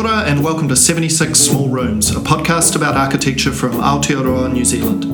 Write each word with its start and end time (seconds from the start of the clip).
ora 0.00 0.22
and 0.22 0.42
welcome 0.42 0.66
to 0.66 0.74
76 0.74 1.38
Small 1.38 1.68
Rooms, 1.68 2.10
a 2.16 2.20
podcast 2.20 2.74
about 2.74 2.96
architecture 2.96 3.52
from 3.52 3.72
Aotearoa, 3.72 4.50
New 4.50 4.64
Zealand. 4.64 5.04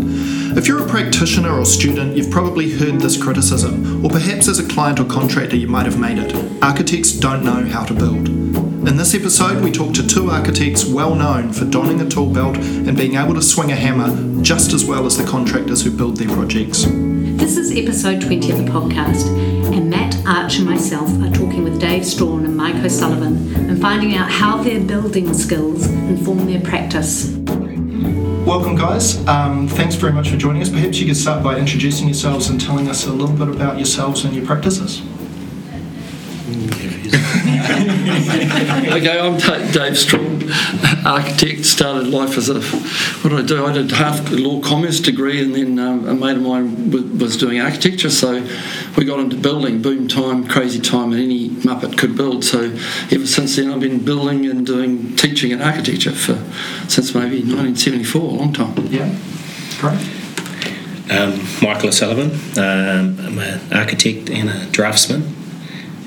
If 0.57 0.69
you're 0.69 0.85
a 0.85 0.89
practitioner 0.89 1.59
or 1.59 1.65
student, 1.65 2.17
you've 2.17 2.31
probably 2.31 2.71
heard 2.71 3.01
this 3.01 3.21
criticism, 3.21 4.05
or 4.05 4.11
perhaps 4.11 4.47
as 4.47 4.61
a 4.61 4.69
client 4.69 5.01
or 5.01 5.05
contractor 5.05 5.57
you 5.57 5.67
might 5.67 5.87
have 5.87 5.99
made 5.99 6.19
it. 6.19 6.63
Architects 6.63 7.11
don't 7.11 7.43
know 7.45 7.65
how 7.65 7.85
to 7.85 7.95
build. 7.95 8.29
In 8.29 8.97
this 8.97 9.13
episode, 9.13 9.65
we 9.65 9.73
talk 9.73 9.93
to 9.95 10.07
two 10.07 10.31
architects 10.31 10.85
well 10.85 11.17
known 11.17 11.53
for 11.53 11.65
donning 11.65 12.01
a 12.01 12.09
tool 12.09 12.33
belt 12.33 12.57
and 12.57 12.97
being 12.97 13.17
able 13.17 13.35
to 13.35 13.43
swing 13.43 13.73
a 13.73 13.77
hammer 13.77 14.41
just 14.41 14.73
as 14.73 14.85
well 14.85 15.05
as 15.05 15.19
the 15.19 15.25
contractors 15.25 15.83
who 15.83 15.91
build 15.91 16.19
their 16.19 16.33
projects. 16.33 16.85
This 16.85 17.57
is 17.57 17.77
episode 17.77 18.21
20 18.21 18.53
of 18.53 18.59
the 18.59 18.71
podcast, 18.71 19.27
and 19.75 19.91
Matt 19.91 20.06
Arch 20.27 20.59
and 20.59 20.67
myself 20.67 21.09
are 21.23 21.33
talking 21.33 21.63
with 21.63 21.81
Dave 21.81 22.05
Strachan 22.05 22.45
and 22.47 22.57
Mike 22.57 22.75
O'Sullivan 22.85 23.55
and 23.71 23.81
finding 23.81 24.17
out 24.17 24.29
how 24.29 24.61
their 24.61 24.81
building 24.81 25.33
skills 25.33 25.87
inform 25.87 26.47
their 26.47 26.61
practice. 26.61 27.37
Welcome, 28.45 28.75
guys. 28.75 29.25
Um, 29.29 29.69
thanks 29.69 29.95
very 29.95 30.13
much 30.13 30.31
for 30.31 30.37
joining 30.37 30.63
us. 30.63 30.69
Perhaps 30.69 30.99
you 30.99 31.07
could 31.07 31.17
start 31.17 31.45
by 31.45 31.59
introducing 31.59 32.09
yourselves 32.09 32.49
and 32.49 32.61
telling 32.61 32.89
us 32.89 33.07
a 33.07 33.13
little 33.13 33.37
bit 33.37 33.55
about 33.55 33.77
yourselves 33.77 34.25
and 34.25 34.35
your 34.35 34.45
practices. 34.45 35.01
Okay, 38.09 39.19
I'm 39.19 39.37
D- 39.37 39.73
Dave 39.73 39.99
Strachan, 39.99 40.51
architect. 41.05 41.65
Started 41.65 42.07
life 42.07 42.37
as 42.39 42.49
a 42.49 42.61
what 42.61 43.31
did 43.31 43.39
I 43.41 43.43
do? 43.43 43.67
I 43.67 43.73
did 43.73 43.91
half 43.91 44.31
a 44.31 44.35
law 44.37 44.61
commerce 44.61 45.01
degree, 45.01 45.43
and 45.43 45.55
then 45.55 45.79
um, 45.79 46.09
a 46.09 46.15
mate 46.15 46.37
of 46.37 46.43
mine 46.43 46.91
w- 46.91 47.17
was 47.19 47.37
doing 47.37 47.61
architecture. 47.61 48.11
So 48.11 48.47
we 48.97 49.05
got 49.05 49.19
into 49.19 49.37
building, 49.37 49.83
boom 49.83 50.07
time, 50.07 50.47
crazy 50.47 50.81
time, 50.81 51.13
and 51.13 51.21
any 51.21 51.49
muppet 51.51 51.99
could 51.99 52.17
build. 52.17 52.45
So 52.45 52.71
ever 53.11 53.27
since 53.27 53.57
then, 53.57 53.73
I've 53.73 53.81
been 53.81 54.05
building 54.05 54.47
and 54.47 54.65
doing 54.65 55.17
teaching 55.17 55.53
and 55.53 55.61
architecture 55.63 56.13
for 56.13 56.35
since 56.89 57.13
maybe 57.15 57.39
1974, 57.43 58.21
a 58.23 58.25
long 58.35 58.53
time. 58.53 58.87
Yeah, 58.87 59.13
great. 59.81 59.99
Um, 61.11 61.41
Michael 61.63 61.89
O'Sullivan. 61.89 62.31
Um, 62.59 63.19
I'm 63.21 63.39
an 63.39 63.73
architect 63.73 64.31
and 64.31 64.49
a 64.49 64.67
draftsman. 64.71 65.36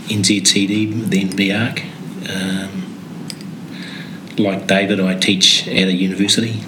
NZCD, 0.09 1.05
then 1.09 1.29
BARC. 1.35 1.83
Um, 2.29 2.85
like 4.37 4.67
David, 4.67 4.99
I 4.99 5.15
teach 5.15 5.67
at 5.67 5.87
a 5.87 5.93
university. 5.93 6.61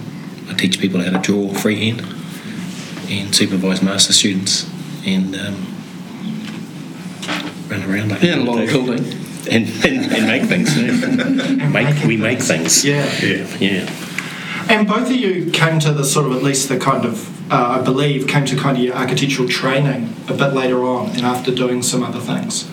I 0.50 0.54
teach 0.54 0.80
people 0.80 1.02
how 1.02 1.12
to 1.12 1.20
draw 1.20 1.54
freehand 1.54 2.02
and 3.10 3.34
supervise 3.34 3.82
master 3.82 4.14
students 4.14 4.70
and 5.06 5.36
um, 5.36 5.68
run 7.70 7.84
around 7.84 8.10
like 8.12 8.22
Yeah, 8.22 8.36
a 8.36 8.44
lot 8.44 8.62
of 8.62 8.70
building. 8.70 9.04
and, 9.50 9.68
and, 9.86 10.12
and 10.14 10.28
make 10.28 10.44
things. 10.44 10.78
yeah. 10.78 11.68
make 11.70 12.04
we 12.06 12.18
make 12.18 12.40
things. 12.40 12.84
Yeah. 12.86 13.06
yeah, 13.22 13.48
yeah. 13.60 13.90
And 14.70 14.88
both 14.88 15.08
of 15.10 15.16
you 15.16 15.50
came 15.52 15.80
to 15.80 15.92
the 15.92 16.04
sort 16.06 16.28
of, 16.28 16.34
at 16.34 16.44
least 16.44 16.70
the 16.70 16.78
kind 16.78 17.06
of, 17.06 17.52
uh, 17.52 17.80
I 17.80 17.82
believe, 17.82 18.28
came 18.28 18.46
to 18.46 18.56
kind 18.56 18.78
of 18.78 18.84
your 18.84 18.96
architectural 18.96 19.48
training 19.50 20.14
a 20.30 20.34
bit 20.34 20.54
later 20.54 20.84
on 20.84 21.10
and 21.12 21.22
after 21.22 21.54
doing 21.54 21.82
some 21.82 22.04
other 22.04 22.20
things. 22.20 22.70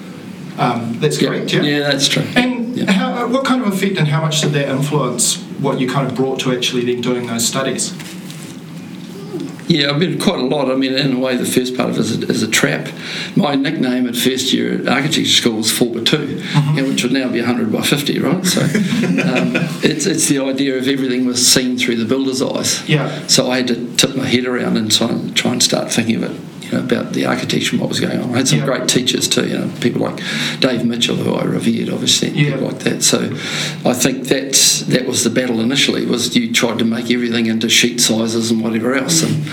Um, 0.59 0.99
that's 1.01 1.19
correct, 1.19 1.53
yeah? 1.53 1.63
Yeah, 1.63 1.79
that's 1.91 2.09
true. 2.09 2.25
And 2.37 2.77
Yeah. 2.77 2.91
how, 2.93 3.27
what 3.29 3.45
kind 3.45 3.63
of 3.63 3.73
effect 3.73 3.97
and 3.99 4.09
how 4.09 4.21
much 4.21 4.41
did 4.41 4.53
that 4.53 4.69
influence 4.69 5.37
what 5.61 5.81
you 5.81 5.89
kind 5.89 6.07
of 6.09 6.15
brought 6.17 6.41
to 6.41 6.53
actually 6.53 6.85
then 6.85 7.01
doing 7.01 7.27
those 7.27 7.47
studies? 7.47 7.95
Yeah, 9.69 9.91
I 9.91 9.99
mean, 9.99 10.19
quite 10.19 10.39
a 10.39 10.43
lot. 10.45 10.71
I 10.71 10.77
mean, 10.77 10.95
in 10.95 11.13
a 11.13 11.19
way, 11.19 11.37
the 11.37 11.45
first 11.45 11.77
part 11.77 11.91
of 11.91 11.97
it 11.97 12.01
is 12.01 12.23
a, 12.23 12.27
is 12.29 12.43
a 12.43 12.49
trap. 12.49 12.89
My 13.37 13.55
nickname 13.55 14.07
at 14.09 14.17
first 14.17 14.51
year 14.55 14.81
at 14.81 14.89
architecture 14.89 15.27
school 15.27 15.59
was 15.59 15.71
4 15.71 15.95
by 15.95 16.05
2, 16.05 16.43
yeah, 16.75 16.83
which 16.85 17.03
would 17.03 17.13
now 17.13 17.29
be 17.31 17.39
100 17.41 17.71
by 17.71 17.83
50, 17.83 18.19
right? 18.19 18.47
So 18.47 18.63
um, 18.63 19.53
it's, 19.85 20.07
it's 20.07 20.27
the 20.27 20.39
idea 20.39 20.79
of 20.79 20.89
everything 20.89 21.27
was 21.27 21.47
seen 21.47 21.77
through 21.77 21.97
the 21.97 22.07
builder's 22.07 22.41
eyes. 22.41 22.89
Yeah. 22.89 23.27
So 23.27 23.51
I 23.51 23.59
had 23.59 23.69
to 23.69 23.95
tip 23.97 24.17
my 24.17 24.25
head 24.27 24.47
around 24.47 24.79
and 24.79 24.91
try, 24.91 25.09
try 25.35 25.53
and 25.53 25.63
start 25.63 25.93
thinking 25.93 26.25
of 26.25 26.31
it. 26.35 26.41
You 26.71 26.79
know, 26.79 26.85
about 26.85 27.15
the 27.15 27.25
architecture 27.25 27.73
and 27.73 27.81
what 27.81 27.89
was 27.89 27.99
going 28.01 28.21
on. 28.21 28.35
I 28.35 28.39
had 28.39 28.49
some 28.49 28.59
Yeah. 28.59 28.67
great 28.67 28.89
teachers 28.89 29.27
too, 29.27 29.47
you 29.47 29.55
know, 29.59 29.71
people 29.81 30.03
like 30.03 30.21
Dave 30.61 30.85
Mitchell, 30.85 31.17
who 31.17 31.33
I 31.35 31.45
revered, 31.45 31.89
obviously, 31.89 32.29
Yeah. 32.31 32.53
people 32.53 32.67
like 32.69 32.81
that. 32.81 33.03
So 33.03 33.31
I 33.87 33.95
think 33.95 34.29
that's, 34.29 34.81
that 34.83 35.07
was 35.07 35.25
the 35.25 35.31
battle 35.31 35.61
initially, 35.61 36.05
was 36.05 36.37
you 36.37 36.53
tried 36.53 36.79
to 36.81 36.85
make 36.85 37.11
everything 37.11 37.47
into 37.47 37.69
sheet 37.71 38.01
sizes 38.03 38.51
and 38.51 38.61
whatever 38.63 38.95
else. 38.95 39.23
And 39.23 39.45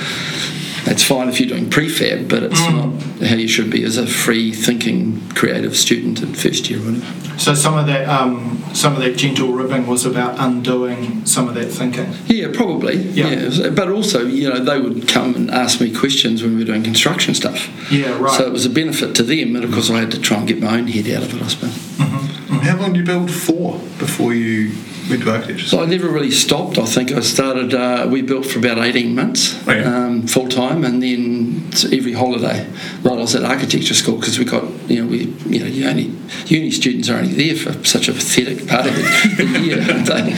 that's 0.86 1.04
fine 1.04 1.28
if 1.30 1.40
you're 1.40 1.50
doing 1.50 1.70
prefab, 1.70 2.30
but 2.30 2.44
it's 2.44 2.62
mm. 2.62 3.20
not 3.20 3.28
how 3.28 3.36
you 3.36 3.48
should 3.48 3.72
be 3.72 3.84
as 3.84 3.98
a 3.98 4.06
free 4.06 4.54
thinking 4.54 5.28
creative 5.30 5.76
student 5.76 6.22
in 6.22 6.36
first 6.36 6.70
year 6.70 6.80
or 6.80 6.92
whatever. 6.92 7.40
So 7.40 7.56
some 7.56 7.76
of 7.76 7.88
that, 7.88 8.08
um, 8.08 8.64
some 8.74 8.94
of 8.94 9.02
that 9.02 9.18
gentle 9.18 9.52
ribbing 9.52 9.88
was 9.88 10.06
about 10.06 10.36
undoing 10.40 11.26
some 11.26 11.50
of 11.50 11.56
that 11.56 11.66
thinking. 11.66 12.14
Yeah, 12.28 12.50
probably. 12.54 12.98
Yeah. 12.98 13.30
Yeah. 13.30 13.70
But 13.72 13.90
also, 13.90 14.26
you 14.26 14.48
know, 14.48 14.64
they 14.64 14.80
would 14.80 15.08
come 15.08 15.36
and 15.36 15.50
ask 15.50 15.82
me 15.82 15.94
questions 15.94 16.44
when 16.44 16.54
we 16.54 16.60
were 16.60 16.66
doing 16.66 16.84
construction 16.84 17.34
stuff. 17.34 17.92
Yeah, 17.92 18.18
right. 18.20 18.38
So 18.38 18.46
it 18.46 18.54
was 18.54 18.66
a 18.66 18.70
benefit 18.70 19.16
to 19.16 19.24
them, 19.24 19.56
and 19.56 19.66
of 19.66 19.72
course, 19.72 19.90
I 19.90 20.00
had 20.00 20.12
to 20.12 20.20
try 20.20 20.38
and 20.38 20.48
get 20.48 20.62
my 20.62 20.78
own 20.78 20.88
head 20.88 21.10
out 21.10 21.24
of 21.24 21.36
it, 21.36 21.42
I 21.42 21.48
suppose. 21.48 21.72
Mm-hmm. 21.72 22.16
Mm-hmm. 22.16 22.56
How 22.58 22.78
long 22.78 22.94
did 22.94 23.00
you 23.00 23.06
build 23.06 23.32
for 23.32 23.80
before 23.98 24.34
you 24.34 24.72
went 25.10 25.24
to 25.24 25.32
architecture? 25.32 25.66
So 25.68 25.82
I 25.82 25.86
never 25.86 26.08
really 26.10 26.32
stopped. 26.32 26.78
I 26.78 26.86
think 26.86 27.12
I 27.12 27.20
started. 27.22 27.74
Uh, 27.74 28.08
we 28.10 28.22
built 28.22 28.46
for 28.46 28.60
about 28.60 28.78
eighteen 28.80 29.16
months, 29.16 29.56
Oh, 29.68 29.72
yeah. 29.74 30.06
um, 30.06 30.28
full 30.28 30.48
time, 30.48 30.84
and 30.84 31.02
then 31.02 31.70
every 31.92 32.14
holiday 32.14 32.66
while 33.02 33.16
I 33.18 33.22
was 33.22 33.36
at 33.36 33.44
architecture 33.44 33.94
school 33.94 34.18
because 34.20 34.40
we 34.40 34.46
got 34.46 34.64
you 34.90 35.04
know 35.04 35.10
we 35.10 35.26
you 35.48 35.60
know 35.60 35.66
you 35.68 35.88
only 35.88 36.12
uni 36.48 36.72
students 36.72 37.10
are 37.10 37.18
only 37.18 37.34
there 37.34 37.56
for 37.56 37.84
such 37.86 38.08
a 38.08 38.14
pathetic 38.14 38.68
part 38.68 38.86
of 38.88 38.96
the, 38.96 39.46
the 39.46 39.60
year, 39.60 39.82
aren't 39.92 40.08
they? 40.08 40.34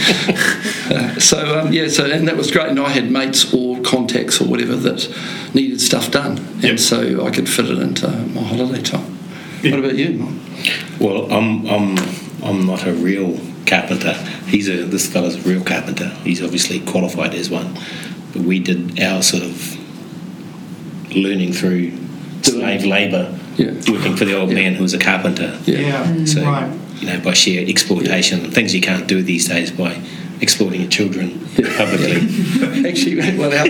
Uh, 0.96 1.20
so 1.20 1.60
um, 1.60 1.72
yeah, 1.74 1.88
so 1.88 2.06
and 2.06 2.28
that 2.28 2.38
was 2.38 2.52
great. 2.52 2.68
And 2.70 2.80
I 2.80 2.90
had 2.90 3.12
mates 3.12 3.54
or 3.54 3.80
contacts 3.82 4.42
or 4.42 4.46
whatever 4.46 4.76
that 4.76 5.08
needed 5.54 5.82
stuff 5.82 6.12
done, 6.12 6.38
and 6.38 6.64
Yep. 6.64 6.80
so 6.80 7.26
I 7.26 7.32
could 7.32 7.48
fit 7.50 7.66
it 7.70 7.80
into 7.80 8.08
my 8.10 8.42
holiday 8.42 8.82
time. 8.82 9.18
What 9.64 9.80
about 9.80 9.96
you? 9.96 10.10
Mike? 10.14 10.36
Well, 11.00 11.32
I'm 11.32 11.66
I'm 11.68 11.98
I'm 12.44 12.66
not 12.66 12.86
a 12.86 12.94
real 12.94 13.38
carpenter. 13.68 14.14
He's 14.48 14.68
a 14.70 14.84
this 14.86 15.06
fella's 15.12 15.36
a 15.36 15.42
real 15.42 15.64
carpenter. 15.64 16.10
He's 16.24 16.42
obviously 16.42 16.80
qualified 16.80 17.34
as 17.36 17.50
one. 17.50 17.74
But 18.34 18.42
we 18.44 18.60
did 18.60 19.00
our 19.02 19.22
sort 19.22 19.44
of 19.44 19.78
learning 21.16 21.54
through 21.54 21.92
slave 22.42 22.86
labour, 22.86 23.38
Yeah. 23.58 23.72
working 23.90 24.16
for 24.16 24.26
the 24.26 24.38
old 24.38 24.50
Yeah. 24.50 24.56
man 24.56 24.74
who 24.76 24.84
was 24.84 24.94
a 24.94 25.00
carpenter. 25.00 25.58
Yeah, 25.66 26.26
So 26.26 26.44
right. 26.44 26.70
you 27.02 27.08
know, 27.08 27.20
by 27.20 27.34
sheer 27.34 27.66
exploitation, 27.68 28.52
things 28.52 28.74
you 28.74 28.82
can't 28.82 29.08
do 29.08 29.22
these 29.22 29.48
days 29.48 29.72
by 29.72 29.96
exploiting 30.42 30.82
your 30.82 30.90
children 30.90 31.40
publicly. 31.78 32.18
Actually, 32.88 33.38
well, 33.38 33.52
our, 33.54 33.68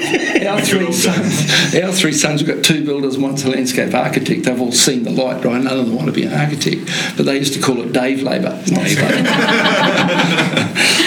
our 0.53 0.61
three 0.61 0.91
sons, 0.91 1.75
our 1.75 1.91
three 1.91 2.13
sons, 2.13 2.44
we've 2.44 2.55
got 2.55 2.63
two 2.63 2.83
builders, 2.85 3.17
one's 3.17 3.44
a 3.44 3.50
landscape 3.50 3.94
architect. 3.94 4.44
They've 4.44 4.59
all 4.61 4.72
seen 4.72 5.03
the 5.03 5.11
light, 5.11 5.44
right? 5.45 5.61
None 5.61 5.79
of 5.79 5.85
them 5.85 5.95
want 5.95 6.07
to 6.07 6.13
be 6.13 6.23
an 6.23 6.33
architect, 6.33 6.89
but 7.16 7.25
they 7.25 7.38
used 7.38 7.53
to 7.53 7.59
call 7.61 7.81
it 7.81 7.94
Dave 7.94 8.22
Labour. 8.22 8.61
not 8.67 8.88
slave. 8.88 9.25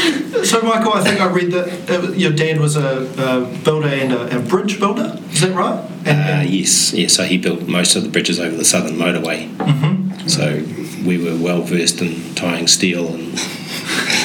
So, 0.42 0.62
Michael, 0.62 0.94
I 0.94 1.02
think 1.04 1.20
I 1.20 1.26
read 1.26 1.52
that 1.52 1.90
uh, 1.90 2.12
your 2.12 2.32
dad 2.32 2.58
was 2.60 2.74
a, 2.74 3.02
a 3.18 3.44
builder 3.62 3.88
and 3.88 4.10
a, 4.12 4.38
a 4.38 4.40
bridge 4.40 4.78
builder. 4.80 5.18
Is 5.30 5.42
that 5.42 5.54
right? 5.54 5.78
And, 6.06 6.48
Uh, 6.48 6.50
yes, 6.50 6.94
yes. 6.94 7.12
So 7.12 7.24
he 7.24 7.36
built 7.36 7.68
most 7.68 7.94
of 7.94 8.02
the 8.02 8.08
bridges 8.08 8.40
over 8.40 8.56
the 8.56 8.64
southern 8.64 8.96
motorway. 8.96 9.54
Mm-hmm. 9.58 10.28
So 10.28 10.62
we 11.06 11.18
were 11.22 11.36
well 11.36 11.60
versed 11.62 12.00
in 12.00 12.34
tying 12.34 12.68
steel 12.68 13.08
and 13.14 13.38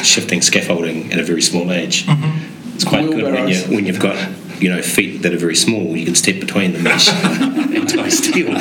shifting 0.05 0.41
scaffolding 0.41 1.11
at 1.11 1.19
a 1.19 1.23
very 1.23 1.41
small 1.41 1.71
age. 1.71 2.05
It's 2.75 2.83
quite 2.83 3.09
good 3.09 3.23
when, 3.23 3.47
you, 3.47 3.61
when 3.73 3.85
you've 3.85 3.99
got 3.99 4.17
you 4.59 4.69
know 4.69 4.81
feet 4.81 5.21
that 5.23 5.33
are 5.33 5.38
very 5.38 5.55
small. 5.55 5.95
You 5.97 6.05
can 6.05 6.16
step 6.16 6.39
between 6.39 6.73
the 6.73 6.79
mesh 6.79 7.09
and 7.13 7.88
tie 7.89 8.09
steel. 8.09 8.47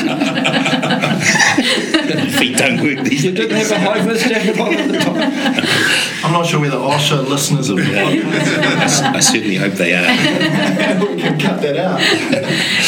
feet 2.39 2.57
don't 2.57 2.83
work 2.83 3.05
these 3.07 3.25
You 3.25 3.33
days. 3.33 3.49
didn't 3.49 3.57
have 3.57 3.71
a 3.71 3.79
high 3.79 4.01
vis 4.03 4.23
jacket 4.29 4.59
on 4.59 4.75
at 4.75 4.89
the 4.91 4.99
time. 4.99 6.25
I'm 6.25 6.33
not 6.33 6.47
sure 6.47 6.61
whether 6.61 6.77
OSHA 6.77 7.29
listeners 7.29 7.71
are. 7.71 7.77
the 7.77 7.83
podcast 7.83 9.03
I 9.15 9.21
certainly 9.21 9.57
hope 9.57 9.75
they 9.75 9.95
are. 9.95 10.05
can 11.19 11.39
cut 11.39 11.61
that 11.63 11.77
out. 11.77 12.01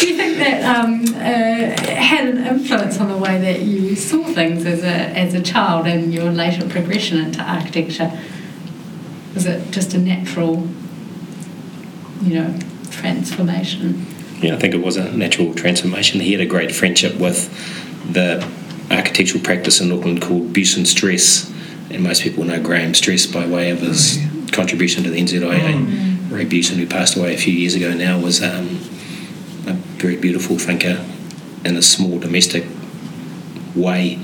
Do 0.00 0.06
you 0.08 0.16
think 0.16 0.38
that 0.38 0.62
um, 0.64 1.04
uh, 1.16 1.94
had 1.94 2.28
an 2.28 2.46
influence 2.46 2.98
on 3.00 3.08
the 3.08 3.16
way 3.16 3.38
that 3.40 3.62
you 3.62 3.94
saw 3.94 4.24
things 4.24 4.64
as 4.66 4.82
a, 4.82 4.86
as 5.16 5.34
a 5.34 5.42
child 5.42 5.86
and 5.86 6.12
your 6.12 6.30
later 6.30 6.68
progression 6.68 7.18
into 7.18 7.40
architecture? 7.42 8.10
Was 9.36 9.44
it 9.44 9.70
just 9.70 9.92
a 9.92 9.98
natural, 9.98 10.66
you 12.22 12.34
know, 12.36 12.58
transformation? 12.90 14.06
Yeah, 14.40 14.54
I 14.54 14.58
think 14.58 14.74
it 14.74 14.82
was 14.82 14.96
a 14.96 15.12
natural 15.12 15.54
transformation. 15.54 16.20
He 16.20 16.32
had 16.32 16.40
a 16.40 16.46
great 16.46 16.74
friendship 16.74 17.16
with 17.16 17.50
the 18.10 18.42
architectural 18.90 19.44
practice 19.44 19.78
in 19.78 19.92
Auckland 19.92 20.22
called 20.22 20.54
Busen 20.54 20.86
Stress, 20.86 21.52
and 21.90 22.02
most 22.02 22.22
people 22.22 22.44
know 22.44 22.62
Graham 22.62 22.94
Stress 22.94 23.26
by 23.26 23.46
way 23.46 23.68
of 23.68 23.80
his 23.80 24.18
contribution 24.52 25.04
to 25.04 25.10
the 25.10 25.20
NZIA. 25.20 26.30
Ray 26.30 26.46
Busen, 26.46 26.76
who 26.76 26.86
passed 26.86 27.14
away 27.14 27.34
a 27.34 27.38
few 27.38 27.52
years 27.52 27.74
ago 27.74 27.92
now, 27.92 28.18
was 28.18 28.42
um, 28.42 28.80
a 29.66 29.74
very 30.00 30.16
beautiful 30.16 30.58
thinker 30.58 31.04
in 31.62 31.76
a 31.76 31.82
small 31.82 32.18
domestic 32.18 32.64
way, 33.74 34.14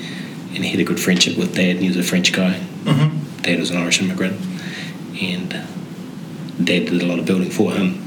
and 0.54 0.64
he 0.64 0.70
had 0.70 0.80
a 0.80 0.84
good 0.84 0.98
friendship 1.00 1.36
with 1.36 1.54
Dad, 1.54 1.76
and 1.76 1.80
he 1.80 1.88
was 1.88 1.98
a 1.98 2.02
French 2.02 2.32
guy. 2.32 2.60
Dad 3.42 3.58
was 3.58 3.70
an 3.70 3.76
Irish 3.76 4.00
immigrant. 4.00 4.40
And 5.20 5.50
Dad 6.64 6.86
did 6.86 7.02
a 7.02 7.06
lot 7.06 7.18
of 7.18 7.26
building 7.26 7.50
for 7.50 7.72
him. 7.72 8.00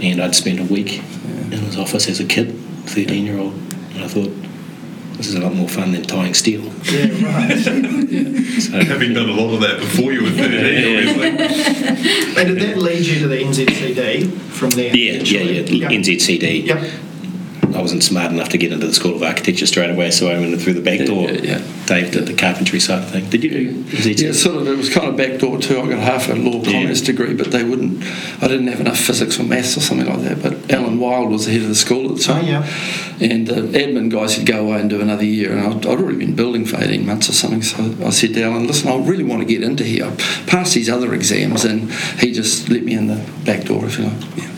And 0.00 0.20
I'd 0.20 0.34
spent 0.34 0.60
a 0.60 0.64
week 0.64 0.98
in 0.98 1.50
his 1.52 1.78
office 1.78 2.08
as 2.08 2.20
a 2.20 2.24
kid, 2.24 2.54
13 2.86 3.24
year 3.24 3.38
old, 3.38 3.54
and 3.94 4.04
I 4.04 4.08
thought, 4.08 4.32
this 5.16 5.28
is 5.28 5.36
a 5.36 5.40
lot 5.40 5.54
more 5.54 5.68
fun 5.68 5.92
than 5.92 6.02
tying 6.02 6.34
steel. 6.34 6.62
Yeah, 6.84 7.06
right. 7.24 8.30
So, 8.54 8.70
Having 8.72 9.14
done 9.14 9.28
a 9.28 9.32
lot 9.32 9.52
of 9.54 9.60
that 9.62 9.80
before 9.80 10.12
you 10.12 10.22
were 10.22 10.30
13, 10.30 11.08
obviously. 11.08 11.28
and 12.40 12.48
did 12.48 12.60
that 12.60 12.78
lead 12.78 13.04
you 13.04 13.18
to 13.20 13.28
the 13.28 13.36
NZCD 13.36 14.30
from 14.50 14.70
there? 14.70 14.94
yeah, 14.94 15.22
yeah, 15.22 15.60
yeah, 15.62 15.88
NZCD. 15.88 16.66
Yep. 16.66 16.90
I 17.74 17.80
wasn't 17.82 18.02
smart 18.04 18.30
enough 18.32 18.48
to 18.50 18.58
get 18.58 18.72
into 18.72 18.86
the 18.86 18.94
School 18.94 19.14
of 19.16 19.22
Architecture 19.22 19.66
straight 19.66 19.90
away, 19.90 20.10
so 20.10 20.28
I 20.30 20.38
went 20.38 20.60
through 20.60 20.74
the 20.74 20.80
back 20.80 21.04
door. 21.06 21.28
yeah, 21.30 21.40
yeah. 21.58 21.62
Dave 21.86 22.12
did 22.12 22.26
the 22.26 22.34
carpentry 22.34 22.80
side 22.80 23.02
of 23.02 23.10
thing. 23.10 23.28
Did 23.28 23.44
you 23.44 23.50
do 23.50 23.84
NZCD? 23.84 24.20
Yeah, 24.22 24.32
sort 24.32 24.56
of. 24.56 24.68
It 24.68 24.76
was 24.76 24.88
kind 24.88 25.08
of 25.08 25.16
back 25.16 25.38
door 25.40 25.58
too. 25.60 25.80
I 25.80 25.88
got 25.88 25.98
half 25.98 26.28
a 26.30 26.34
law 26.34 26.62
Yeah. 26.62 26.80
commerce 26.80 27.00
degree, 27.02 27.34
but 27.34 27.50
they 27.50 27.64
wouldn't. 27.64 28.02
I 28.40 28.48
didn't 28.48 28.68
have 28.68 28.80
enough 28.80 28.98
physics 28.98 29.38
or 29.38 29.42
maths 29.44 29.76
or 29.76 29.80
something 29.80 30.06
like 30.06 30.22
that. 30.22 30.42
But 30.42 30.72
Allan 30.72 30.98
Wild 30.98 31.30
was 31.30 31.44
the 31.46 31.52
head 31.52 31.62
of 31.62 31.68
the 31.68 31.74
school 31.74 32.10
at 32.10 32.16
the 32.18 32.22
Oh, 32.32 32.34
time. 32.34 32.46
yeah. 32.46 32.66
And 33.20 33.46
the 33.46 33.62
admin 33.78 34.10
guys 34.10 34.36
would 34.38 34.46
go 34.46 34.66
away 34.66 34.80
and 34.80 34.88
do 34.88 35.00
another 35.00 35.24
year, 35.24 35.52
and 35.52 35.60
I'd, 35.60 35.86
I'd 35.86 35.98
already 36.00 36.18
been 36.18 36.34
building 36.34 36.64
for 36.64 36.82
18 36.82 37.04
months 37.06 37.28
or 37.28 37.32
something. 37.32 37.62
So 37.62 37.94
I 38.04 38.10
said 38.10 38.34
to 38.34 38.42
Alan, 38.42 38.66
listen, 38.66 38.88
I 38.88 38.96
really 38.96 39.24
want 39.24 39.40
to 39.42 39.46
get 39.46 39.62
into 39.62 39.84
here. 39.84 40.06
I 40.06 40.10
passed 40.46 40.74
these 40.74 40.88
other 40.88 41.12
exams, 41.14 41.64
and 41.64 41.90
he 42.20 42.32
just 42.32 42.68
let 42.70 42.82
me 42.82 42.94
in 42.94 43.06
the 43.08 43.20
back 43.44 43.64
door, 43.64 43.84
if 43.86 43.98
you 43.98 44.04
like. 44.04 44.36
Yeah. 44.36 44.50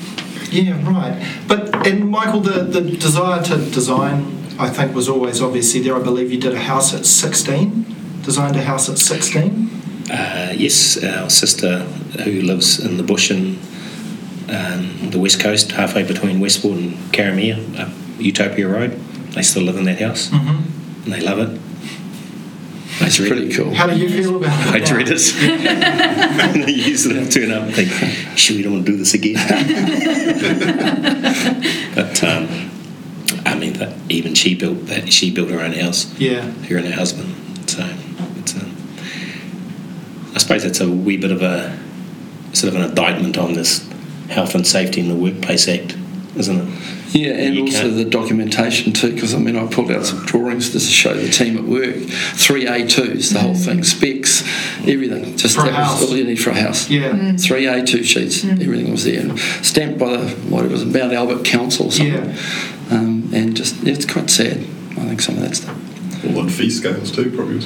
Yeah, 0.51 0.77
right. 0.89 1.17
But 1.49 1.87
and 1.87 2.09
Michael, 2.11 2.41
the, 2.41 2.63
the 2.65 2.81
desire 2.81 3.43
to 3.45 3.57
design, 3.71 4.45
I 4.59 4.69
think, 4.71 4.95
was 4.95 5.09
always 5.09 5.41
obviously 5.43 5.81
there. 5.81 5.97
I 5.97 6.03
believe 6.03 6.31
you 6.33 6.39
did 6.41 6.55
a 6.55 6.61
house 6.61 6.95
at 6.95 7.05
16, 7.07 7.85
designed 8.23 8.57
a 8.57 8.63
house 8.63 8.89
at 8.89 8.99
16. 8.99 9.71
Uh, 10.11 10.53
yes, 10.57 11.03
our 11.03 11.29
sister 11.31 11.81
who 12.25 12.41
lives 12.43 12.79
in 12.79 12.97
the 12.97 13.03
bush 13.03 13.31
in 13.31 13.59
um, 14.49 15.11
the 15.11 15.19
west 15.19 15.41
coast, 15.41 15.73
halfway 15.73 16.03
between 16.05 16.39
Westport 16.41 16.79
and 16.79 16.93
Karamea, 17.13 17.79
up 17.81 17.89
Utopia 18.19 18.69
Road. 18.69 18.93
They 19.33 19.43
still 19.43 19.63
live 19.65 19.77
in 19.77 19.85
that 19.85 20.01
house, 20.01 20.31
Mm-hmm. 20.31 21.05
and 21.05 21.13
they 21.13 21.21
love 21.21 21.39
it. 21.41 21.61
That's 23.01 23.17
dread 23.17 23.29
pretty 23.31 23.53
cool. 23.55 23.75
How 23.75 23.87
do 23.87 23.97
you 23.97 24.09
feel 24.09 24.37
about 24.37 24.75
it? 24.75 24.75
I 24.83 24.85
dread 24.85 25.09
it. 25.09 25.35
and 26.55 26.65
they 26.65 26.73
usually 26.73 27.27
turn 27.29 27.51
up 27.51 27.65
and 27.65 27.75
think, 27.75 27.91
sure, 28.39 28.57
you 28.57 28.63
don't 28.63 28.73
want 28.75 28.87
to 28.87 28.93
do 28.93 28.99
this 28.99 29.15
again. 29.15 29.37
but 31.95 32.23
um, 32.25 32.71
I 33.45 33.55
mean, 33.59 33.75
that 33.75 33.93
even 34.09 34.35
she 34.35 34.55
built 34.55 34.87
that. 34.87 35.13
She 35.13 35.31
built 35.33 35.51
her 35.51 35.61
own 35.61 35.73
house. 35.73 36.07
Yeah. 36.19 36.41
her 36.43 36.77
and 36.79 36.87
her 36.87 36.95
husband. 36.95 37.35
So 37.69 37.87
it's 38.39 38.55
a, 38.57 38.65
I 40.35 40.39
suppose 40.39 40.65
it's 40.65 40.81
a 40.81 40.91
wee 40.91 41.17
bit 41.19 41.33
of 41.33 41.43
a 41.43 41.79
sort 42.53 42.73
of 42.75 42.81
an 42.81 42.89
indictment 42.89 43.37
on 43.37 43.53
this 43.53 43.87
Health 44.31 44.55
and 44.55 44.67
Safety 44.67 45.01
in 45.01 45.09
the 45.09 45.15
Workplace 45.15 45.69
Act, 45.69 45.95
isn't 46.37 46.59
it? 46.59 46.69
Yeah, 47.17 47.31
and 47.31 47.59
also 47.61 47.83
can't- 47.83 47.97
the 47.97 48.05
documentation 48.05 48.93
too, 48.93 49.13
because 49.15 49.35
I 49.35 49.39
mean, 49.39 49.57
I 49.57 49.67
pulled 49.67 49.91
out 49.91 50.05
some 50.05 50.25
drawings 50.27 50.71
just 50.71 50.87
to 50.89 50.93
show 50.93 51.15
the 51.15 51.29
team 51.31 51.57
at 51.57 51.65
work. 51.65 51.97
Three 52.35 52.67
A2s, 52.67 53.33
the 53.33 53.41
whole 53.41 53.55
thing, 53.55 53.83
specs, 53.85 54.43
everything. 54.87 55.37
Just 55.37 55.55
For 55.57 55.63
a 55.63 55.65
that 55.67 55.75
house. 55.75 56.01
was 56.01 56.11
all 56.11 56.17
you 56.17 56.25
need 56.25 56.37
for 56.37 56.51
a 56.51 56.55
house. 56.61 56.91
Yeah. 56.91 57.37
Three 57.37 57.65
A2 57.65 58.05
sheets, 58.05 58.45
everything 58.45 58.91
was 58.91 59.05
there. 59.05 59.21
And 59.21 59.39
stamped 59.63 59.99
by 59.99 60.17
the, 60.19 60.29
what 60.51 60.65
it 60.65 60.71
was, 60.71 60.85
Mount 60.85 61.13
Albert 61.13 61.45
Council 61.45 61.87
or 61.87 61.93
something. 61.93 62.15
Yeah. 62.15 62.37
Um, 62.91 63.31
and 63.33 63.57
just, 63.57 63.83
it's 63.87 64.05
quite 64.07 64.29
sad, 64.31 64.59
I 64.59 65.07
think, 65.07 65.21
some 65.23 65.37
of 65.37 65.41
that 65.43 65.57
stuff. 65.57 65.77
All 66.27 66.41
on 66.41 66.49
fee 66.49 66.71
scales 66.71 67.11
too, 67.13 67.31
probably. 67.31 67.65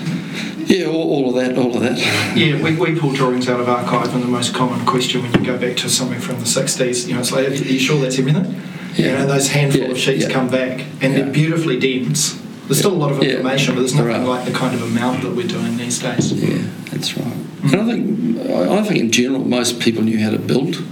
Yeah, 0.67 0.87
all, 0.87 1.03
all 1.11 1.29
of 1.31 1.35
that, 1.37 1.59
all 1.59 1.75
of 1.77 1.83
that. 1.83 1.99
Yeah, 2.37 2.63
we, 2.63 2.77
we 2.77 2.99
pull 2.99 3.13
drawings 3.13 3.49
out 3.49 3.59
of 3.61 3.69
archive, 3.69 4.15
and 4.15 4.23
the 4.23 4.29
most 4.29 4.55
common 4.55 4.85
question 4.87 5.23
when 5.23 5.33
you 5.33 5.45
go 5.45 5.59
back 5.59 5.77
to 5.79 5.89
something 5.89 6.21
from 6.21 6.37
the 6.39 6.45
60s, 6.45 7.09
you 7.09 7.15
know, 7.15 7.21
it's 7.21 7.33
like, 7.33 7.49
are 7.49 7.53
you 7.55 7.79
sure 7.79 8.01
that's 8.01 8.19
everything? 8.19 8.61
You 8.97 9.05
know, 9.13 9.27
those 9.27 9.49
handful 9.49 9.83
Yeah, 9.83 9.89
of 9.89 9.99
sheets 9.99 10.25
yeah. 10.25 10.31
come 10.31 10.49
back, 10.49 10.85
and 11.01 11.13
Yeah. 11.13 11.23
they're 11.23 11.33
beautifully 11.33 11.79
dense. 11.79 12.37
There's 12.67 12.79
still 12.79 12.93
a 12.93 12.95
lot 12.95 13.13
of 13.13 13.23
Yeah. 13.23 13.31
information, 13.31 13.75
but 13.75 13.81
there's 13.81 13.95
nothing 13.95 14.13
are. 14.15 14.25
like 14.27 14.45
the 14.45 14.53
kind 14.53 14.75
of 14.75 14.83
amount 14.83 15.23
that 15.23 15.35
we're 15.35 15.47
doing 15.47 15.77
these 15.77 15.99
days. 15.99 16.33
Yeah, 16.33 16.59
that's 16.93 17.17
right. 17.17 17.27
Mm. 17.63 17.73
And 17.73 17.81
I 17.83 17.85
think, 17.93 18.71
I 18.71 18.83
think 18.85 19.01
in 19.01 19.11
general, 19.11 19.45
most 19.45 19.81
people 19.81 20.03
knew 20.03 20.19
how 20.19 20.31
to 20.31 20.39
build 20.39 20.83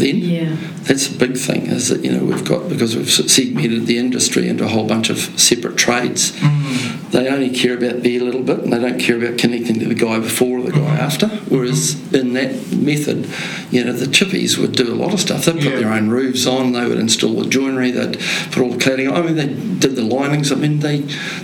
then. 0.00 0.16
Yeah. 0.16 0.56
That's 0.82 1.08
a 1.08 1.16
big 1.16 1.36
thing, 1.36 1.66
is 1.66 1.88
that, 1.88 2.04
you 2.04 2.10
know, 2.10 2.24
we've 2.24 2.44
got, 2.44 2.68
because 2.68 2.96
we've 2.96 3.10
segmented 3.10 3.86
the 3.86 3.98
industry 3.98 4.48
into 4.48 4.64
a 4.64 4.68
whole 4.68 4.86
bunch 4.86 5.10
of 5.10 5.18
separate 5.38 5.76
trades, 5.76 6.32
mm. 6.32 7.10
they 7.10 7.28
only 7.28 7.50
care 7.50 7.76
about 7.76 8.02
their 8.02 8.20
little 8.20 8.42
bit 8.42 8.60
and 8.60 8.72
they 8.72 8.80
don't 8.80 8.98
care 8.98 9.16
about 9.16 9.38
connecting 9.38 9.78
to 9.78 9.86
the 9.86 9.94
guy 9.94 10.18
before 10.18 10.58
or 10.58 10.62
the 10.62 10.72
guy 10.72 10.78
mm-hmm. 10.78 10.96
after. 10.96 11.28
Whereas 11.28 11.94
mm-hmm. 11.94 12.14
in 12.16 12.32
that 12.32 12.72
method, 12.72 13.28
you 13.70 13.84
know, 13.84 13.92
the 13.92 14.06
chippies 14.06 14.58
would 14.58 14.72
do 14.72 14.92
a 14.92 14.96
lot 14.96 15.12
of 15.12 15.20
stuff. 15.20 15.44
They'd 15.44 15.56
put 15.56 15.64
Yeah. 15.64 15.76
their 15.80 15.92
own 15.92 16.08
roofs 16.08 16.46
on, 16.46 16.72
they 16.72 16.86
would 16.86 16.98
install 16.98 17.34
the 17.34 17.48
joinery, 17.48 17.90
they'd 17.90 18.18
put 18.50 18.62
all 18.62 18.70
the 18.70 18.78
cladding 18.78 19.10
on. 19.10 19.16
I 19.16 19.22
mean, 19.26 19.36
they 19.36 19.48
did 19.48 19.96
the 19.96 20.02
linings. 20.02 20.50
I 20.50 20.56
mean, 20.56 20.80
they, 20.80 21.00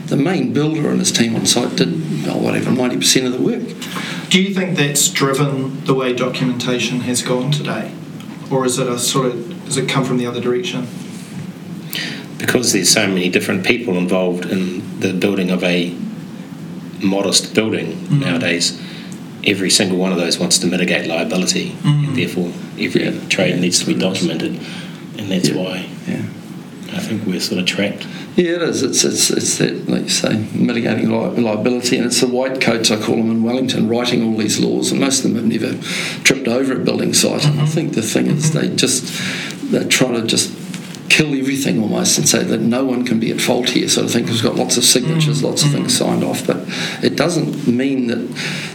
the 0.07 0.17
main 0.17 0.53
builder 0.53 0.89
and 0.89 0.99
his 0.99 1.13
team 1.13 1.37
on 1.37 1.47
site 1.47 1.77
did, 1.77 1.89
oh, 2.27 2.39
whatever, 2.39 2.71
90% 2.71 3.27
of 3.27 3.33
the 3.33 3.43
work. 3.43 4.31
Do 4.31 4.43
you 4.43 4.53
think 4.53 4.77
that's 4.77 5.09
driven 5.09 5.85
the 5.85 5.95
way 5.95 6.13
documentation 6.13 7.01
has 7.01 7.23
gone 7.23 7.53
today? 7.53 7.93
Or 8.51 8.65
is 8.65 8.79
it 8.79 8.87
a 8.89 8.99
sort 8.99 9.27
of, 9.27 9.65
does 9.65 9.77
it 9.77 9.89
come 9.89 10.05
from 10.05 10.19
the 10.19 10.27
other 10.27 10.41
direction? 10.41 10.87
Because 12.39 12.73
there's 12.73 12.91
so 12.91 13.07
many 13.07 13.29
different 13.29 13.67
people 13.67 13.97
involved 13.97 14.47
in 14.47 15.01
the 15.01 15.13
building 15.13 15.51
of 15.51 15.65
a 15.65 15.95
modest 17.03 17.55
building 17.55 17.93
mm. 17.93 18.21
nowadays, 18.21 18.81
every 19.45 19.71
single 19.71 19.99
one 19.99 20.13
of 20.13 20.19
those 20.19 20.39
wants 20.39 20.59
to 20.59 20.67
mitigate 20.67 21.09
liability, 21.09 21.71
mm. 21.83 22.09
and 22.09 22.17
therefore 22.17 22.53
every 22.79 23.05
Yeah. 23.05 23.13
trade 23.29 23.55
Yeah. 23.55 23.61
needs 23.61 23.79
to 23.81 23.87
be 23.87 23.95
documented, 23.95 24.59
and 25.19 25.31
that's 25.31 25.49
Yeah. 25.49 25.57
why 25.57 25.87
Yeah. 26.09 26.23
I 26.95 26.99
think 27.01 27.27
we're 27.27 27.41
sort 27.41 27.61
of 27.61 27.67
trapped. 27.67 28.07
Yeah, 28.37 28.57
it 28.57 28.63
is. 28.63 28.83
It's, 28.83 29.05
it's, 29.05 29.31
it's 29.31 29.59
that, 29.59 29.76
like 29.87 30.03
you 30.03 30.09
say, 30.09 30.47
mitigating 30.53 31.11
li- 31.11 31.41
liability, 31.41 31.97
and 31.97 32.07
it's 32.07 32.21
the 32.21 32.27
white 32.27 32.61
coats, 32.61 32.91
I 32.91 33.01
call 33.01 33.17
them, 33.17 33.31
in 33.31 33.43
Wellington, 33.43 33.89
writing 33.89 34.23
all 34.23 34.37
these 34.37 34.59
laws, 34.61 34.91
and 34.91 35.01
most 35.01 35.25
of 35.25 35.33
them 35.33 35.37
have 35.37 35.47
never 35.47 35.83
tripped 36.23 36.49
over 36.49 36.75
a 36.75 36.85
building 36.85 37.15
site. 37.15 37.45
And 37.45 37.61
I 37.61 37.65
mm-hmm. 37.65 37.67
think 37.67 37.95
the 37.95 38.03
thing 38.03 38.27
is, 38.27 38.53
they 38.53 38.69
mm-hmm. 38.69 38.77
just, 38.77 39.71
they're 39.71 39.85
trying 39.85 40.15
to 40.15 40.27
just 40.27 40.51
kill 41.09 41.39
everything 41.39 41.83
almost 41.83 42.19
and 42.19 42.29
say 42.29 42.43
that 42.43 42.61
no 42.61 42.85
one 42.85 43.05
can 43.05 43.19
be 43.21 43.31
at 43.31 43.41
fault 43.41 43.71
here, 43.71 43.89
sort 43.89 44.07
of 44.07 44.13
thing, 44.13 44.25
because 44.25 44.43
we've 44.43 44.53
got 44.53 44.59
lots 44.59 44.77
of 44.77 44.85
signatures, 44.85 45.41
mm, 45.41 45.45
lots 45.45 45.65
of 45.65 45.71
things 45.71 45.95
mm. 45.95 45.99
signed 45.99 46.25
off, 46.25 46.47
but 46.47 46.59
it 47.03 47.17
doesn't 47.17 47.67
mean 47.67 48.07
that 48.09 48.19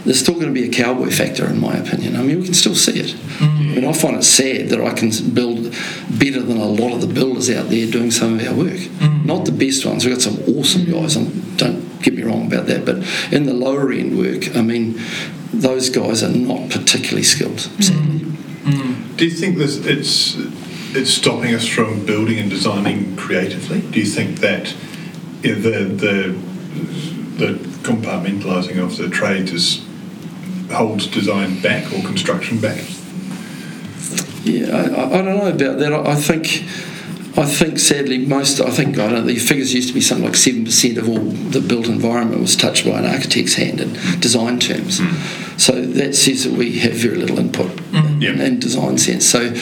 there's 0.04 0.20
still 0.20 0.34
going 0.34 0.52
to 0.52 0.52
be 0.52 0.68
a 0.68 0.72
cowboy 0.72 1.10
factor, 1.10 1.46
in 1.46 1.60
my 1.60 1.74
opinion. 1.76 2.16
I 2.16 2.22
mean, 2.22 2.38
we 2.40 2.44
can 2.44 2.54
still 2.54 2.74
see 2.74 2.98
it. 3.00 3.14
Mm. 3.38 3.72
I 3.72 3.74
mean, 3.76 3.84
I 3.84 3.92
find 3.92 4.16
it 4.16 4.24
sad 4.24 4.68
that 4.70 4.80
I 4.80 4.92
can 4.92 5.10
build 5.32 5.72
better 6.18 6.42
than 6.42 6.58
a 6.58 6.66
lot 6.66 6.92
of 6.92 7.00
the 7.00 7.12
builders 7.12 7.50
out 7.50 7.68
there 7.68 7.90
doing 7.90 8.10
some 8.10 8.38
of 8.38 8.46
our 8.46 8.54
work. 8.54 8.80
Not 9.24 9.44
the 9.44 9.52
best 9.52 9.86
ones. 9.86 10.04
We've 10.04 10.14
got 10.14 10.22
some 10.22 10.38
awesome 10.56 10.84
guys, 10.84 11.16
and 11.16 11.56
don't 11.56 12.02
get 12.02 12.14
me 12.14 12.22
wrong 12.22 12.46
about 12.46 12.66
that. 12.66 12.84
But 12.84 12.96
in 13.32 13.46
the 13.46 13.54
lower 13.54 13.92
end 13.92 14.18
work, 14.18 14.56
I 14.56 14.62
mean, 14.62 15.00
those 15.52 15.90
guys 15.90 16.22
are 16.22 16.28
not 16.28 16.70
particularly 16.70 17.22
skilled. 17.22 17.60
Sadly. 17.60 18.26
Do 19.16 19.24
you 19.24 19.30
think 19.30 19.58
this 19.58 19.84
it's 19.86 20.34
it's 20.94 21.10
stopping 21.10 21.54
us 21.54 21.66
from 21.66 22.04
building 22.04 22.38
and 22.38 22.50
designing 22.50 23.16
creatively? 23.16 23.80
Do 23.80 24.00
you 24.00 24.06
think 24.06 24.40
that 24.40 24.74
the 25.42 25.52
the 25.52 26.38
the 27.36 27.58
compartmentalising 27.82 28.78
of 28.78 28.96
the 28.96 29.08
trades 29.08 29.52
is, 29.52 29.84
holds 30.70 31.06
design 31.06 31.60
back 31.60 31.92
or 31.92 32.02
construction 32.02 32.60
back? 32.60 32.84
Yeah, 34.44 34.76
I, 34.76 34.82
I 34.82 35.18
I 35.18 35.22
don't 35.22 35.38
know 35.38 35.46
about 35.46 35.78
that. 35.78 35.92
I, 35.92 36.12
I 36.12 36.14
think, 36.14 36.64
I 37.38 37.44
think 37.46 37.78
sadly 37.78 38.18
most. 38.18 38.60
I 38.60 38.70
think 38.70 38.98
I 38.98 39.08
don't 39.08 39.12
know. 39.12 39.22
The 39.22 39.38
figures 39.38 39.74
used 39.74 39.88
to 39.88 39.94
be 39.94 40.00
something 40.00 40.26
like 40.26 40.36
seven 40.36 40.64
percent 40.64 40.98
of 40.98 41.08
all 41.08 41.18
the 41.20 41.60
built 41.60 41.86
environment 41.86 42.40
was 42.40 42.56
touched 42.56 42.84
by 42.84 42.98
an 42.98 43.06
architect's 43.06 43.54
hand 43.54 43.80
in 43.80 43.92
design 44.20 44.58
terms. 44.58 44.98
Hmm. 45.00 45.51
So 45.62 45.80
that 45.80 46.16
says 46.16 46.42
that 46.42 46.54
we 46.54 46.80
have 46.80 46.94
very 46.94 47.16
little 47.16 47.38
input 47.38 47.70
in, 47.92 48.20
Yeah. 48.20 48.42
in 48.42 48.58
design 48.58 48.98
sense. 48.98 49.24
So 49.24 49.54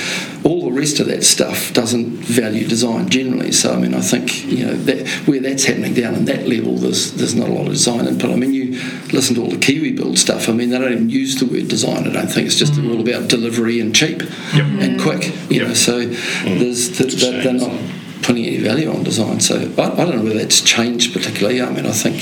all 0.44 0.62
the 0.64 0.72
rest 0.72 0.98
of 0.98 1.06
that 1.08 1.24
stuff 1.24 1.74
doesn't 1.74 2.06
value 2.24 2.66
design 2.66 3.10
generally. 3.10 3.52
So 3.52 3.74
I 3.74 3.78
mean, 3.78 3.92
I 3.92 4.00
think 4.00 4.46
you 4.46 4.64
know 4.64 4.74
that 4.88 5.06
where 5.26 5.40
that's 5.40 5.64
happening 5.64 5.92
down 5.92 6.14
in 6.14 6.24
that 6.24 6.48
level, 6.48 6.76
there's 6.78 7.12
there's 7.12 7.34
not 7.34 7.48
a 7.50 7.52
lot 7.52 7.66
of 7.66 7.72
design 7.74 8.06
input. 8.06 8.30
I 8.30 8.36
mean, 8.36 8.54
you 8.54 8.80
listen 9.12 9.34
to 9.34 9.42
all 9.42 9.50
the 9.50 9.58
Kiwi 9.58 9.92
build 9.92 10.18
stuff. 10.18 10.48
I 10.48 10.52
mean, 10.52 10.70
they 10.70 10.78
don't 10.78 10.92
even 10.92 11.10
use 11.10 11.36
the 11.36 11.44
word 11.44 11.68
design. 11.68 12.06
I 12.06 12.12
don't 12.12 12.32
think 12.32 12.46
it's 12.46 12.56
just 12.56 12.74
all 12.78 12.96
mm. 12.96 13.06
about 13.06 13.28
delivery 13.28 13.78
and 13.80 13.94
cheap 13.94 14.22
and 14.54 14.98
quick. 14.98 15.22
You 15.50 15.60
know, 15.60 15.68
Yep. 15.68 15.76
so 15.76 16.06
mm. 16.06 16.58
there's 16.60 16.96
th- 16.96 17.12
It's 17.12 17.22
a 17.22 17.30
they're 17.42 17.52
not 17.52 17.72
isn't 17.74 18.00
putting 18.22 18.46
any 18.46 18.58
value 18.58 18.90
on 18.90 19.02
design. 19.02 19.40
So 19.40 19.56
I, 19.78 19.82
I 19.82 20.04
don't 20.04 20.16
know 20.16 20.22
whether 20.24 20.38
that's 20.38 20.60
changed 20.60 21.12
particularly. 21.12 21.60
I 21.62 21.70
mean, 21.70 21.86
I 21.86 21.92
think 21.92 22.16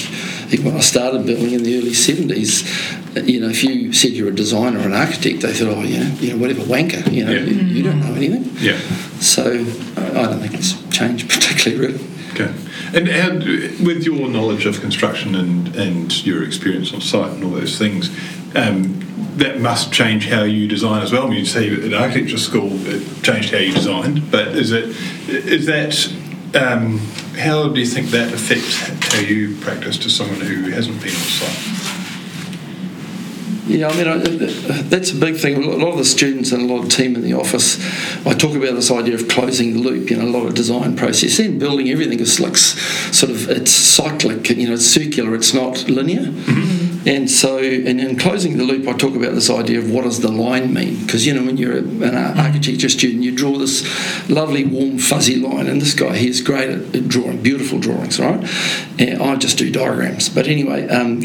even 0.51 0.67
when 0.67 0.77
I 0.77 0.81
started 0.81 1.27
building 1.27 1.53
in 1.53 1.63
the 1.63 1.79
early 1.79 1.91
70s, 1.91 3.17
uh, 3.17 3.21
you 3.21 3.41
know, 3.41 3.49
if 3.49 3.63
you 3.65 3.93
said 3.93 4.13
you're 4.13 4.29
a 4.29 4.35
designer 4.35 4.79
or 4.79 4.83
an 4.83 4.95
architect, 4.95 5.43
they 5.43 5.53
thought, 5.53 5.69
oh, 5.69 5.83
you 5.83 5.99
know, 5.99 6.11
you 6.21 6.33
know 6.33 6.39
whatever, 6.39 6.63
wanker, 6.63 7.11
you 7.13 7.25
know, 7.25 7.33
Yeah. 7.33 7.41
you, 7.41 7.55
you 7.77 7.83
don't 7.83 8.01
know 8.01 8.15
anything. 8.15 8.51
Yeah. 8.59 8.79
So 9.21 9.45
I 9.97 10.09
I 10.09 10.23
don't 10.27 10.41
think 10.41 10.55
it's 10.55 10.73
changed 10.91 11.29
particularly, 11.29 11.87
really. 11.87 12.05
Okay. 12.33 12.53
And 12.95 13.09
how, 13.09 13.31
with 13.85 14.05
your 14.05 14.29
knowledge 14.29 14.65
of 14.67 14.81
construction 14.81 15.35
and, 15.35 15.75
and 15.77 16.27
your 16.27 16.43
experience 16.45 16.93
on 16.95 17.01
site 17.01 17.33
and 17.33 17.45
all 17.45 17.51
those 17.51 17.77
things, 17.79 18.09
um, 18.57 19.05
that 19.37 19.61
must 19.61 19.93
change 19.93 20.27
how 20.29 20.43
you 20.45 20.67
design 20.67 21.03
as 21.03 21.13
well. 21.13 21.27
I 21.27 21.31
mean, 21.31 21.41
you 21.41 21.45
say 21.47 21.69
at 21.71 21.93
architecture 21.93 22.39
school 22.39 22.71
it 22.87 23.23
changed 23.23 23.53
how 23.53 23.59
you 23.59 23.73
designed, 23.73 24.31
but 24.31 24.49
is 24.49 24.73
it 24.73 24.85
is 25.29 25.67
that 25.67 25.95
um, 26.55 27.01
how 27.39 27.69
do 27.69 27.81
you 27.81 27.87
think 27.87 28.09
that 28.09 28.33
affects 28.33 28.77
how 29.13 29.21
you 29.21 29.57
practice 29.61 29.97
to 29.99 30.11
someone 30.11 30.41
who 30.41 30.71
hasn't 30.71 31.01
been 31.01 31.15
on 31.15 31.21
site? 31.21 31.79
Yeah, 33.69 33.89
I 33.89 33.97
mean, 33.97 34.09
I, 34.09 34.17
that's 34.89 35.13
a 35.13 35.15
big 35.15 35.37
thing. 35.37 35.63
A 35.63 35.77
lot 35.77 35.93
of 35.93 35.99
the 35.99 36.05
students 36.05 36.53
and 36.53 36.63
a 36.63 36.75
lot 36.75 36.85
of 36.85 36.89
team 36.91 37.15
in 37.15 37.23
the 37.23 37.35
office, 37.35 37.79
I 38.27 38.33
talk 38.33 38.57
about 38.57 38.75
this 38.75 38.91
idea 38.91 39.15
of 39.15 39.29
closing 39.29 39.75
the 39.75 39.81
loop. 39.81 40.11
You 40.11 40.17
know, 40.17 40.25
a 40.25 40.33
lot 40.33 40.47
of 40.47 40.55
design 40.55 40.97
process 40.97 41.39
and 41.39 41.61
building 41.61 41.91
everything 41.91 42.19
is 42.19 42.41
like 42.41 42.57
sort 42.57 43.31
of 43.31 43.51
it's 43.51 43.71
cyclic. 43.71 44.49
You 44.49 44.69
know, 44.69 44.75
it's 44.75 44.87
circular. 44.87 45.35
It's 45.35 45.53
not 45.53 45.87
linear. 45.87 46.23
Mm-hmm. 46.23 46.78
And 47.09 47.31
so, 47.31 47.57
and 47.57 47.99
in 47.99 48.19
closing 48.19 48.59
the 48.59 48.65
loop, 48.65 48.87
I 48.87 48.93
talk 48.93 49.17
about 49.17 49.35
this 49.35 49.49
idea 49.49 49.79
of 49.79 49.91
what 49.91 50.05
does 50.05 50.21
the 50.21 50.31
line 50.31 50.75
mean? 50.75 51.01
Because 51.01 51.27
you 51.27 51.33
know, 51.33 51.43
when 51.43 51.57
you're 51.57 51.79
an 51.79 52.15
architecture 52.39 52.91
student, 52.91 53.25
you 53.25 53.35
draw 53.35 53.57
this 53.57 53.83
lovely, 54.29 54.67
warm, 54.67 54.99
fuzzy 54.99 55.37
line, 55.37 55.69
and 55.69 55.81
this 55.81 55.95
guy 55.95 56.19
he's 56.19 56.43
great 56.43 56.69
at 56.69 57.09
drawing 57.09 57.43
beautiful 57.43 57.79
drawings, 57.79 58.21
right? 58.21 58.47
And 58.99 59.23
I 59.23 59.37
just 59.37 59.57
do 59.57 59.73
diagrams. 59.73 60.29
But 60.29 60.49
anyway, 60.49 60.87
um, 60.89 61.23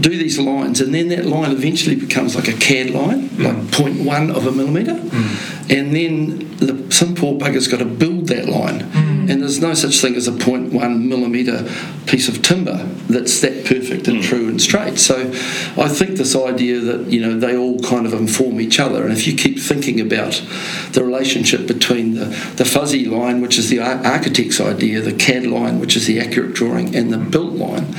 do 0.00 0.16
these 0.16 0.38
lines, 0.38 0.80
and 0.80 0.94
then 0.94 1.08
that 1.08 1.26
line 1.26 1.50
eventually 1.50 1.96
becomes 1.96 2.34
like 2.34 2.48
a 2.48 2.54
CAD 2.54 2.90
line, 2.90 3.28
mm. 3.28 3.44
like 3.44 3.56
0.1 3.66 4.34
of 4.34 4.46
a 4.46 4.52
millimetre, 4.52 4.94
mm. 4.94 5.70
and 5.70 5.94
then 5.94 6.56
the, 6.56 6.90
some 6.90 7.14
poor 7.14 7.38
bugger's 7.38 7.68
got 7.68 7.80
to 7.80 7.84
build 7.84 8.28
that 8.28 8.48
line, 8.48 8.80
mm. 8.80 9.07
And 9.28 9.42
there's 9.42 9.60
no 9.60 9.74
such 9.74 10.00
thing 10.00 10.14
as 10.14 10.26
a 10.26 10.32
0.1 10.32 11.02
millimetre 11.02 11.68
piece 12.06 12.28
of 12.28 12.42
timber 12.42 12.84
that's 13.08 13.40
that 13.40 13.64
perfect 13.64 14.08
and 14.08 14.18
mm. 14.18 14.22
true 14.22 14.48
and 14.48 14.60
straight. 14.60 14.98
So 14.98 15.28
I 15.76 15.88
think 15.88 16.16
this 16.16 16.34
idea 16.34 16.80
that 16.80 17.08
you 17.08 17.20
know 17.20 17.38
they 17.38 17.56
all 17.56 17.78
kind 17.80 18.06
of 18.06 18.14
inform 18.14 18.60
each 18.60 18.80
other, 18.80 19.04
and 19.04 19.12
if 19.12 19.26
you 19.26 19.36
keep 19.36 19.58
thinking 19.58 20.00
about 20.00 20.42
the 20.92 21.04
relationship 21.04 21.66
between 21.66 22.14
the, 22.14 22.26
the 22.56 22.64
fuzzy 22.64 23.04
line, 23.04 23.40
which 23.40 23.58
is 23.58 23.68
the 23.68 23.80
architect's 23.80 24.60
idea, 24.60 25.00
the 25.00 25.12
CAD 25.12 25.46
line, 25.46 25.78
which 25.78 25.96
is 25.96 26.06
the 26.06 26.20
accurate 26.20 26.54
drawing, 26.54 26.94
and 26.94 27.12
the 27.12 27.18
built 27.18 27.54
line 27.54 27.94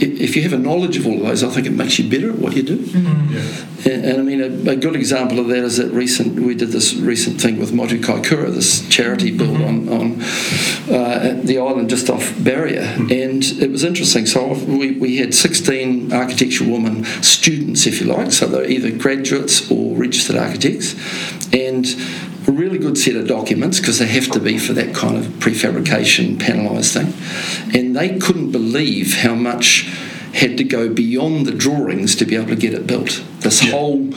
if 0.00 0.36
you 0.36 0.42
have 0.42 0.52
a 0.52 0.58
knowledge 0.58 0.96
of 0.96 1.06
all 1.06 1.14
of 1.14 1.22
those, 1.22 1.44
I 1.44 1.48
think 1.50 1.66
it 1.66 1.72
makes 1.72 1.98
you 1.98 2.08
better 2.08 2.30
at 2.30 2.38
what 2.38 2.54
you 2.56 2.62
do. 2.62 2.78
Mm-hmm. 2.78 3.34
Yeah. 3.34 3.92
And, 3.92 4.04
and, 4.04 4.18
I 4.18 4.22
mean, 4.22 4.40
a, 4.40 4.72
a, 4.72 4.76
good 4.76 4.96
example 4.96 5.38
of 5.38 5.48
that 5.48 5.58
is 5.58 5.76
that 5.76 5.90
recent 5.92 6.34
we 6.34 6.54
did 6.54 6.70
this 6.70 6.94
recent 6.94 7.40
thing 7.40 7.58
with 7.58 7.72
Motu 7.72 8.00
Kaikoura, 8.00 8.52
this 8.52 8.86
charity 8.88 9.36
build 9.36 9.58
mm-hmm. 9.58 9.92
on 9.92 10.00
on 10.00 10.94
uh, 10.94 11.40
the 11.42 11.58
island 11.58 11.90
just 11.90 12.10
off 12.10 12.32
Barrier, 12.42 12.82
mm-hmm. 12.82 13.12
and 13.12 13.44
it 13.62 13.70
was 13.70 13.84
interesting. 13.84 14.26
So 14.26 14.54
we, 14.64 14.92
we 14.92 15.18
had 15.18 15.34
16 15.34 16.12
architectural 16.12 16.70
women 16.70 17.04
students, 17.22 17.86
if 17.86 18.00
you 18.00 18.06
like, 18.06 18.32
so 18.32 18.46
they're 18.46 18.68
either 18.68 18.90
graduates 18.90 19.70
or 19.70 19.96
registered 19.96 20.36
architects, 20.36 20.94
and 21.52 21.86
a 22.48 22.52
really 22.52 22.78
good 22.78 22.96
set 22.96 23.14
of 23.14 23.28
documents 23.28 23.78
because 23.78 23.98
they 23.98 24.06
have 24.06 24.28
to 24.30 24.40
be 24.40 24.58
for 24.58 24.72
that 24.72 24.94
kind 24.94 25.16
of 25.16 25.24
prefabrication 25.34 26.36
panelised 26.36 26.94
thing. 26.94 27.78
And 27.78 27.94
they 27.94 28.18
couldn't 28.18 28.52
believe 28.52 29.16
how 29.16 29.34
much 29.34 29.82
had 30.32 30.56
to 30.56 30.64
go 30.64 30.92
beyond 30.92 31.46
the 31.46 31.52
drawings 31.52 32.16
to 32.16 32.24
be 32.24 32.36
able 32.36 32.48
to 32.48 32.56
get 32.56 32.72
it 32.72 32.86
built. 32.86 33.22
This 33.40 33.62
yeah. 33.62 33.72
whole 33.72 34.08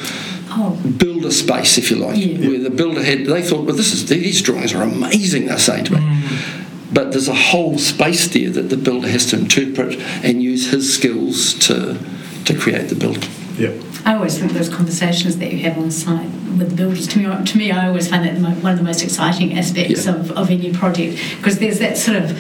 oh. 0.49 0.81
builder 0.97 1.31
space, 1.31 1.77
if 1.77 1.91
you 1.91 1.97
like, 1.97 2.17
yeah. 2.17 2.47
where 2.47 2.59
the 2.59 2.69
builder 2.69 3.03
had, 3.03 3.25
they 3.25 3.41
thought, 3.41 3.65
well, 3.65 3.75
this 3.75 3.93
is 3.93 4.07
these 4.07 4.41
drawings 4.41 4.73
are 4.73 4.83
amazing, 4.83 5.47
they're 5.47 5.59
saying 5.59 5.85
to 5.85 5.93
me. 5.93 5.99
Mm. 5.99 6.93
But 6.93 7.11
there's 7.11 7.29
a 7.29 7.35
whole 7.35 7.77
space 7.77 8.27
there 8.27 8.49
that 8.49 8.69
the 8.69 8.77
builder 8.77 9.07
has 9.07 9.25
to 9.27 9.37
interpret 9.37 9.97
and 10.23 10.41
use 10.41 10.71
his 10.71 10.93
skills 10.93 11.53
to 11.67 11.97
to 12.45 12.57
create 12.57 12.89
the 12.89 12.95
building. 12.95 13.29
Yeah. 13.61 13.81
I 14.05 14.15
always 14.15 14.37
think 14.37 14.51
those 14.53 14.69
conversations 14.69 15.37
that 15.37 15.51
you 15.51 15.59
have 15.59 15.77
on 15.77 15.91
site 15.91 16.29
with 16.57 16.69
the 16.69 16.75
builders, 16.75 17.07
to 17.09 17.19
me, 17.19 17.45
to 17.45 17.57
me 17.57 17.71
I 17.71 17.87
always 17.87 18.09
find 18.09 18.25
that 18.25 18.61
one 18.63 18.71
of 18.73 18.77
the 18.77 18.83
most 18.83 19.03
exciting 19.03 19.57
aspects 19.57 20.05
yeah. 20.05 20.15
of, 20.15 20.31
of 20.31 20.49
any 20.49 20.73
project 20.73 21.21
because 21.37 21.59
there's 21.59 21.79
that 21.79 21.97
sort 21.97 22.17
of 22.17 22.31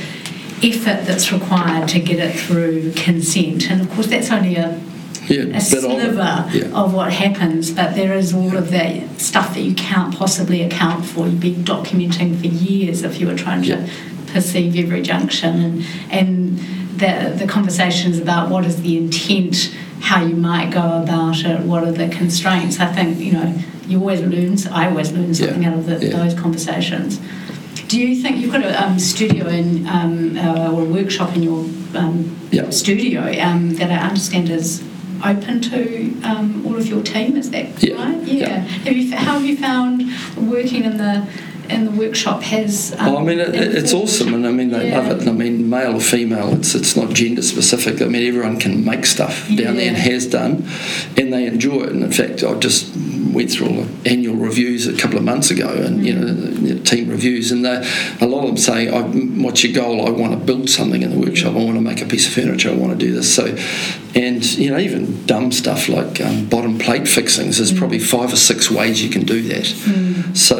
effort 0.63 1.05
that's 1.05 1.31
required 1.31 1.87
to 1.89 1.99
get 1.99 2.19
it 2.19 2.39
through 2.39 2.93
consent. 2.93 3.69
And 3.69 3.81
of 3.81 3.89
course, 3.91 4.07
that's 4.07 4.31
only 4.31 4.55
a 4.55 4.81
yeah, 5.27 5.55
a 5.55 5.61
sliver 5.61 6.21
of, 6.21 6.53
yeah. 6.53 6.65
of, 6.73 6.93
what 6.93 7.13
happens, 7.13 7.71
but 7.71 7.95
there 7.95 8.13
is 8.13 8.33
all 8.33 8.57
of 8.57 8.71
that 8.71 9.19
stuff 9.19 9.53
that 9.53 9.61
you 9.61 9.75
can't 9.75 10.13
possibly 10.15 10.61
account 10.63 11.05
for. 11.05 11.27
You'd 11.27 11.39
be 11.39 11.53
documenting 11.53 12.39
for 12.39 12.47
years 12.47 13.03
if 13.03 13.19
you 13.19 13.27
were 13.27 13.35
trying 13.35 13.63
yeah. 13.63 13.85
to 13.85 13.91
perceive 14.33 14.75
every 14.77 15.01
junction 15.01 15.61
and 15.61 15.85
and 16.09 16.57
the 16.99 17.35
the 17.37 17.47
conversations 17.47 18.19
about 18.19 18.49
what 18.49 18.65
is 18.65 18.81
the 18.81 18.97
intent 18.97 19.75
how 20.01 20.25
you 20.25 20.35
might 20.35 20.71
go 20.71 21.01
about 21.03 21.43
it, 21.45 21.61
what 21.61 21.83
are 21.83 21.91
the 21.91 22.09
constraints. 22.09 22.79
I 22.79 22.91
think, 22.91 23.19
you 23.19 23.33
know, 23.33 23.55
you 23.85 23.99
always 23.99 24.21
learn, 24.21 24.57
I 24.73 24.89
always 24.89 25.11
learn 25.11 25.33
something 25.33 25.63
yeah. 25.63 25.69
out 25.69 25.79
of 25.79 25.85
the, 25.85 26.05
yeah. 26.05 26.17
those 26.17 26.33
conversations. 26.33 27.21
Do 27.87 27.99
you 27.99 28.21
think 28.21 28.37
you've 28.37 28.51
got 28.51 28.63
a 28.63 28.83
um, 28.83 28.99
studio 28.99 29.47
in, 29.47 29.87
um, 29.87 30.37
uh, 30.37 30.71
or 30.71 30.81
a 30.83 30.85
workshop 30.85 31.35
in 31.35 31.43
your 31.43 31.65
um, 31.95 32.37
yeah. 32.51 32.69
studio 32.69 33.21
um, 33.41 33.75
that 33.75 33.91
I 33.91 34.07
understand 34.07 34.49
is 34.49 34.83
open 35.23 35.61
to 35.61 36.21
um, 36.23 36.65
all 36.65 36.75
of 36.75 36.87
your 36.87 37.03
team? 37.03 37.37
Is 37.37 37.51
that 37.51 37.65
right? 37.83 38.23
Yeah. 38.23 38.59
Have 38.59 38.97
you, 38.97 39.15
how 39.15 39.33
have 39.33 39.45
you 39.45 39.57
found 39.57 40.03
working 40.37 40.83
in 40.83 40.97
the 40.97 41.27
in 41.69 41.85
the 41.85 41.91
workshop 41.91 42.41
has. 42.43 42.93
Um, 42.97 43.07
oh, 43.07 43.17
I 43.17 43.23
mean, 43.23 43.39
it, 43.39 43.55
it's 43.55 43.93
awesome, 43.93 44.33
and 44.33 44.45
I 44.45 44.51
mean, 44.51 44.69
they 44.69 44.89
yeah. 44.89 44.99
love 44.99 45.21
it. 45.21 45.27
I 45.27 45.31
mean, 45.31 45.69
male 45.69 45.95
or 45.95 46.01
female, 46.01 46.53
it's 46.53 46.75
it's 46.75 46.95
not 46.95 47.13
gender 47.13 47.41
specific. 47.41 48.01
I 48.01 48.05
mean, 48.05 48.27
everyone 48.27 48.59
can 48.59 48.83
make 48.83 49.05
stuff 49.05 49.47
down 49.47 49.57
yeah. 49.57 49.71
there 49.73 49.87
and 49.89 49.97
has 49.97 50.27
done, 50.27 50.67
and 51.17 51.33
they 51.33 51.45
enjoy 51.45 51.83
it. 51.83 51.89
And 51.89 52.03
in 52.03 52.11
fact, 52.11 52.43
I 52.43 52.53
just 52.55 52.93
went 53.33 53.51
through 53.51 53.67
all 53.67 53.83
the 53.83 54.09
annual 54.09 54.35
reviews 54.35 54.87
a 54.87 54.95
couple 54.97 55.17
of 55.17 55.23
months 55.23 55.51
ago, 55.51 55.69
and 55.69 56.05
you 56.05 56.13
know, 56.13 56.83
team 56.83 57.09
reviews, 57.09 57.51
and 57.51 57.65
they, 57.65 57.77
a 58.21 58.27
lot 58.27 58.41
of 58.41 58.47
them 58.47 58.57
say, 58.57 58.89
"What's 58.89 59.63
your 59.63 59.73
goal? 59.73 60.07
I 60.07 60.09
want 60.09 60.33
to 60.33 60.37
build 60.37 60.69
something 60.69 61.01
in 61.01 61.11
the 61.11 61.19
workshop. 61.19 61.55
I 61.55 61.63
want 61.63 61.75
to 61.75 61.81
make 61.81 62.01
a 62.01 62.05
piece 62.05 62.27
of 62.27 62.33
furniture. 62.33 62.69
I 62.69 62.75
want 62.75 62.91
to 62.91 62.97
do 62.97 63.11
this." 63.11 63.33
So, 63.33 63.55
and 64.15 64.43
you 64.57 64.69
know, 64.71 64.77
even 64.77 65.25
dumb 65.25 65.51
stuff 65.51 65.89
like 65.89 66.21
um, 66.21 66.47
bottom 66.47 66.77
plate 66.77 67.07
fixings. 67.07 67.57
There's 67.57 67.71
mm. 67.71 67.77
probably 67.77 67.99
five 67.99 68.33
or 68.33 68.37
six 68.37 68.69
ways 68.69 69.03
you 69.03 69.09
can 69.09 69.23
do 69.23 69.41
that. 69.43 69.65
Mm. 69.65 70.37
So 70.37 70.59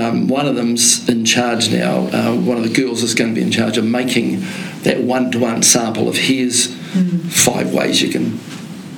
um, 0.00 0.28
one 0.28 0.46
of 0.46 0.56
them's 0.56 1.08
in 1.08 1.24
charge 1.24 1.70
now. 1.70 2.08
Uh, 2.08 2.34
one 2.36 2.56
of 2.56 2.64
the 2.64 2.74
girls 2.74 3.02
is 3.02 3.14
going 3.14 3.34
to 3.34 3.34
be 3.34 3.44
in 3.44 3.52
charge 3.52 3.78
of 3.78 3.84
making 3.84 4.40
that 4.82 5.00
one-to-one 5.00 5.62
sample 5.62 6.08
of 6.08 6.16
here's 6.16 6.68
mm. 6.68 7.20
five 7.30 7.72
ways 7.72 8.02
you 8.02 8.10
can 8.10 8.38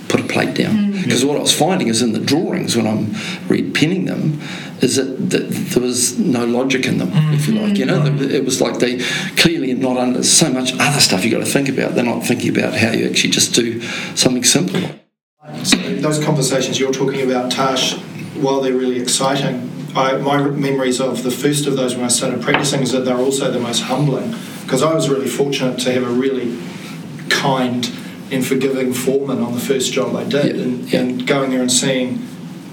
put 0.09 0.21
a 0.21 0.25
plate 0.25 0.55
down. 0.55 0.75
Mm. 0.75 0.94
Because 1.05 1.25
what 1.25 1.37
I 1.37 1.41
was 1.41 1.57
finding 1.57 1.89
is 1.89 2.03
in 2.03 2.13
the 2.13 2.19
drawings 2.19 2.77
when 2.77 2.87
I'm 2.87 3.07
repenning 3.49 4.07
them, 4.07 4.41
is 4.81 4.97
that, 4.97 5.31
that 5.31 5.51
there 5.51 5.83
was 5.83 6.19
no 6.19 6.45
logic 6.45 6.87
in 6.87 6.99
them, 6.99 7.11
mm. 7.11 7.35
if 7.35 7.49
you 7.49 7.55
like. 7.55 7.79
You 7.79 7.87
know, 7.87 8.01
mm. 8.01 8.31
it 8.31 8.45
was 8.45 8.61
like 8.61 8.79
they 8.79 8.99
clearly 9.37 9.73
not 9.75 9.97
under 9.97 10.23
so 10.23 10.51
much 10.51 10.73
other 10.79 11.01
stuff 11.01 11.25
you've 11.25 11.33
got 11.33 11.45
to 11.45 11.51
think 11.51 11.69
about. 11.69 11.95
They're 11.95 12.05
not 12.05 12.25
thinking 12.25 12.57
about 12.57 12.75
how 12.75 12.93
you 12.93 13.09
actually 13.09 13.31
just 13.31 13.55
do 13.55 13.81
something 14.15 14.45
simple. 14.45 14.81
So 15.63 15.77
those 15.97 16.23
conversations 16.23 16.79
you're 16.81 16.93
talking 16.93 17.31
about, 17.31 17.51
Tash, 17.51 17.97
while 18.35 18.61
they're 18.61 18.75
really 18.75 19.01
exciting, 19.01 19.71
I, 19.95 20.17
my 20.17 20.43
memories 20.43 21.01
of 21.01 21.23
the 21.23 21.31
first 21.31 21.67
of 21.67 21.77
those 21.77 21.95
when 21.95 22.05
I 22.05 22.09
started 22.09 22.43
practicing 22.43 22.83
is 22.83 22.93
that 22.93 23.05
they're 23.05 23.17
also 23.17 23.51
the 23.51 23.61
most 23.61 23.83
humbling 23.83 24.35
because 24.63 24.83
I 24.83 24.93
was 24.93 25.09
really 25.09 25.29
fortunate 25.29 25.79
to 25.81 25.93
have 25.93 26.03
a 26.03 26.09
really 26.09 26.59
kind 27.29 27.85
and 28.31 28.47
forgiving 28.47 28.93
foreman 28.93 29.41
on 29.43 29.55
the 29.55 29.61
first 29.61 29.93
job 29.93 30.15
I 30.17 30.25
did, 30.25 30.57
yeah. 30.57 30.63
And, 30.63 30.93
yeah. 30.93 31.01
and, 31.01 31.27
going 31.27 31.51
there 31.51 31.61
and 31.61 31.71
seeing, 31.71 32.27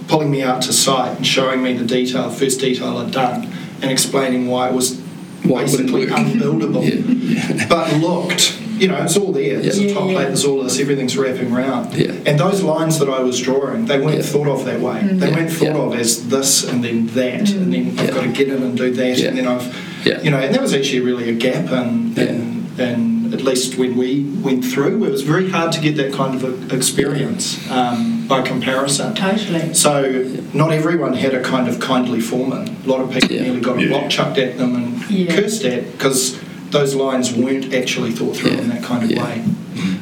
pulling 0.07 0.31
me 0.31 0.41
out 0.41 0.61
to 0.63 0.73
site 0.73 1.17
and 1.17 1.25
showing 1.25 1.63
me 1.63 1.73
the 1.73 1.85
detail, 1.85 2.29
first 2.29 2.59
detail 2.59 2.97
I'd 2.97 3.11
done, 3.11 3.51
and 3.81 3.91
explaining 3.91 4.47
why 4.47 4.69
it 4.69 4.73
was 4.73 4.99
why 5.43 5.63
basically 5.63 6.05
unbuildable, 6.07 6.83
yeah. 6.83 7.67
but 7.67 7.93
looked. 7.97 8.59
You 8.81 8.87
know, 8.87 9.03
it's 9.03 9.15
all 9.15 9.31
there. 9.31 9.59
There's 9.61 9.77
a 9.77 9.93
top 9.93 10.09
plate. 10.09 10.25
There's 10.25 10.43
all 10.43 10.63
this. 10.63 10.79
Everything's 10.79 11.15
wrapping 11.15 11.53
around. 11.53 11.93
And 11.93 12.39
those 12.39 12.63
lines 12.63 12.97
that 12.97 13.09
I 13.09 13.19
was 13.19 13.39
drawing, 13.39 13.85
they 13.85 13.99
weren't 13.99 14.25
thought 14.25 14.47
of 14.47 14.65
that 14.65 14.79
way. 14.79 15.01
Mm. 15.01 15.19
They 15.19 15.31
weren't 15.31 15.51
thought 15.51 15.75
of 15.75 15.93
as 15.93 16.29
this 16.29 16.67
and 16.67 16.83
then 16.83 17.05
that, 17.07 17.41
mm. 17.41 17.57
and 17.57 17.71
then 17.71 17.99
I've 17.99 18.11
got 18.11 18.23
to 18.23 18.31
get 18.31 18.47
in 18.47 18.63
and 18.63 18.75
do 18.75 18.91
that, 18.91 19.19
and 19.19 19.37
then 19.37 19.47
I've, 19.47 20.23
you 20.23 20.31
know, 20.31 20.39
and 20.39 20.53
there 20.53 20.61
was 20.61 20.73
actually 20.73 21.01
really 21.01 21.29
a 21.29 21.33
gap 21.33 21.71
in, 21.71 22.17
in, 22.17 22.79
in 22.79 23.20
at 23.33 23.41
least 23.41 23.77
when 23.77 23.97
we 23.97 24.23
went 24.41 24.65
through, 24.65 25.03
it 25.03 25.11
was 25.11 25.21
very 25.21 25.49
hard 25.49 25.71
to 25.73 25.81
get 25.81 25.95
that 25.97 26.13
kind 26.13 26.41
of 26.41 26.71
experience 26.73 27.69
um, 27.69 28.27
by 28.27 28.41
comparison. 28.41 29.13
Totally. 29.15 29.73
So 29.73 30.23
not 30.53 30.71
everyone 30.71 31.13
had 31.13 31.33
a 31.33 31.43
kind 31.43 31.67
of 31.67 31.79
kindly 31.79 32.21
foreman. 32.21 32.67
A 32.83 32.87
lot 32.87 33.01
of 33.01 33.11
people 33.11 33.31
yeah. 33.31 33.43
nearly 33.43 33.61
got 33.61 33.81
a 33.81 33.87
block 33.87 34.09
chucked 34.09 34.37
at 34.37 34.57
them 34.57 34.75
and 34.75 35.09
yeah. 35.09 35.35
cursed 35.35 35.63
at 35.65 35.91
because 35.91 36.41
those 36.71 36.95
lines 36.95 37.33
weren't 37.33 37.73
actually 37.73 38.11
thought 38.11 38.37
through 38.37 38.51
in 38.51 38.69
that 38.69 38.83
kind 38.83 39.03
of 39.03 39.09
way. 39.17 39.43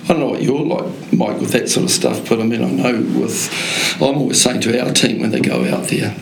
I 0.10 0.14
don't 0.14 0.20
know 0.20 0.30
what 0.30 0.42
you're 0.42 0.66
like, 0.66 1.14
Mike, 1.14 1.40
with 1.40 1.52
that 1.52 1.70
sort 1.70 1.86
of 1.86 1.92
stuff, 1.92 2.28
but 2.28 2.40
I 2.40 2.44
mean, 2.44 2.64
I 2.64 2.70
know 2.70 3.20
with, 3.20 3.96
I'm 3.98 4.18
always 4.18 4.42
saying 4.42 4.62
to 4.62 4.84
our 4.84 4.92
team 4.92 5.20
when 5.20 5.32
they 5.32 5.40
go 5.40 5.66
out 5.66 5.88
there, 5.90 6.16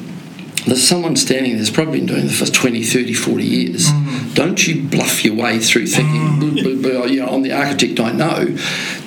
there's 0.66 0.86
someone 0.86 1.16
standing 1.16 1.52
there 1.54 1.60
that's 1.60 1.72
probably 1.72 2.00
been 2.00 2.08
doing 2.08 2.24
this 2.24 2.40
for 2.40 2.46
20, 2.46 2.84
30, 2.84 3.14
40 3.14 3.44
years, 3.44 3.88
mm 3.88 4.07
Don't 4.38 4.67
you 4.67 4.84
bluff 4.84 5.25
your 5.25 5.34
way 5.34 5.58
through 5.58 5.88
thinking, 5.88 6.39
"Boo, 6.39 6.51
boo, 6.62 6.79
boo," 6.82 7.10
you 7.12 7.22
know, 7.22 7.29
I'm 7.29 7.41
the 7.41 7.53
architect, 7.53 8.00
I 8.00 8.12
know. 8.12 8.56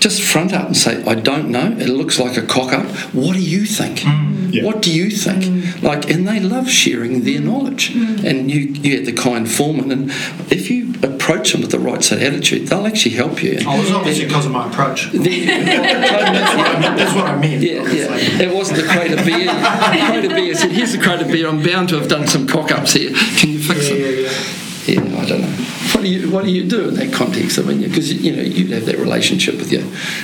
Just 0.01 0.23
front 0.23 0.53
up 0.53 0.67
and 0.67 0.77
say, 0.77 1.05
I 1.05 1.15
don't 1.15 1.51
know. 1.51 1.69
It 1.79 1.89
looks 1.89 2.19
like 2.19 2.37
a 2.37 2.43
cock 2.43 2.73
up. 2.73 2.87
What 3.15 3.35
do 3.35 3.41
you 3.41 3.65
think? 3.65 3.99
Mm. 4.01 4.53
Yeah. 4.53 4.65
What 4.65 4.83
do 4.83 4.93
you 4.93 5.09
think? 5.11 5.45
Mm. 5.45 5.83
Like, 5.85 6.11
and 6.11 6.27
they 6.27 6.41
love 6.41 6.69
sharing 6.69 7.23
their 7.23 7.41
knowledge. 7.41 7.95
Mm. 7.95 8.25
And 8.25 8.51
you, 8.51 8.61
you 8.61 8.97
get 8.97 9.05
the 9.05 9.13
kind 9.13 9.49
foreman, 9.49 9.93
and 9.93 10.11
if 10.51 10.69
you 10.69 10.95
approach 11.05 11.53
them 11.53 11.61
with 11.61 11.71
the 11.71 11.79
right 11.79 12.03
sort 12.03 12.21
of 12.23 12.27
attitude, 12.27 12.67
they'll 12.67 12.85
actually 12.89 13.15
help 13.15 13.41
you. 13.41 13.59
Oh, 13.65 13.81
it's 13.81 13.93
obviously 13.93 14.25
because 14.27 14.47
of 14.47 14.53
my 14.53 14.67
approach. 14.69 15.13
The- 15.13 15.19
That's 15.47 16.57
what 16.57 16.67
I, 16.67 16.97
that's 16.97 17.15
what 17.15 17.27
I 17.27 17.37
meant. 17.39 17.63
yeah, 17.63 17.83
yeah. 17.83 18.43
It 18.47 18.53
wasn't 18.53 18.79
the 18.81 18.89
crater 18.89 19.17
beer. 19.25 19.47
The 19.47 20.03
crater 20.11 20.29
beer 20.35 20.55
said, 20.57 20.73
"Here's 20.73 20.91
the 20.93 20.99
crater 20.99 21.25
beer. 21.27 21.47
I'm 21.49 21.63
bound 21.63 21.91
to 21.91 21.99
have 22.01 22.09
done 22.09 22.27
some 22.27 22.47
cock 22.49 22.73
ups 22.73 22.95
here. 22.95 23.13
Can 23.39 23.51
you 23.51 23.59
fix 23.61 23.89
Yeah, 23.89 23.95
them?" 23.95 24.03
yeah, 24.03 24.21
yeah. 24.31 24.67
Yeah, 24.87 25.01
I 25.21 25.25
don't 25.27 25.41
know. 25.43 25.47
What 25.93 26.03
do 26.03 26.09
you 26.09 26.31
What 26.31 26.45
do 26.45 26.51
you 26.51 26.65
do 26.69 26.89
in 26.89 26.95
that 26.95 27.13
context? 27.13 27.59
I 27.59 27.63
mean, 27.63 27.83
because 27.83 28.13
you 28.13 28.35
know 28.35 28.43
you'd 28.43 28.71
have 28.71 28.87
that 28.87 28.99
relationship 28.99 29.57
with 29.57 29.71
your 29.73 29.83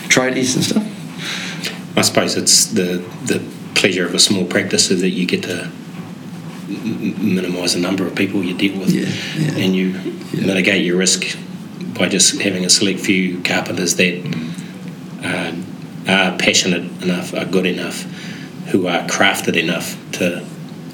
tradies 0.09 0.55
and 0.57 0.65
stuff. 0.65 1.97
I 1.97 2.03
suppose 2.03 2.37
it's 2.37 2.67
the 2.67 3.05
the 3.27 3.43
pleasure 3.75 4.07
of 4.07 4.15
a 4.15 4.19
small 4.19 4.45
practice 4.47 4.91
is 4.91 5.01
that 5.03 5.11
you 5.11 5.27
get 5.27 5.43
to 5.45 5.71
minimise 6.69 7.75
the 7.75 7.81
number 7.81 8.07
of 8.07 8.15
people 8.15 8.43
you 8.43 8.55
deal 8.57 8.79
with, 8.79 8.91
Yeah, 8.91 9.09
yeah. 9.39 9.65
and 9.65 9.77
you 9.77 9.89
Yeah. 10.33 10.47
mitigate 10.47 10.85
your 10.85 10.97
risk 10.97 11.25
by 11.95 12.09
just 12.09 12.41
having 12.43 12.65
a 12.65 12.71
select 12.71 13.01
few 13.01 13.41
carpenters 13.43 13.97
that 13.97 14.15
uh, 15.25 15.53
are 16.09 16.37
passionate 16.39 16.85
enough, 17.03 17.35
are 17.35 17.45
good 17.45 17.67
enough, 17.67 18.03
who 18.69 18.87
are 18.89 19.07
crafted 19.07 19.57
enough 19.57 19.97
to 20.13 20.43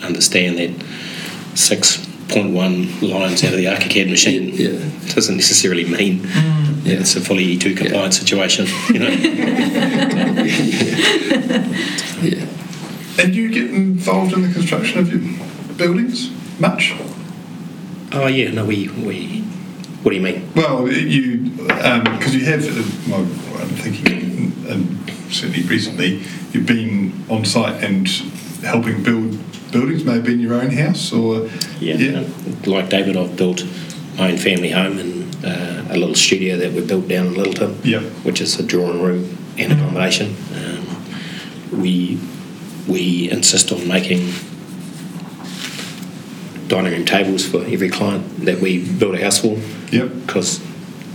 understand 0.02 0.59
that 0.59 0.71
six 1.54 1.99
point 2.33 2.53
one 2.55 2.89
lines 3.01 3.43
out 3.45 3.53
of 3.53 3.59
the 3.59 3.67
ArchiCAD 3.67 4.09
machine 4.11 4.49
Yeah, 4.55 4.69
yeah. 4.71 5.15
doesn't 5.15 5.37
necessarily 5.37 5.85
mean 5.85 6.23
Yeah. 6.85 7.01
it's 7.01 7.15
a 7.17 7.21
fully 7.21 7.57
E2 7.57 7.77
compliant 7.77 8.15
situation, 8.15 8.67
you 8.93 8.99
know. 8.99 9.11
Yeah. 12.23 12.47
And 13.19 13.33
do 13.33 13.41
you 13.43 13.51
get 13.51 13.71
involved 13.71 14.33
in 14.33 14.43
the 14.43 14.53
construction 14.53 15.01
of 15.01 15.12
your 15.12 15.21
buildings 15.77 16.31
much? 16.61 16.95
Oh 18.12 18.27
yeah, 18.29 18.51
no, 18.53 18.65
we 18.65 18.89
we. 18.89 19.41
What 20.03 20.12
do 20.12 20.17
you 20.17 20.23
mean? 20.23 20.49
Well, 20.55 20.89
you 20.89 21.51
because 21.51 22.35
you 22.35 22.45
have. 22.47 22.65
uh, 22.65 22.83
Well, 23.11 23.23
I'm 23.61 23.69
thinking, 23.85 24.53
and 24.69 25.11
certainly 25.33 25.62
recently, 25.62 26.23
you've 26.53 26.67
been 26.67 27.12
on 27.29 27.45
site 27.45 27.83
and 27.83 28.09
helping 28.65 29.03
build 29.03 29.39
buildings, 29.73 30.05
maybe 30.05 30.33
in 30.35 30.41
your 30.41 30.55
own 30.55 30.71
house 30.71 31.12
or 31.12 31.47
uh, 31.47 32.25
Like 32.67 32.88
David, 32.91 33.17
I've 33.17 33.37
built 33.37 33.64
my 34.17 34.31
own 34.31 34.37
family 34.38 34.71
home 34.71 34.99
and 34.99 35.45
uh, 35.45 35.85
a 35.95 35.97
little 35.97 36.14
studio 36.14 36.57
that 36.59 36.73
we 36.73 36.85
built 36.87 37.09
down 37.09 37.29
in 37.29 37.35
Lyttelton, 37.35 37.85
Yep. 37.85 38.02
which 38.25 38.41
is 38.41 38.59
a 38.61 38.62
drawing 38.62 39.02
room 39.02 39.37
and 39.59 39.73
accommodation. 39.73 40.37
Um, 40.55 41.81
we 41.81 42.21
we 42.87 43.31
insist 43.31 43.73
on 43.73 43.87
making 43.88 44.33
dining 46.69 46.93
room 46.93 47.05
tables 47.05 47.47
for 47.47 47.64
every 47.64 47.88
client 47.88 48.45
that 48.45 48.61
we 48.61 48.85
build 48.99 49.14
a 49.14 49.23
house 49.23 49.38
for. 49.41 49.57
Yep. 49.91 50.11
Because 50.26 50.61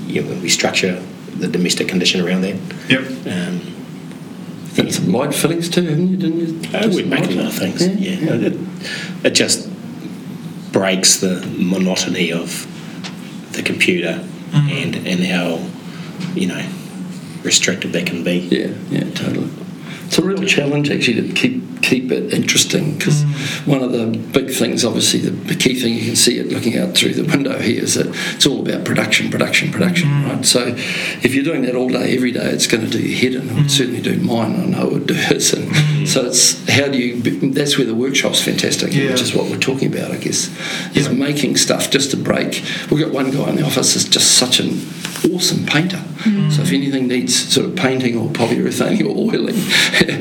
you 0.06 0.24
know, 0.24 0.42
we 0.42 0.50
structure 0.50 1.02
the 1.38 1.48
domestic 1.48 1.88
condition 1.88 2.22
around 2.26 2.42
that. 2.42 2.56
Yep. 2.90 3.04
Um, 3.28 3.74
Done 4.78 4.92
some 4.92 5.12
light 5.12 5.34
fillings 5.34 5.70
too, 5.70 5.82
haven't 5.82 6.08
you? 6.10 6.18
Didn't 6.18 6.64
you? 6.64 6.78
Uh, 6.78 6.88
we 6.94 7.04
make 7.04 7.26
a 7.26 7.34
lot 7.34 7.48
of 7.48 7.54
things. 7.56 7.82
Yeah, 7.86 8.34
It, 8.36 8.54
it 9.26 9.32
just 9.32 9.68
breaks 10.72 11.20
the 11.20 11.44
monotony 11.58 12.32
of 12.32 12.68
the 13.54 13.64
computer 13.64 14.24
and 14.54 14.96
and 14.96 15.20
how 15.26 15.68
you 16.36 16.48
know 16.48 16.70
restricted 17.42 17.92
that 17.94 18.06
can 18.06 18.24
be. 18.24 18.38
Yeah, 18.38 18.68
yeah, 18.92 19.10
totally. 19.16 19.50
It's 20.06 20.20
a 20.20 20.22
real 20.22 20.44
challenge 20.46 20.92
actually 20.92 21.28
to 21.28 21.34
keep 21.34 21.77
keep 21.82 22.12
it 22.12 22.34
interesting 22.34 22.98
because 22.98 23.24
mm. 23.24 23.68
one 23.68 23.82
of 23.82 23.92
the 23.92 24.06
big 24.08 24.52
things, 24.52 24.84
obviously, 24.84 25.20
the, 25.20 25.56
key 25.58 25.80
thing 25.80 25.94
you 25.94 26.06
can 26.06 26.16
see 26.16 26.38
it 26.38 26.48
looking 26.48 26.78
out 26.78 26.96
through 26.96 27.14
the 27.14 27.24
window 27.24 27.58
here 27.58 27.84
is 27.84 27.96
that 27.96 28.08
it's 28.36 28.46
all 28.46 28.68
about 28.68 28.86
production, 28.86 29.30
production, 29.30 29.72
production, 29.72 30.08
mm. 30.10 30.28
right? 30.28 30.46
So 30.46 30.68
if 30.68 31.34
you're 31.34 31.44
doing 31.44 31.64
that 31.64 31.76
all 31.76 31.90
day, 31.90 32.16
every 32.16 32.32
day, 32.32 32.50
it's 32.50 32.68
going 32.68 32.84
to 32.86 32.90
do 32.90 33.00
your 33.00 33.18
head 33.18 33.42
in. 33.42 33.50
It 33.50 33.56
would 33.56 33.66
mm. 33.66 33.70
certainly 33.70 34.02
do 34.02 34.18
mine. 34.20 34.54
And 34.56 34.76
I 34.76 34.80
know 34.80 34.88
it 34.88 34.94
would 34.94 35.08
do 35.08 35.16
hers. 35.16 35.54
And 35.54 36.08
so 36.08 36.26
it's 36.26 36.68
how 36.70 36.88
do 36.88 36.98
you? 36.98 37.22
That's 37.52 37.78
where 37.78 37.88
the 37.88 37.96
workshop's 37.96 38.42
fantastic, 38.42 38.94
Yeah. 38.94 39.12
which 39.12 39.22
is 39.22 39.34
what 39.34 39.50
we're 39.50 39.58
talking 39.58 39.94
about, 39.94 40.12
I 40.12 40.18
guess, 40.18 40.50
is 40.96 41.08
Yeah. 41.08 41.14
making 41.14 41.58
stuff 41.58 41.90
just 41.90 42.12
to 42.12 42.18
break. 42.18 42.64
We've 42.92 43.04
got 43.04 43.12
one 43.12 43.32
guy 43.32 43.50
in 43.50 43.56
the 43.56 43.66
office 43.66 43.94
that's 43.94 44.06
just 44.06 44.38
such 44.38 44.60
an 44.60 44.88
awesome 45.34 45.66
painter. 45.66 46.02
So 46.50 46.62
if 46.62 46.74
anything 46.74 47.08
needs 47.08 47.54
sort 47.54 47.68
of 47.68 47.76
painting 47.76 48.18
or 48.18 48.28
polyurethane 48.30 49.02
or 49.02 49.34
oiling, 49.34 49.56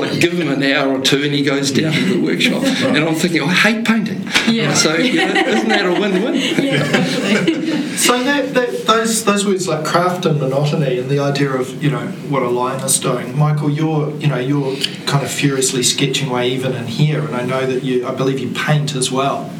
like 0.00 0.20
give 0.20 0.32
him 0.32 0.48
an 0.48 0.62
hour 0.62 0.98
or 0.98 1.00
two 1.00 1.22
and 1.22 1.32
he 1.32 1.42
goes 1.42 1.70
down 1.70 1.92
to 1.92 2.04
the 2.14 2.20
workshop. 2.20 2.62
And 2.90 3.04
I'm 3.04 3.14
thinking, 3.14 3.42
I 3.42 3.52
hate 3.52 3.84
painting. 3.84 4.22
Yeah. 4.48 4.74
So 4.74 4.94
you 4.94 5.16
know, 5.16 5.32
isn't 5.32 5.68
that 5.68 5.86
a 5.86 5.92
win-win? 6.00 6.34
Yeah. 6.60 7.96
So 7.96 8.22
that, 8.24 8.54
that 8.54 8.86
those 8.86 9.24
those 9.24 9.46
words 9.46 9.68
like 9.68 9.84
craft 9.84 10.24
and 10.26 10.40
monotony 10.40 10.98
and 10.98 11.08
the 11.08 11.18
idea 11.20 11.50
of 11.50 11.82
you 11.82 11.90
know 11.90 12.06
what 12.28 12.42
a 12.42 12.48
line 12.48 12.80
is 12.80 12.98
doing. 12.98 13.36
Michael, 13.36 13.70
you're 13.70 14.10
you 14.16 14.26
know 14.26 14.38
you're 14.38 14.76
kind 15.06 15.24
of 15.24 15.30
furiously 15.30 15.82
sketching 15.82 16.28
away 16.28 16.50
even 16.50 16.72
in 16.72 16.86
here, 16.86 17.24
and 17.24 17.36
I 17.36 17.44
know 17.44 17.66
that 17.66 17.84
you 17.84 18.06
I 18.06 18.14
believe 18.14 18.38
you 18.38 18.50
paint 18.52 18.94
as 18.94 19.10
well. 19.10 19.52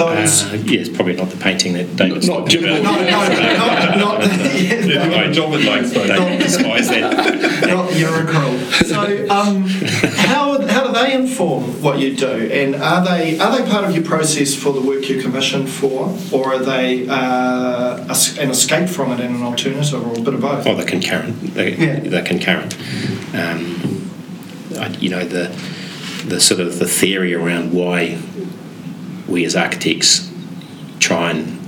Those. 0.00 0.44
Uh, 0.44 0.62
yeah, 0.64 0.84
probably 0.94 1.14
not 1.16 1.30
the 1.30 1.36
painting 1.36 1.72
that 1.74 1.94
David's 1.96 2.26
Not 2.28 2.40
talking 2.46 2.60
Jim- 2.62 2.64
about. 2.64 2.82
no, 2.82 2.92
no, 2.96 3.28
no, 3.28 3.56
not, 3.56 3.98
not 3.98 4.20
the, 4.22 4.60
yeah, 4.60 5.06
no, 5.08 5.14
I 5.16 5.30
John 5.32 5.50
would 5.50 5.64
like 5.64 5.88
to. 5.92 6.06
don't 6.06 6.38
despise 6.38 6.88
that. 6.88 7.12
not 7.66 7.90
Eurocrawl. 7.90 8.84
So, 8.86 9.28
um, 9.30 9.66
how, 10.16 10.66
how 10.66 10.86
do 10.86 10.92
they 10.92 11.12
inform 11.14 11.82
what 11.82 11.98
you 11.98 12.16
do, 12.16 12.28
and 12.30 12.74
are 12.76 13.04
they 13.04 13.38
are 13.38 13.56
they 13.58 13.70
part 13.70 13.84
of 13.84 13.94
your 13.94 14.04
process 14.04 14.54
for 14.54 14.72
the 14.72 14.80
work 14.80 15.08
you 15.08 15.20
commission 15.22 15.66
for, 15.66 16.16
or 16.32 16.54
are 16.54 16.58
they 16.58 17.06
uh, 17.08 17.96
an 18.38 18.50
escape 18.50 18.88
from 18.88 19.12
it 19.12 19.20
and 19.20 19.36
an 19.36 19.42
alternative, 19.42 19.94
or 19.94 20.18
a 20.18 20.22
bit 20.22 20.34
of 20.34 20.40
both? 20.40 20.66
Oh, 20.66 20.74
they're 20.74 20.86
concurrent. 20.86 21.54
They're, 21.54 21.68
Yeah. 21.70 22.00
they're 22.00 22.24
concurrent. 22.24 22.74
Um, 23.34 24.10
I, 24.78 24.88
you 25.00 25.10
know 25.10 25.24
the 25.24 25.48
the 26.26 26.40
sort 26.40 26.60
of 26.60 26.78
the 26.78 26.86
theory 26.86 27.34
around 27.34 27.72
why 27.72 28.18
we 29.30 29.44
as 29.44 29.56
architects 29.56 30.30
try 30.98 31.30
and 31.30 31.58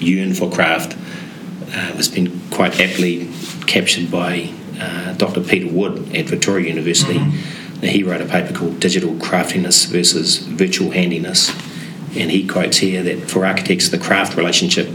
yearn 0.00 0.34
for 0.34 0.50
craft 0.50 0.92
uh, 0.92 1.92
has 1.96 2.08
been 2.08 2.40
quite 2.50 2.78
aptly 2.80 3.28
captured 3.66 4.10
by 4.10 4.52
uh, 4.78 5.14
Dr. 5.14 5.40
Peter 5.40 5.72
Wood 5.72 6.14
at 6.14 6.26
Victoria 6.26 6.68
University. 6.68 7.18
He 7.82 8.02
wrote 8.02 8.20
a 8.20 8.26
paper 8.26 8.54
called 8.54 8.80
Digital 8.80 9.16
Craftiness 9.18 9.86
versus 9.86 10.38
Virtual 10.38 10.90
Handiness, 10.90 11.50
and 12.16 12.30
he 12.30 12.46
quotes 12.46 12.78
here 12.78 13.02
that 13.02 13.30
for 13.30 13.44
architects, 13.44 13.88
the 13.88 13.98
craft 13.98 14.36
relationship 14.36 14.88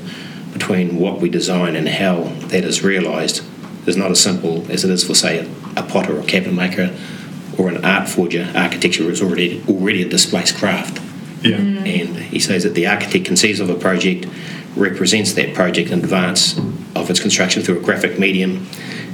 between 0.53 0.97
what 0.97 1.19
we 1.19 1.29
design 1.29 1.75
and 1.75 1.87
how 1.87 2.23
that 2.47 2.63
is 2.63 2.83
realised 2.83 3.43
is 3.87 3.97
not 3.97 4.11
as 4.11 4.19
simple 4.19 4.69
as 4.71 4.83
it 4.83 4.89
is 4.89 5.03
for, 5.03 5.13
say, 5.13 5.47
a 5.75 5.83
potter 5.83 6.17
or 6.17 6.23
cabinet 6.23 6.53
maker 6.53 6.95
or 7.57 7.69
an 7.69 7.83
art 7.85 8.07
forger. 8.07 8.51
Architecture 8.55 9.09
is 9.09 9.21
already 9.21 9.63
already 9.67 10.01
a 10.03 10.09
displaced 10.09 10.57
craft. 10.57 10.99
Yeah. 11.41 11.57
Mm. 11.57 12.01
And 12.01 12.17
he 12.17 12.39
says 12.39 12.63
that 12.63 12.75
the 12.75 12.87
architect 12.87 13.25
conceives 13.25 13.59
of 13.59 13.69
a 13.69 13.75
project, 13.75 14.27
represents 14.75 15.33
that 15.33 15.53
project 15.53 15.91
in 15.91 15.99
advance 15.99 16.57
of 16.95 17.09
its 17.09 17.19
construction 17.19 17.61
through 17.61 17.79
a 17.79 17.81
graphic 17.81 18.17
medium, 18.17 18.67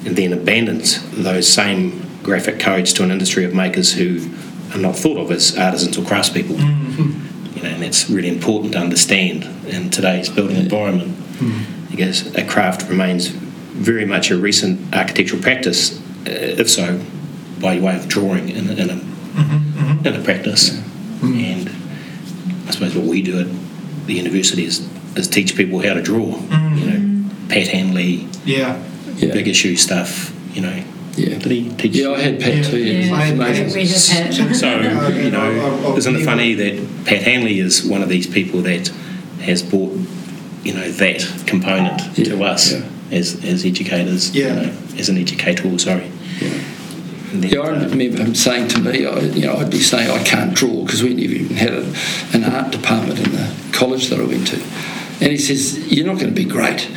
and 0.06 0.16
then 0.16 0.34
abandons 0.34 1.02
those 1.12 1.48
same 1.48 2.06
graphic 2.24 2.60
codes 2.60 2.94
to 2.94 3.04
an 3.04 3.12
industry 3.12 3.44
of 3.44 3.54
makers 3.54 3.94
who 3.94 4.30
are 4.74 4.78
not 4.78 4.96
thought 4.96 5.18
of 5.18 5.32
as 5.32 5.58
artisans 5.58 5.98
or 5.98 6.02
craftspeople. 6.02 6.58
Mm-hmm. 6.58 7.56
You 7.58 7.64
know, 7.64 7.70
and 7.70 7.82
that's 7.82 8.10
really 8.10 8.30
important 8.30 8.74
to 8.74 8.80
understand 8.80 9.46
in 9.68 9.90
today's 9.90 10.30
building 10.30 10.58
environment. 10.58 11.16
Mm-hmm. 11.16 11.94
I 11.94 11.96
guess 11.96 12.36
a 12.36 12.46
craft 12.46 12.88
remains 12.90 13.28
very 13.28 14.06
much 14.06 14.30
a 14.30 14.38
recent 14.38 14.94
architectural 14.96 15.42
practice, 15.42 16.00
uh, 16.00 16.62
if 16.62 16.70
so, 16.70 17.02
by 17.60 17.80
way 17.80 17.96
of 17.96 18.08
drawing 18.08 18.50
in, 18.50 18.70
a- 18.70 18.74
in, 18.74 18.90
a, 18.90 18.94
mm-hmm. 18.94 20.06
in 20.06 20.16
a 20.16 20.24
practice. 20.24 20.80
And 21.24 21.70
I 22.68 22.72
suppose 22.72 22.96
what 22.96 23.06
we 23.06 23.22
do 23.22 23.40
at 23.40 23.48
the 24.08 24.14
university 24.14 24.66
is, 24.66 24.88
is 25.16 25.28
teach 25.28 25.56
people 25.56 25.80
how 25.80 25.94
to 25.94 26.02
draw. 26.02 26.18
You 26.26 26.86
know, 26.86 27.00
mm. 27.00 27.50
Pat 27.50 27.68
Hanly, 27.68 28.28
Yeah. 28.46 28.82
Yeah. 29.18 29.34
big 29.34 29.48
issue 29.48 29.76
stuff. 29.76 30.34
You 30.54 30.62
know, 30.62 30.84
Yeah. 31.16 31.38
did 31.40 31.52
he 31.52 31.70
teach? 31.78 31.96
Yeah, 31.96 32.12
I 32.12 32.22
had 32.22 32.40
Pat 32.40 32.56
Yeah. 32.56 32.64
too. 32.64 32.78
Yeah. 32.78 33.06
Yeah. 33.06 33.16
I 33.16 33.22
had 33.26 33.34
Amazing. 33.36 33.74
We 33.74 33.88
have 33.88 34.08
had. 34.08 34.56
So 34.56 34.80
you 35.24 35.32
know, 35.32 35.42
I'll- 35.42 35.86
I'll- 35.88 35.98
isn't 35.98 36.16
it 36.16 36.26
funny 36.26 36.54
that 36.56 37.06
Pat 37.06 37.22
Hanly 37.24 37.60
is 37.64 37.84
one 37.84 38.02
of 38.04 38.10
these 38.10 38.28
people 38.28 38.62
that 38.64 38.92
has 39.42 39.64
brought 39.64 39.98
you 40.64 40.74
know 40.74 40.92
that 40.92 41.26
component 41.46 42.16
to 42.16 42.44
us 42.44 42.74
yeah. 42.74 42.82
as 43.12 43.38
as 43.46 43.66
educators. 43.66 44.36
Yeah. 44.36 44.48
You 44.48 44.68
know, 44.68 44.74
as 44.98 45.10
an 45.10 45.18
educator, 45.18 45.78
sorry. 45.80 46.04
And 46.42 46.52
then, 46.52 46.62
Yeah, 47.34 47.60
I 47.60 47.70
remember 47.72 48.24
him 48.24 48.36
saying 48.36 48.70
to 48.70 48.80
me, 48.80 49.06
I, 49.06 49.20
you 49.20 49.46
know, 49.46 49.58
I'd 49.58 49.70
be 49.70 49.80
saying 49.82 50.10
I 50.10 50.24
can't 50.24 50.54
draw 50.54 50.84
because 50.86 51.04
we 51.04 51.14
never 51.14 51.34
even 51.34 51.58
had 51.58 51.74
a, 51.74 51.94
an 52.34 52.44
art 52.46 52.72
department 52.72 53.20
in 53.20 53.32
the 53.32 53.54
college 53.74 54.08
that 54.10 54.20
I 54.20 54.24
went 54.24 54.48
to. 54.48 54.56
And 55.20 55.32
he 55.32 55.38
says, 55.38 55.92
You're 55.92 56.06
not 56.06 56.16
going 56.20 56.34
to 56.34 56.42
be 56.44 56.46
great, 56.46 56.90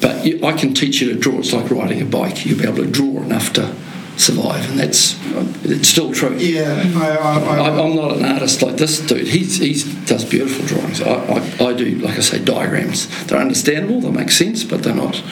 but 0.00 0.26
you, 0.26 0.44
I 0.44 0.52
can 0.52 0.74
teach 0.74 1.00
you 1.00 1.12
to 1.14 1.18
draw. 1.18 1.38
It's 1.38 1.52
like 1.52 1.70
riding 1.70 2.02
a 2.02 2.04
bike. 2.04 2.44
You'll 2.44 2.58
be 2.58 2.64
able 2.64 2.84
to 2.84 2.90
draw 2.90 3.22
enough 3.22 3.52
to 3.54 3.74
survive, 4.18 4.68
and 4.70 4.78
that's 4.80 5.16
it's 5.64 5.88
still 5.88 6.12
true. 6.12 6.36
Yeah, 6.36 6.82
I, 6.96 7.06
I, 7.16 7.38
I, 7.38 7.68
I, 7.68 7.82
I'm 7.84 7.94
not 7.96 8.16
an 8.16 8.24
artist 8.24 8.60
like 8.62 8.76
this 8.76 9.00
dude. 9.00 9.28
He's, 9.28 9.58
he's 9.58 9.84
does 10.06 10.24
beautiful 10.24 10.66
drawings. 10.66 11.00
I, 11.00 11.12
I, 11.14 11.66
I 11.68 11.72
do, 11.72 11.84
like 12.00 12.18
I 12.18 12.20
say, 12.20 12.44
diagrams. 12.44 13.06
They're 13.26 13.38
understandable, 13.38 14.00
they 14.00 14.10
make 14.10 14.30
sense, 14.32 14.64
but 14.64 14.82
they're 14.82 14.94
not, 14.94 15.22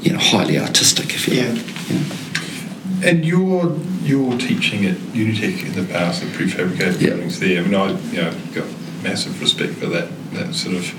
you 0.00 0.12
know, 0.12 0.18
highly 0.18 0.58
artistic. 0.58 1.14
If 1.14 1.28
you 1.28 1.34
Yeah. 1.34 1.52
like. 1.52 1.90
you 1.90 1.98
know. 1.98 2.04
And 3.06 3.24
your 3.24 3.76
your 4.02 4.36
teaching 4.36 4.84
at 4.84 4.96
Unitec 5.14 5.64
in 5.64 5.72
the 5.80 5.92
past, 5.92 6.22
the 6.22 6.26
prefabricated 6.26 7.00
Yeah. 7.00 7.10
buildings 7.10 7.38
there. 7.38 7.60
I 7.60 7.62
mean, 7.64 7.74
I 7.74 7.90
you 8.10 8.22
know 8.22 8.32
got 8.52 8.66
massive 9.02 9.40
respect 9.40 9.74
for 9.74 9.86
that 9.86 10.08
that 10.34 10.54
sort 10.54 10.76
of 10.76 10.92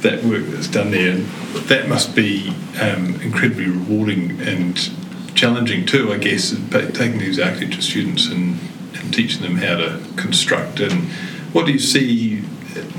that 0.00 0.24
work 0.24 0.44
that's 0.46 0.68
done 0.68 0.90
there. 0.90 1.12
And 1.12 1.26
that 1.68 1.88
must 1.88 2.14
be 2.14 2.52
um, 2.80 3.20
incredibly 3.22 3.66
rewarding 3.66 4.40
and 4.40 4.90
challenging 5.34 5.84
too, 5.86 6.12
I 6.12 6.18
guess. 6.18 6.52
But 6.52 6.94
taking 6.94 7.18
these 7.18 7.38
architecture 7.38 7.82
students 7.82 8.26
and, 8.26 8.58
and 8.94 9.12
teaching 9.14 9.42
them 9.42 9.56
how 9.56 9.76
to 9.76 10.00
construct. 10.16 10.80
And 10.80 11.04
what 11.52 11.66
do 11.66 11.72
you 11.72 11.78
see? 11.78 12.42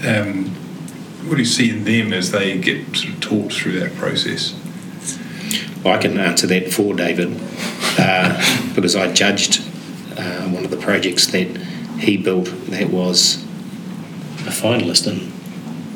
Um, 0.05 0.49
what 1.25 1.35
do 1.37 1.41
you 1.41 1.45
see 1.45 1.71
in 1.71 1.83
them 1.83 2.13
as 2.13 2.31
they 2.31 2.55
get 2.59 2.95
sort 2.95 3.13
of 3.13 3.19
taught 3.21 3.51
through 3.53 3.79
that 3.79 3.95
process? 3.95 4.53
Well, 5.83 5.93
I 5.93 5.97
can 5.97 6.17
answer 6.19 6.47
that 6.47 6.71
for 6.73 6.93
David 6.95 7.39
uh, 7.99 8.71
because 8.75 8.95
I 8.95 9.11
judged 9.13 9.61
uh, 10.17 10.47
one 10.49 10.63
of 10.65 10.71
the 10.71 10.77
projects 10.77 11.27
that 11.27 11.47
he 11.99 12.17
built 12.17 12.45
that 12.69 12.89
was 12.89 13.43
a 14.47 14.51
finalist 14.51 15.07
in 15.07 15.31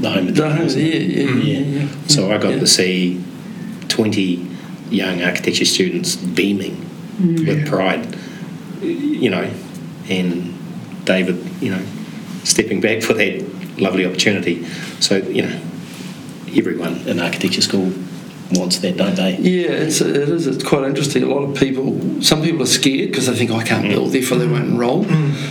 the 0.01 0.09
Home 0.09 0.27
of 0.27 0.35
The 0.35 0.47
home- 0.49 0.57
Dreams. 0.57 0.75
yeah, 0.75 0.83
yeah, 0.95 1.31
yeah, 1.43 1.59
yeah. 1.81 1.87
So 2.07 2.31
I 2.31 2.37
got 2.37 2.53
Yeah. 2.53 2.59
to 2.59 2.67
see 2.67 3.21
20 3.89 4.45
young 4.89 5.21
architecture 5.23 5.65
students 5.65 6.15
beaming 6.15 6.85
with 7.19 7.67
pride, 7.67 8.15
you 8.81 9.29
know, 9.29 9.49
and 10.09 10.53
David, 11.05 11.37
you 11.61 11.71
know, 11.71 11.81
stepping 12.43 12.79
back 12.81 13.01
for 13.01 13.13
that 13.13 13.43
lovely 13.79 14.05
opportunity. 14.05 14.65
So, 14.99 15.17
you 15.17 15.41
know, 15.43 15.59
everyone 16.55 16.97
in 17.07 17.19
architecture 17.19 17.61
school 17.61 17.91
wants 18.51 18.79
that, 18.79 18.97
don't 18.97 19.15
they? 19.15 19.37
Yeah, 19.37 19.71
it's, 19.71 20.01
it 20.01 20.15
is. 20.15 20.47
It's 20.47 20.63
quite 20.63 20.83
interesting. 20.83 21.23
A 21.23 21.27
lot 21.27 21.43
of 21.43 21.55
people, 21.55 22.21
some 22.21 22.41
people 22.41 22.63
are 22.63 22.67
scared 22.67 23.09
because 23.09 23.27
they 23.27 23.35
think 23.35 23.51
I 23.51 23.63
can't 23.63 23.87
build, 23.87 24.11
therefore 24.11 24.37
they 24.37 24.47
won't 24.47 24.69
enrol. 24.69 25.05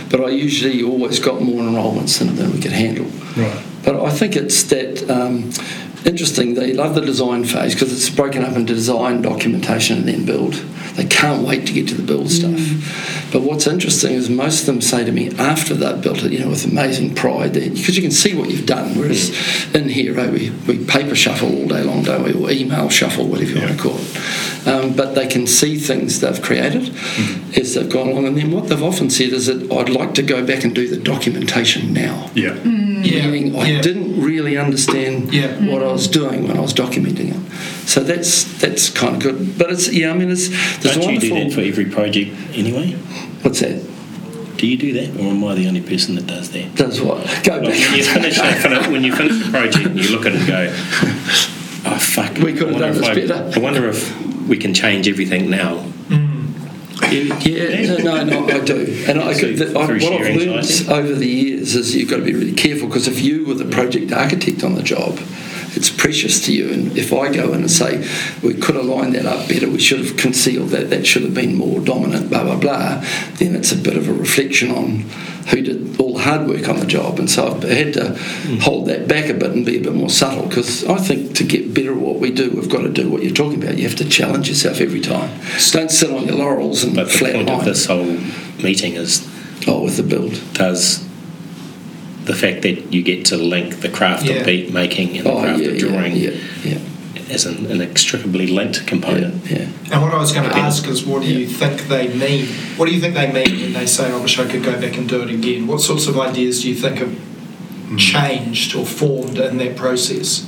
But 0.09 0.21
I 0.21 0.29
usually 0.29 0.83
always 0.83 1.19
got 1.19 1.41
more 1.41 1.61
enrolments 1.61 2.19
than, 2.19 2.35
than 2.35 2.51
we 2.51 2.59
could 2.59 2.71
handle. 2.71 3.05
Right. 3.37 3.63
But 3.83 4.01
I 4.01 4.09
think 4.09 4.35
it's 4.35 4.63
that 4.63 5.09
um, 5.09 5.51
interesting. 6.05 6.53
They 6.53 6.73
love 6.73 6.95
the 6.95 7.01
design 7.01 7.43
phase 7.45 7.73
because 7.73 7.91
it's 7.91 8.09
broken 8.09 8.43
up 8.43 8.55
into 8.55 8.73
design, 8.73 9.21
documentation, 9.21 9.97
and 9.99 10.07
then 10.07 10.25
build. 10.25 10.53
They 10.95 11.05
can't 11.05 11.47
wait 11.47 11.67
to 11.67 11.73
get 11.73 11.87
to 11.89 11.95
the 11.95 12.03
build 12.03 12.27
mm. 12.27 12.59
stuff. 12.59 13.31
But 13.31 13.43
what's 13.43 13.67
interesting 13.67 14.13
is 14.13 14.29
most 14.29 14.61
of 14.61 14.65
them 14.65 14.81
say 14.81 15.05
to 15.05 15.11
me 15.11 15.29
after 15.37 15.73
they've 15.73 16.01
built 16.01 16.23
it, 16.23 16.31
you 16.31 16.39
know, 16.39 16.49
with 16.49 16.65
amazing 16.65 17.15
pride, 17.15 17.53
because 17.53 17.95
you 17.95 18.01
can 18.01 18.11
see 18.11 18.35
what 18.35 18.49
you've 18.49 18.65
done. 18.65 18.97
Whereas 18.97 19.29
mm. 19.29 19.75
in 19.75 19.89
here, 19.89 20.19
oh, 20.19 20.29
we, 20.29 20.49
we 20.67 20.83
paper 20.85 21.15
shuffle 21.15 21.53
all 21.55 21.67
day 21.67 21.83
long, 21.83 22.03
don't 22.03 22.23
we? 22.23 22.33
Or 22.33 22.49
email 22.51 22.89
shuffle, 22.89 23.27
whatever 23.27 23.51
you 23.51 23.61
want 23.61 23.77
to 23.77 23.81
call 23.81 23.97
it. 23.97 24.67
Um, 24.67 24.93
but 24.95 25.15
they 25.15 25.27
can 25.27 25.47
see 25.47 25.77
things 25.77 26.19
they've 26.19 26.41
created 26.41 26.83
mm-hmm. 26.83 27.59
as 27.59 27.75
they've 27.75 27.89
gone 27.89 28.09
along. 28.09 28.27
And 28.27 28.37
then 28.37 28.51
what 28.51 28.67
they've 28.67 28.83
often 28.83 29.09
said 29.09 29.29
is 29.29 29.45
that 29.47 29.71
I'd 29.71 29.89
like 29.89 30.13
to 30.15 30.21
go 30.21 30.45
back 30.45 30.63
and 30.63 30.75
do 30.75 30.87
the 30.87 30.97
documentation 30.97 31.93
now 31.93 32.29
Yeah. 32.33 32.55
Mm. 32.55 32.78
Yeah, 33.03 33.27
meaning 33.29 33.55
I 33.55 33.69
yeah. 33.69 33.81
didn't 33.81 34.21
really 34.21 34.57
understand 34.57 35.33
Yeah. 35.33 35.47
what 35.71 35.81
I 35.83 35.91
was 35.91 36.07
doing 36.07 36.47
when 36.47 36.57
I 36.57 36.61
was 36.61 36.73
documenting 36.73 37.29
it. 37.35 37.51
So 37.87 38.01
that's 38.03 38.43
that's 38.59 38.89
kind 38.89 39.15
of 39.15 39.21
good. 39.21 39.57
But 39.57 39.71
it's 39.71 39.91
yeah, 39.91 40.11
I 40.11 40.13
mean 40.13 40.29
it's 40.31 40.49
there's 40.79 40.97
Don't 40.97 41.13
you 41.13 41.19
do 41.19 41.29
that 41.35 41.53
for 41.53 41.61
every 41.61 41.85
project 41.85 42.31
anyway? 42.53 42.91
what's 43.43 43.59
that? 43.61 43.85
Do 44.57 44.67
you 44.67 44.75
do 44.77 44.91
that, 44.93 45.17
or 45.17 45.29
am 45.31 45.43
I 45.45 45.55
the 45.55 45.67
only 45.69 45.79
person 45.81 46.15
that 46.15 46.27
does 46.27 46.49
that? 46.51 46.75
Does 46.75 46.99
what? 47.01 47.23
Go 47.45 47.53
Like, 47.53 47.63
when 47.63 47.79
you 47.97 48.03
back. 48.03 48.13
finish, 48.13 48.37
finish 48.37 48.87
when 48.87 49.03
you 49.05 49.15
finish 49.15 49.41
the 49.45 49.49
project 49.51 49.85
and 49.85 49.97
you 49.97 50.09
look 50.11 50.25
at 50.25 50.33
it 50.33 50.39
and 50.39 50.47
go, 50.47 50.69
"Oh 51.85 51.97
fuck, 51.97 52.35
We 52.37 52.51
could 52.53 52.67
have 52.67 52.69
I 52.69 52.71
wonder 52.71 52.79
done 52.79 52.89
if 52.89 52.97
this 52.97 53.31
I, 53.31 53.35
better." 53.35 53.51
I 53.55 53.59
wonder 53.63 53.87
if 53.87 54.47
we 54.49 54.57
can 54.57 54.73
change 54.73 55.07
everything 55.07 55.49
now." 55.49 55.85
You- 56.09 56.28
Yeah, 57.11 57.97
no, 58.03 58.23
no, 58.23 58.47
I 58.47 58.59
do, 58.59 59.03
and 59.07 59.19
I, 59.21 59.33
Through- 59.33 59.55
the, 59.55 59.67
I, 59.67 59.85
what 59.85 60.21
I've 60.21 60.35
learned 60.35 60.89
over 60.89 61.13
the 61.15 61.27
years 61.27 61.75
is 61.75 61.95
you've 61.95 62.09
got 62.09 62.17
to 62.17 62.23
be 62.23 62.33
really 62.33 62.51
careful 62.53 62.87
because 62.87 63.07
if 63.07 63.21
you 63.21 63.45
were 63.45 63.53
the 63.53 63.65
project 63.65 64.11
architect 64.11 64.63
on 64.63 64.75
the 64.75 64.83
job, 64.83 65.17
it's 65.79 65.89
precious 65.89 66.45
to 66.45 66.53
you. 66.53 66.71
And 66.71 66.97
if 66.97 67.13
I 67.13 67.33
go 67.33 67.53
in 67.53 67.61
and 67.61 67.71
say 67.71 68.05
we 68.43 68.53
could 68.53 68.75
have 68.75 68.85
lined 68.85 69.15
that 69.15 69.25
up 69.25 69.47
better, 69.47 69.69
we 69.69 69.79
should 69.79 70.05
have 70.05 70.17
concealed 70.17 70.69
that, 70.69 70.89
that 70.89 71.07
should 71.07 71.23
have 71.23 71.33
been 71.33 71.55
more 71.55 71.79
dominant, 71.79 72.29
blah 72.29 72.43
blah 72.43 72.57
blah, 72.57 73.03
then 73.35 73.55
it's 73.55 73.71
a 73.71 73.77
bit 73.77 73.95
of 73.95 74.07
a 74.07 74.13
reflection 74.13 74.71
on 74.71 75.05
who 75.49 75.61
did 75.61 75.99
all 75.99 76.13
the 76.13 76.23
hard 76.23 76.47
work 76.47 76.67
on 76.67 76.79
the 76.79 76.85
job. 76.85 77.17
And 77.17 77.29
so 77.29 77.47
I've 77.47 77.63
had 77.63 77.93
to 77.93 78.09
hmm. 78.15 78.57
hold 78.57 78.87
that 78.89 79.07
back 79.07 79.29
a 79.29 79.33
bit 79.33 79.51
and 79.51 79.65
be 79.65 79.77
a 79.77 79.81
bit 79.81 79.95
more 79.95 80.09
subtle 80.09 80.47
because 80.47 80.85
I 80.85 80.97
think 80.97 81.35
to 81.37 81.43
get 81.43 81.73
better 81.73 81.93
at 81.93 81.97
what 81.97 82.19
we 82.19 82.29
do, 82.29 82.51
we've 82.51 82.69
got 82.69 82.81
to 82.81 82.89
do 82.89 83.09
what 83.09 83.23
you're 83.23 83.33
talking 83.33 83.63
about. 83.63 83.77
You 83.77 83.87
have 83.87 83.97
to 83.97 84.07
challenge 84.07 84.49
yourself 84.49 84.81
every 84.81 85.01
time. 85.01 85.39
Don't 85.71 85.89
sit 85.89 86.11
on 86.11 86.27
your 86.27 86.35
laurels 86.35 86.83
and 86.83 86.95
But 86.95 87.07
the 87.07 87.13
flat 87.13 87.35
point 87.35 87.49
of 87.49 87.65
this 87.65 87.85
whole 87.85 88.17
meeting 88.61 88.93
is 88.93 89.27
Oh, 89.67 89.83
with 89.83 89.97
the 89.97 90.03
build. 90.03 90.39
does 90.53 91.08
the 92.29 92.35
fact 92.35 92.61
that 92.61 92.93
you 92.93 93.01
get 93.01 93.25
to 93.25 93.35
link 93.35 93.81
the 93.81 93.89
craft 93.89 94.23
Yeah. 94.23 94.35
of 94.35 94.45
beat 94.45 94.71
making 94.71 95.17
and 95.17 95.25
the 95.25 95.31
Oh, 95.31 95.41
craft 95.41 95.61
yeah, 95.61 95.69
of 95.69 95.77
drawing 95.79 96.15
yeah, 96.15 96.29
yeah, 96.63 96.77
as 97.31 97.47
an 97.47 97.65
inextricably 97.65 98.45
linked 98.45 98.85
component. 98.85 99.43
yeah. 99.49 99.65
And 99.91 100.01
what 100.03 100.13
I 100.13 100.19
was 100.19 100.31
going 100.31 100.47
to 100.47 100.55
Yeah. 100.55 100.67
ask 100.67 100.87
is, 100.87 101.03
what 101.03 101.23
do 101.23 101.27
you 101.27 101.47
think 101.47 101.87
they 101.87 102.07
mean? 102.07 102.45
What 102.77 102.87
do 102.87 102.93
you 102.93 103.01
think 103.01 103.15
they 103.15 103.31
mean 103.31 103.61
when 103.61 103.73
they 103.73 103.87
say, 103.87 104.11
oh, 104.11 104.19
"I 104.19 104.21
wish 104.21 104.37
I 104.37 104.45
could 104.45 104.63
go 104.63 104.79
back 104.79 104.95
and 104.95 105.09
do 105.09 105.23
it 105.23 105.31
again"? 105.31 105.65
What 105.65 105.81
sorts 105.81 106.05
of 106.05 106.19
ideas 106.19 106.61
do 106.61 106.69
you 106.69 106.75
think 106.75 106.99
have 106.99 107.09
hmm. 107.09 107.97
changed 107.97 108.75
or 108.75 108.85
formed 108.85 109.39
in 109.39 109.57
that 109.57 109.75
process? 109.75 110.45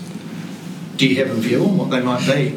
Do 0.98 1.08
you 1.08 1.15
have 1.15 1.32
a 1.32 1.39
view 1.48 1.63
on 1.63 1.78
what 1.78 1.89
they 1.89 2.00
might 2.02 2.24
be? 2.28 2.54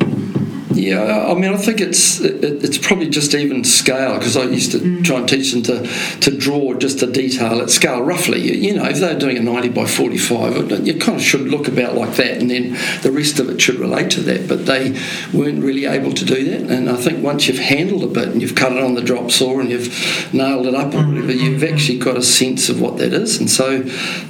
Yeah, 0.74 1.26
I 1.28 1.34
mean, 1.34 1.52
I 1.52 1.56
think 1.56 1.80
it's 1.80 2.20
it, 2.20 2.64
it's 2.64 2.78
probably 2.78 3.08
just 3.08 3.34
even 3.34 3.62
scale 3.62 4.18
because 4.18 4.36
I 4.36 4.44
used 4.44 4.72
to 4.72 4.78
mm. 4.78 5.04
try 5.04 5.18
and 5.18 5.28
teach 5.28 5.52
them 5.52 5.62
to, 5.64 5.86
to 6.20 6.36
draw 6.36 6.74
just 6.74 7.00
a 7.02 7.06
detail 7.06 7.60
at 7.60 7.70
scale 7.70 8.02
roughly. 8.02 8.40
You, 8.40 8.54
you 8.54 8.74
know, 8.74 8.84
if 8.84 8.98
they're 8.98 9.18
doing 9.18 9.36
a 9.36 9.40
90 9.40 9.68
by 9.70 9.86
45, 9.86 10.72
it- 10.72 10.84
you 10.84 10.98
kind 10.98 11.18
of 11.18 11.24
should 11.24 11.42
look 11.42 11.68
about 11.68 11.94
like 11.94 12.16
that 12.16 12.38
and 12.38 12.50
then 12.50 12.76
the 13.02 13.12
rest 13.12 13.38
of 13.38 13.48
it 13.48 13.60
should 13.60 13.76
relate 13.76 14.10
to 14.12 14.20
that. 14.22 14.48
But 14.48 14.66
they 14.66 14.98
weren't 15.32 15.62
really 15.62 15.86
able 15.86 16.12
to 16.12 16.24
do 16.24 16.44
that. 16.50 16.70
And 16.70 16.90
I 16.90 16.96
think 16.96 17.22
once 17.22 17.46
you've 17.46 17.58
handled 17.58 18.02
a 18.02 18.08
bit 18.08 18.28
and 18.28 18.42
you've 18.42 18.56
cut 18.56 18.72
it 18.72 18.82
on 18.82 18.94
the 18.94 19.02
drop 19.02 19.30
saw 19.30 19.60
and 19.60 19.70
you've 19.70 20.34
nailed 20.34 20.66
it 20.66 20.74
up 20.74 20.88
or 20.88 20.98
mm, 20.98 21.14
whatever, 21.14 21.32
mm, 21.32 21.40
you've 21.40 21.64
actually 21.64 21.98
got 21.98 22.16
a 22.16 22.22
sense 22.22 22.68
of 22.68 22.80
what 22.80 22.96
that 22.98 23.12
is. 23.12 23.38
And 23.38 23.48
so 23.48 23.78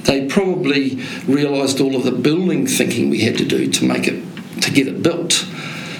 they 0.03 0.27
probably 0.27 0.97
realised 1.27 1.81
all 1.81 1.95
of 1.95 2.03
the 2.03 2.11
building 2.11 2.67
thinking 2.67 3.09
we 3.09 3.21
had 3.21 3.37
to 3.39 3.45
do 3.45 3.71
to 3.71 3.85
make 3.85 4.07
it, 4.07 4.21
to 4.61 4.71
get 4.71 4.87
it 4.87 5.01
built 5.01 5.45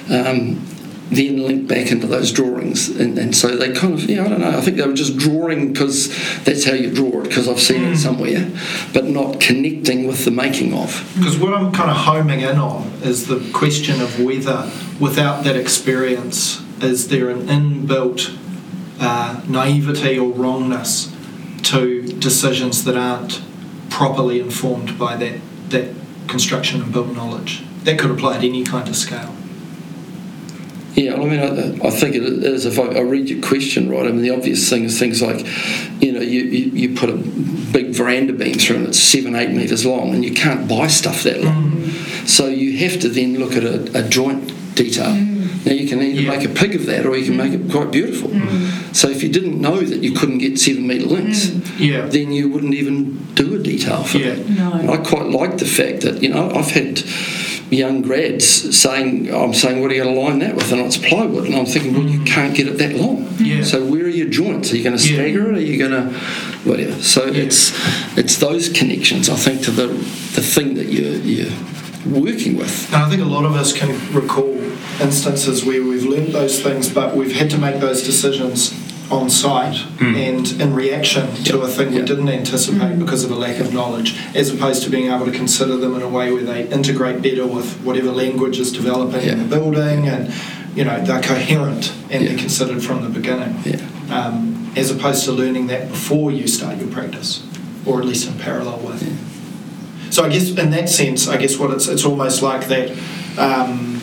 um, 0.10 0.66
then 1.10 1.38
link 1.44 1.68
back 1.68 1.92
into 1.92 2.08
those 2.08 2.32
drawings. 2.32 2.90
And, 2.90 3.18
and 3.18 3.36
so 3.36 3.56
they 3.56 3.74
kind 3.74 3.94
of, 3.94 4.10
yeah, 4.10 4.26
I 4.26 4.28
don't 4.28 4.42
know, 4.42 4.58
I 4.58 4.62
think 4.62 4.78
they 4.78 4.88
were 4.88 4.94
just 4.94 5.18
drawing 5.18 5.72
because 5.72 6.10
that's 6.44 6.66
how 6.66 6.74
you 6.74 6.94
draw 6.94 7.22
it, 7.22 7.30
because 7.30 7.48
I've 7.48 7.60
seen 7.60 7.84
it 7.84 7.98
somewhere, 7.98 8.50
but 8.94 9.06
not 9.06 9.40
connecting 9.40 10.08
with 10.08 10.26
the 10.26 10.32
making 10.32 10.74
of. 10.74 11.12
Because 11.16 11.38
what 11.38 11.54
I'm 11.54 11.72
kind 11.72 11.92
of 11.92 11.98
homing 11.98 12.42
in 12.42 12.58
on 12.58 12.88
is 13.04 13.28
the 13.28 13.48
question 13.54 14.02
of 14.02 14.20
whether, 14.20 14.72
without 15.00 15.44
that 15.44 15.56
experience, 15.56 16.62
is 16.82 17.08
there 17.10 17.30
an 17.30 17.48
inbuilt 17.48 18.36
uh, 19.00 19.44
naivety 19.48 20.18
or 20.18 20.32
wrongness 20.32 21.14
to 21.64 22.02
decisions 22.20 22.84
that 22.84 22.98
aren't 22.98 23.42
properly 23.90 24.40
informed 24.40 24.98
by 24.98 25.16
that, 25.18 25.40
that 25.70 25.94
construction 26.28 26.82
and 26.82 26.92
built 26.92 27.14
knowledge? 27.16 27.64
That 27.84 28.00
could 28.00 28.10
apply 28.10 28.38
at 28.38 28.44
any 28.44 28.64
kind 28.64 28.90
of 28.90 28.96
scale. 28.96 29.36
Yeah, 30.96 31.16
I 31.16 31.26
mean, 31.26 31.40
I, 31.40 31.88
I 31.88 31.90
think 31.90 32.16
it 32.16 32.24
is. 32.24 32.66
If 32.66 32.80
I, 32.80 32.84
I 32.84 33.02
read 33.02 33.30
your 33.30 33.42
question 33.42 33.90
right, 33.90 34.06
I 34.08 34.12
mean, 34.12 34.22
the 34.22 34.30
obvious 34.32 34.70
thing 34.70 34.86
is 34.86 34.98
things 34.98 35.22
like, 35.22 35.46
you 36.02 36.14
know, 36.14 36.22
you, 36.22 36.44
you, 36.44 36.72
you 36.72 36.96
put 36.96 37.10
a 37.10 37.16
big 37.18 37.90
veranda 37.90 38.32
beam 38.32 38.54
through 38.54 38.78
and 38.78 38.88
it's 38.88 39.00
seven, 39.00 39.36
eight 39.36 39.52
metres 39.52 39.86
long, 39.86 40.14
and 40.14 40.24
you 40.24 40.34
can't 40.34 40.70
buy 40.70 40.88
stuff 40.88 41.24
that 41.24 41.44
long. 41.44 41.72
Mm. 41.72 42.28
So 42.28 42.48
you 42.48 42.78
have 42.80 43.00
to 43.02 43.10
then 43.10 43.38
look 43.38 43.54
at 43.58 43.64
a, 43.64 44.00
a 44.00 44.08
joint 44.08 44.48
detail. 44.76 45.12
Mm. 45.14 45.66
Now, 45.66 45.72
you 45.74 45.88
can 45.88 46.02
either 46.02 46.22
Yeah. 46.22 46.30
make 46.30 46.46
a 46.46 46.54
pig 46.54 46.76
of 46.76 46.86
that 46.86 47.06
or 47.06 47.18
you 47.18 47.26
can 47.26 47.34
mm. 47.34 47.38
make 47.38 47.54
it 47.60 47.72
quite 47.72 47.92
beautiful. 47.92 48.30
So 48.94 49.10
if 49.10 49.22
you 49.24 49.30
didn't 49.30 49.60
know 49.60 49.82
that 49.82 50.02
you 50.02 50.14
couldn't 50.14 50.38
get 50.38 50.58
seven 50.60 50.88
metre 50.88 51.08
links, 51.08 51.50
Yeah. 51.78 52.06
then 52.06 52.32
you 52.32 52.48
wouldn't 52.50 52.74
even 52.74 53.18
do 53.34 53.56
a 53.56 53.60
detail 53.60 54.04
for 54.04 54.20
Yeah. 54.20 54.36
that. 54.36 54.50
No. 54.50 54.94
I 54.94 54.98
quite 54.98 55.26
like 55.28 55.58
the 55.58 55.66
fact 55.66 56.02
that, 56.02 56.24
you 56.24 56.30
know, 56.30 56.52
I've 56.52 56.72
had 56.72 57.04
young 57.70 58.02
grads 58.02 58.46
saying, 58.78 59.34
I'm 59.34 59.54
saying, 59.54 59.82
what 59.82 59.92
are 59.92 59.96
you 59.96 60.04
going 60.04 60.16
to 60.16 60.22
line 60.22 60.40
that 60.40 60.56
with? 60.56 60.72
And 60.72 60.82
it's 60.82 60.98
plywood. 60.98 61.46
And 61.46 61.56
I'm 61.56 61.66
thinking, 61.66 61.94
well, 61.94 62.04
you 62.04 62.20
mm. 62.20 62.28
can't 62.28 62.56
get 62.56 62.68
it 62.68 62.78
that 62.78 62.96
long. 62.96 63.28
Yeah. 63.38 63.64
So 63.64 63.84
where 63.86 64.04
are 64.04 64.08
your 64.08 64.30
joints? 64.30 64.72
Are 64.72 64.78
you 64.78 64.84
going 64.84 64.98
to 64.98 65.04
Yeah. 65.04 65.16
stagger 65.16 65.52
it? 65.52 65.58
Are 65.58 65.62
you 65.62 65.78
going 65.78 65.92
to 65.92 66.14
whatever? 66.64 67.02
So 67.02 67.26
Yeah. 67.26 67.44
it's 67.44 67.74
it's 68.18 68.38
those 68.38 68.70
connections, 68.70 69.30
I 69.30 69.36
think, 69.36 69.64
to 69.64 69.72
the 69.72 69.88
the 69.88 70.42
thing 70.42 70.76
that 70.76 70.92
you're, 70.92 71.18
you're 71.18 71.52
working 72.06 72.56
with. 72.56 72.94
And 72.94 73.04
I 73.04 73.10
think 73.10 73.22
a 73.22 73.26
lot 73.26 73.46
of 73.46 73.56
us 73.56 73.74
can 73.74 73.90
recall 74.14 74.56
instances 75.02 75.66
where 75.66 75.84
we've 75.84 76.06
learnt 76.06 76.34
those 76.34 76.62
things, 76.62 76.90
but 76.90 77.16
we've 77.16 77.36
had 77.36 77.50
to 77.52 77.58
make 77.58 77.80
those 77.80 78.04
decisions 78.04 78.74
on 79.12 79.30
site 79.30 79.86
and 80.02 80.52
in 80.60 80.74
reaction 80.74 81.32
to 81.44 81.62
a 81.62 81.68
thing 81.68 81.94
we 81.94 82.02
didn't 82.02 82.30
anticipate 82.30 82.98
because 82.98 83.24
of 83.24 83.32
a 83.32 83.36
lack 83.36 83.60
of 83.60 83.74
knowledge, 83.74 84.18
as 84.36 84.52
opposed 84.54 84.84
to 84.84 84.90
being 84.90 85.12
able 85.12 85.26
to 85.26 85.32
consider 85.32 85.78
them 85.78 85.96
in 85.96 86.02
a 86.02 86.10
way 86.10 86.32
where 86.32 86.44
they 86.44 86.68
integrate 86.70 87.22
better 87.22 87.46
with 87.46 87.80
whatever 87.84 88.12
language 88.12 88.60
is 88.60 88.72
developing 88.72 89.22
in 89.22 89.38
the 89.38 89.44
Yeah. 89.44 89.60
building 89.62 90.08
and 90.08 90.32
you 90.76 90.84
know 90.84 91.00
they're 91.04 91.22
coherent 91.22 91.92
and 92.10 92.24
Yeah. 92.24 92.30
they're 92.30 92.38
considered 92.40 92.84
from 92.84 93.04
the 93.04 93.10
beginning. 93.10 93.56
Yeah. 93.64 93.78
Um, 94.12 94.72
as 94.76 94.92
opposed 94.92 95.24
to 95.26 95.32
learning 95.32 95.68
that 95.68 95.90
before 95.90 96.32
you 96.32 96.48
start 96.48 96.78
your 96.80 96.88
practice, 96.90 97.42
or 97.86 98.00
at 98.02 98.06
least 98.06 98.28
in 98.28 98.34
parallel 98.34 98.80
with. 98.80 99.04
So 100.10 100.26
I 100.26 100.30
guess 100.30 100.50
in 100.50 100.72
that 100.72 100.90
sense, 100.90 101.28
I 101.28 101.38
guess 101.38 101.58
what 101.58 101.72
it's 101.72 101.88
it's 101.88 102.04
almost 102.06 102.42
like 102.42 102.68
that. 102.70 102.92
Um, 103.38 104.02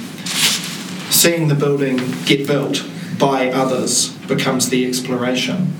seeing 1.10 1.48
the 1.48 1.54
building 1.54 2.00
get 2.24 2.46
built 2.46 2.84
by 3.18 3.50
others 3.50 4.11
becomes 4.28 4.68
the 4.68 4.86
exploration, 4.86 5.72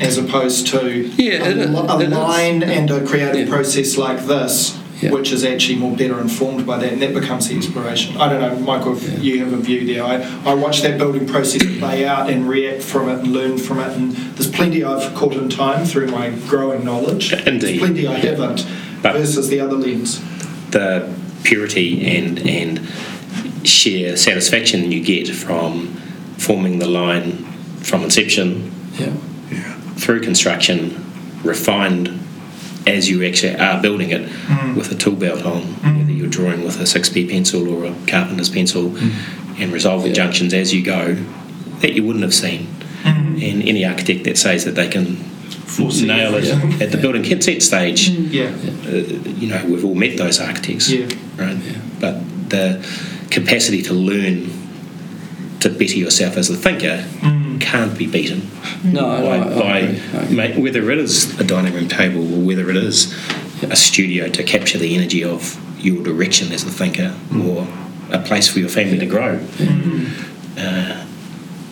as 0.00 0.18
opposed 0.18 0.66
to 0.68 1.10
Yeah, 1.16 1.44
a, 1.44 1.50
it 1.50 1.56
is- 1.58 1.70
a 1.70 1.98
it 1.98 2.02
is. 2.08 2.08
line 2.10 2.62
and 2.62 2.90
a 2.90 3.04
creative 3.06 3.48
Yeah. 3.48 3.54
process 3.54 3.96
like 3.96 4.26
this. 4.26 4.76
Yeah. 5.00 5.12
Which 5.12 5.32
is 5.32 5.44
actually 5.46 5.76
more 5.78 5.96
better 5.96 6.20
informed 6.20 6.66
by 6.66 6.76
that, 6.76 6.92
and 6.92 7.00
that 7.00 7.14
becomes 7.14 7.48
the 7.48 7.56
exploration. 7.56 8.18
I 8.18 8.28
don't 8.30 8.38
know, 8.42 8.54
Michael, 8.62 8.94
if 8.98 9.24
you 9.24 9.42
have 9.42 9.50
a 9.54 9.56
view 9.56 9.86
there. 9.86 10.04
I, 10.04 10.16
I 10.44 10.52
watch 10.52 10.82
that 10.82 10.98
building 10.98 11.26
process 11.26 11.62
play 11.78 12.04
out 12.06 12.28
and 12.28 12.46
react 12.46 12.82
from 12.82 13.08
it 13.08 13.20
and 13.20 13.28
learn 13.32 13.56
from 13.56 13.78
it, 13.80 13.96
and 13.96 14.12
there's 14.12 14.50
plenty 14.50 14.84
I've 14.84 15.14
caught 15.14 15.32
in 15.36 15.48
time 15.48 15.86
through 15.86 16.08
my 16.08 16.28
growing 16.48 16.84
knowledge. 16.84 17.32
Indeed. 17.32 17.60
There's 17.62 17.78
plenty 17.78 18.06
I 18.08 18.18
haven't, 18.18 18.66
But- 19.00 19.14
versus 19.14 19.48
the 19.48 19.58
other 19.60 19.76
lens. 19.76 20.20
the 20.70 21.08
purity 21.44 22.04
and 22.18 22.38
and 22.46 22.86
sheer 23.66 24.18
satisfaction 24.18 24.92
you 24.92 25.02
get 25.02 25.28
from 25.30 25.98
forming 26.40 26.78
the 26.78 26.88
line 26.88 27.44
from 27.82 28.02
inception 28.02 28.72
Yeah. 28.98 29.12
through 29.96 30.20
construction, 30.20 30.96
refined 31.44 32.10
as 32.86 33.10
you 33.10 33.22
actually 33.24 33.56
are 33.56 33.80
building 33.80 34.10
it 34.10 34.26
mm. 34.26 34.74
with 34.74 34.90
a 34.90 34.94
tool 34.94 35.14
belt 35.14 35.44
on, 35.44 35.62
mm. 35.62 35.98
whether 35.98 36.12
you're 36.12 36.28
drawing 36.28 36.64
with 36.64 36.80
a 36.80 36.86
6B 36.86 37.28
pencil 37.28 37.68
or 37.68 37.84
a 37.84 37.94
carpenter's 38.06 38.48
pencil, 38.48 38.90
mm. 38.90 39.12
and 39.58 39.72
resolving 39.72 40.08
Yeah. 40.08 40.22
junctions 40.22 40.54
as 40.54 40.72
you 40.72 40.82
go 40.82 41.16
that 41.80 41.92
you 41.92 42.02
wouldn't 42.04 42.24
have 42.24 42.34
seen. 42.34 42.66
And 43.04 43.62
any 43.62 43.84
architect 43.86 44.24
that 44.24 44.36
says 44.36 44.64
that 44.66 44.74
they 44.74 44.88
can 44.88 45.16
Foresee 45.66 46.06
nail 46.06 46.34
it 46.34 46.44
Yeah. 46.44 46.84
at 46.84 46.90
the 46.90 46.98
building 46.98 47.22
consent 47.22 47.62
stage 47.62 48.08
Yeah. 48.08 48.50
uh, 48.86 48.96
you 49.38 49.48
know, 49.48 49.60
we've 49.66 49.84
all 49.84 49.94
met 49.94 50.16
those 50.16 50.40
architects, 50.40 50.90
Yeah. 50.90 51.06
right? 51.38 51.56
But 52.00 52.16
the 52.50 52.84
capacity 53.30 53.80
to 53.82 53.94
learn 53.94 54.50
to 55.60 55.68
better 55.68 55.96
yourself 55.96 56.36
as 56.36 56.50
a 56.50 56.56
thinker 56.56 57.04
mm. 57.20 57.60
can't 57.60 57.96
be 57.96 58.06
beaten 58.06 58.40
mm. 58.40 58.92
No, 58.92 59.08
I, 59.08 59.20
by, 59.20 59.28
I, 59.28 59.38
I 59.38 59.58
by 59.58 59.78
agree. 59.78 60.40
I 60.40 60.44
agree. 60.44 60.62
whether 60.62 60.90
it 60.90 60.98
is 60.98 61.38
a 61.38 61.44
dining 61.44 61.74
room 61.74 61.88
table 61.88 62.22
or 62.34 62.44
whether 62.44 62.68
it 62.70 62.76
is 62.76 63.12
a 63.62 63.76
studio 63.76 64.28
to 64.28 64.42
capture 64.42 64.78
the 64.78 64.96
energy 64.96 65.22
of 65.22 65.58
your 65.78 66.02
direction 66.02 66.52
as 66.52 66.64
a 66.64 66.70
thinker 66.70 67.14
mm. 67.28 67.46
or 67.46 68.14
a 68.14 68.18
place 68.20 68.48
for 68.48 68.58
your 68.58 68.68
family 68.68 68.98
to 68.98 69.06
grow. 69.06 69.38
Uh, 70.58 71.06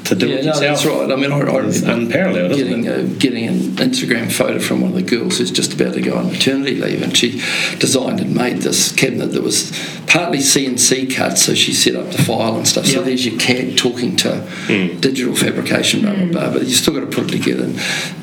to 0.05 0.15
do 0.15 0.29
yeah, 0.29 0.37
it 0.37 0.45
no, 0.45 0.47
yourself. 0.47 0.83
that's 0.83 0.87
right. 0.87 1.13
I 1.13 1.17
mean, 1.17 1.33
I, 1.33 1.39
I 1.39 1.67
It's 1.67 1.81
remember 1.81 2.05
unparalleled, 2.05 2.53
isn't 2.53 2.87
it? 2.87 2.99
a, 2.99 3.03
getting 3.19 3.47
an 3.47 3.59
Instagram 3.77 4.33
photo 4.33 4.59
from 4.59 4.81
one 4.81 4.91
of 4.91 4.97
the 4.97 5.03
girls 5.03 5.39
who's 5.39 5.51
just 5.51 5.75
about 5.75 5.95
to 5.95 6.01
go 6.01 6.17
on 6.17 6.31
maternity 6.33 6.77
leave, 6.77 7.03
and 7.03 7.17
she 7.17 7.43
designed 7.79 8.21
and 8.21 8.35
made 8.35 8.59
this 8.59 8.93
cabinet 8.93 9.33
that 9.33 9.43
was 9.43 9.71
partly 10.09 10.39
CNC 10.39 11.15
cut, 11.15 11.39
so 11.39 11.55
she 11.55 11.73
set 11.73 11.95
up 11.95 12.11
the 12.11 12.19
file 12.23 12.57
and 12.57 12.67
stuff. 12.67 12.87
So 12.87 13.01
Yeah. 13.01 13.05
there's 13.07 13.27
your 13.27 13.39
CAD 13.39 13.77
talking 13.77 14.17
to 14.17 14.37
Hmm. 14.69 14.99
digital 15.01 15.35
fabrication, 15.35 16.01
blah, 16.03 16.13
blah, 16.15 16.25
blah, 16.27 16.51
but 16.53 16.67
you 16.67 16.75
still 16.75 16.95
got 16.95 17.01
to 17.01 17.07
put 17.07 17.25
it 17.33 17.37
together. 17.43 17.65
And 17.65 17.79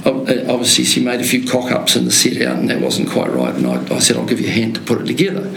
uh, 0.05 0.51
obviously, 0.53 0.83
she 0.85 0.99
made 1.01 1.21
a 1.21 1.23
few 1.23 1.43
cock 1.45 1.71
ups 1.71 1.95
in 1.95 2.05
the 2.05 2.11
set 2.11 2.41
out, 2.41 2.57
and 2.59 2.69
that 2.69 2.81
wasn't 2.81 3.09
quite 3.09 3.31
right. 3.31 3.53
And 3.53 3.65
I, 3.67 3.95
I 3.95 3.99
said, 3.99 4.17
I'll 4.17 4.25
give 4.25 4.39
you 4.41 4.47
a 4.47 4.51
hand 4.51 4.75
to 4.75 4.81
put 4.81 5.01
it 5.01 5.05
together. 5.05 5.49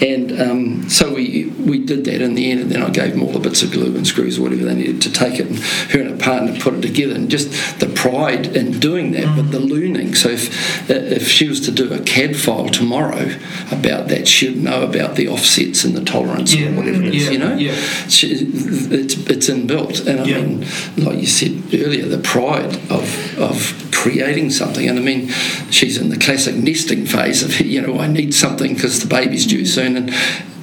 And 0.00 0.40
um, 0.40 0.88
so 0.90 1.12
we, 1.14 1.52
we 1.58 1.78
did 1.78 2.04
that 2.06 2.20
in 2.22 2.34
the 2.34 2.50
end, 2.50 2.60
and 2.60 2.70
then 2.70 2.82
I 2.82 2.90
gave 2.90 3.12
them 3.12 3.22
all 3.22 3.32
the 3.32 3.38
bits 3.38 3.62
of 3.62 3.70
glue 3.70 3.94
and 3.96 4.06
screws 4.06 4.38
or 4.38 4.42
whatever 4.42 4.64
they 4.64 4.74
needed 4.74 5.02
to 5.02 5.12
take 5.12 5.38
it, 5.38 5.46
and 5.48 5.58
her 5.58 6.00
and 6.00 6.10
her 6.10 6.16
partner 6.16 6.58
put 6.58 6.74
it 6.74 6.82
together. 6.82 7.14
And 7.14 7.30
just 7.30 7.50
the 7.80 7.86
pride 7.86 8.56
in 8.56 8.78
doing 8.80 9.12
that, 9.12 9.36
but 9.36 9.50
the 9.52 9.60
learning. 9.60 10.14
So 10.14 10.30
if, 10.30 10.90
uh, 10.90 10.94
if 10.94 11.28
she 11.28 11.48
was 11.48 11.60
to 11.62 11.70
do 11.70 11.92
a 11.92 11.98
CAD 12.00 12.36
file 12.36 12.68
tomorrow 12.68 13.30
about 13.70 14.08
that, 14.08 14.26
she'd 14.28 14.56
know 14.62 14.82
about 14.82 15.16
the 15.16 15.28
offsets 15.74 15.84
and 15.84 15.96
the 15.96 16.04
tolerance 16.10 16.54
Yeah. 16.54 16.68
or 16.68 16.72
whatever 16.76 17.02
it 17.02 17.14
is, 17.14 17.24
Yeah, 17.24 17.30
you 17.30 17.38
know? 17.38 17.56
yeah. 17.56 17.74
She, 18.08 18.28
it's, 18.28 19.14
it's 19.28 19.48
inbuilt. 19.50 20.06
And 20.06 20.20
I 20.20 20.24
Yeah. 20.24 20.40
mean, 20.40 20.66
like 20.96 21.20
you 21.20 21.26
said 21.26 21.62
earlier, 21.72 22.06
the 22.06 22.18
pride 22.18 22.76
of, 22.90 23.38
of 23.38 23.74
creating 23.92 24.50
something. 24.50 24.88
And 24.88 24.98
I 24.98 25.02
mean, 25.02 25.28
she's 25.70 25.96
in 25.98 26.10
the 26.10 26.16
classic 26.16 26.54
nesting 26.56 27.06
phase 27.06 27.42
of, 27.42 27.60
you 27.66 27.80
know, 27.80 27.98
I 28.00 28.06
need 28.06 28.34
something 28.34 28.74
because 28.74 29.00
the 29.00 29.06
baby's 29.08 29.46
due 29.46 29.64
soon. 29.66 29.96
And 29.96 30.10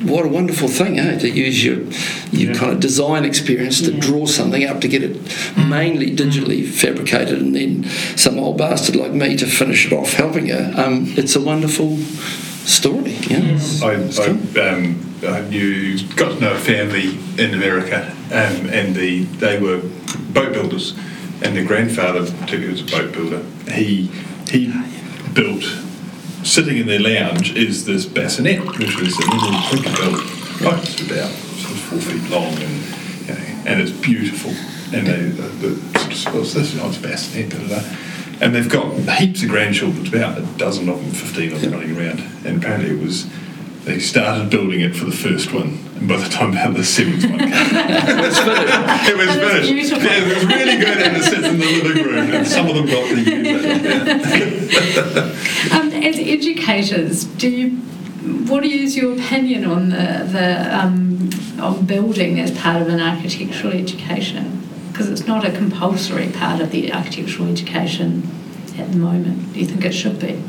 what 0.09 0.25
a 0.25 0.29
wonderful 0.29 0.67
thing, 0.67 0.97
eh, 0.99 1.17
to 1.19 1.29
use 1.29 1.63
your, 1.63 1.77
your 2.31 2.51
Yeah. 2.53 2.59
kind 2.59 2.71
of 2.71 2.79
design 2.79 3.23
experience 3.25 3.81
to 3.81 3.91
Yeah. 3.91 3.99
draw 3.99 4.25
something 4.25 4.63
up 4.65 4.81
to 4.81 4.87
get 4.87 5.03
it 5.03 5.15
mainly 5.57 6.09
digitally 6.15 6.65
fabricated 6.65 7.39
and 7.39 7.55
then 7.55 7.85
some 8.15 8.39
old 8.39 8.57
bastard 8.57 8.95
like 8.95 9.13
me 9.13 9.35
to 9.37 9.45
finish 9.45 9.85
it 9.85 9.93
off 9.93 10.13
helping 10.13 10.47
her. 10.47 10.73
Um, 10.75 11.13
it's 11.17 11.35
a 11.35 11.39
wonderful 11.41 11.99
story. 12.65 13.11
Yeah. 13.11 13.37
It's- 13.55 13.81
I, 13.81 13.93
it's 13.95 14.19
I, 14.19 14.25
cool. 14.27 14.59
um, 14.61 15.15
I 15.27 15.41
knew, 15.41 15.99
got 16.15 16.33
to 16.35 16.39
know 16.39 16.53
a 16.53 16.57
family 16.59 17.17
in 17.43 17.53
America, 17.53 18.11
um, 18.31 18.69
and 18.69 18.95
the 18.95 19.23
they 19.23 19.59
were 19.59 19.81
boat 20.33 20.53
builders, 20.53 20.93
and 21.43 21.55
their 21.55 21.65
grandfather, 21.65 22.25
particularly, 22.25 22.71
was 22.71 22.81
a 22.81 22.85
boat 22.97 23.11
builder. 23.13 23.43
He 23.71 24.09
he 24.49 24.73
built. 25.33 25.63
Sitting 26.43 26.77
in 26.77 26.87
their 26.87 26.99
lounge 26.99 27.53
is 27.55 27.85
this 27.85 28.05
bassinet, 28.07 28.59
which 28.79 28.97
was 28.99 29.15
a 29.15 29.21
little 29.29 29.51
Tinkerbell 29.69 30.63
boat, 30.63 30.79
it's 30.81 30.99
about 31.01 31.29
sort 31.29 31.73
of 31.73 31.79
four 31.81 31.99
feet 31.99 32.29
long, 32.31 32.53
and 32.55 33.27
you 33.27 33.33
know, 33.35 33.69
and 33.69 33.79
it's 33.81 33.91
beautiful. 33.91 34.51
And 34.93 35.05
they, 35.07 35.21
the, 35.21 35.43
the 35.67 35.99
sort 36.17 36.27
of, 36.27 36.33
what's 36.41 36.53
this? 36.55 36.75
Oh, 36.81 36.87
it's 36.89 36.97
a 36.97 37.01
bassinet. 37.01 37.49
Da, 37.51 37.59
da, 37.59 37.67
da. 37.79 37.95
And 38.41 38.55
they've 38.55 38.67
got 38.69 38.91
heaps 39.19 39.43
of 39.43 39.49
grandchildren, 39.49 40.05
it's 40.05 40.15
about 40.15 40.37
a 40.39 40.41
dozen 40.57 40.89
of 40.89 40.99
them, 40.99 41.11
15 41.11 41.53
of 41.53 41.61
them 41.61 41.73
running 41.73 41.95
around. 41.95 42.19
And 42.43 42.57
apparently 42.57 42.89
it 42.97 42.99
was, 43.03 43.29
they 43.85 43.99
started 43.99 44.49
building 44.49 44.81
it 44.81 44.95
for 44.95 45.05
the 45.05 45.11
first 45.11 45.53
one, 45.53 45.77
and 45.95 46.07
by 46.07 46.17
the 46.17 46.27
time 46.27 46.51
about 46.51 46.73
the 46.75 46.83
seventh 46.83 47.23
one 47.29 47.37
came, 47.37 47.49
It's 47.53 48.39
finished. 48.39 49.09
it 49.09 49.17
was 49.17 49.27
And 49.27 49.41
finished. 49.41 49.69
beautiful. 49.71 50.03
Yeah, 50.03 50.17
it 50.17 50.35
was 50.35 50.45
really 50.45 50.77
good, 50.77 50.97
and 50.97 51.17
it 51.17 51.23
sits 51.23 51.47
in 51.47 51.59
the 51.59 51.81
living 51.83 52.03
room, 52.03 52.31
and 52.31 52.47
some 52.47 52.67
of 52.67 52.75
them 52.75 52.87
got 52.87 53.09
to 53.09 53.15
use 53.17 53.27
it. 53.27 54.71
Yeah. 54.71 55.77
Um, 55.79 55.91
as 55.91 56.17
educators, 56.17 57.23
do 57.25 57.47
you, 57.49 57.69
what 58.47 58.63
is 58.65 58.95
your 58.97 59.13
opinion 59.13 59.65
on 59.65 59.89
the, 59.89 60.27
the 60.31 60.79
um, 60.79 61.29
on 61.59 61.85
building 61.85 62.39
as 62.39 62.49
part 62.57 62.81
of 62.81 62.87
an 62.87 62.99
architectural 62.99 63.73
education? 63.73 64.57
Because 64.91 65.09
it's 65.09 65.25
not 65.27 65.45
a 65.45 65.51
compulsory 65.51 66.29
part 66.29 66.61
of 66.61 66.71
the 66.71 66.91
architectural 66.93 67.49
education 67.49 68.29
at 68.77 68.91
the 68.91 68.97
moment. 68.97 69.53
Do 69.53 69.59
you 69.59 69.65
think 69.65 69.85
it 69.85 69.93
should 69.93 70.19
be? 70.19 70.43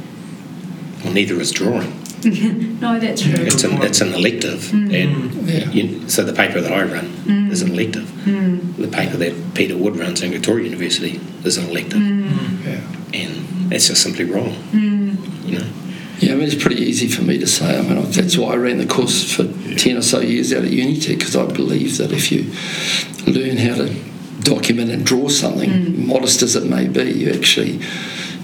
Well, 1.05 1.13
neither 1.13 1.41
is 1.41 1.51
drawing. 1.51 1.99
No, 2.83 2.99
that's 3.01 3.23
true. 3.23 3.35
It's 3.35 3.65
an 3.65 3.83
it's 3.83 4.01
an 4.01 4.15
elective, 4.15 4.61
mm. 4.71 4.93
and 4.93 5.31
mm. 5.31 5.49
Yeah. 5.49 5.71
you, 5.71 6.09
so 6.09 6.23
the 6.25 6.33
paper 6.33 6.61
that 6.61 6.73
I 6.73 6.83
run 6.83 7.07
mm. 7.25 7.51
is 7.51 7.63
an 7.63 7.73
elective. 7.73 8.09
The 8.77 8.89
paper 8.89 9.17
that 9.17 9.55
Peter 9.55 9.77
Wood 9.77 9.97
runs 9.97 10.23
in 10.23 10.31
Victoria 10.31 10.65
University 10.65 11.21
is 11.45 11.57
an 11.59 11.69
elective, 11.69 12.01
Yeah. 12.01 12.81
and 13.13 13.71
that's 13.71 13.89
just 13.89 14.03
simply 14.03 14.25
wrong. 14.25 14.55
You 14.73 15.59
know, 15.59 15.67
Yeah, 16.19 16.33
I 16.33 16.35
mean, 16.37 16.45
it's 16.45 16.63
pretty 16.63 16.83
easy 16.83 17.09
for 17.09 17.23
me 17.23 17.39
to 17.39 17.47
say. 17.47 17.79
I 17.79 17.83
mean, 17.83 18.11
that's 18.11 18.37
why 18.37 18.53
I 18.53 18.57
ran 18.57 18.79
the 18.79 18.87
course 18.87 19.33
for 19.33 19.45
10 19.77 19.97
or 19.97 20.03
so 20.03 20.21
years 20.21 20.53
out 20.53 20.65
at 20.65 20.71
Unitec, 20.71 21.19
because 21.19 21.35
I 21.35 21.47
believe 21.47 21.99
that 21.99 22.13
if 22.13 22.31
you 22.31 22.53
learn 23.27 23.57
how 23.57 23.77
to 23.77 23.95
document 24.43 24.91
and 24.91 25.05
draw 25.05 25.29
something, 25.29 25.71
mm. 25.71 26.07
modest 26.07 26.43
as 26.43 26.57
it 26.57 26.65
may 26.65 26.89
be, 26.89 27.13
you 27.13 27.33
actually, 27.33 27.81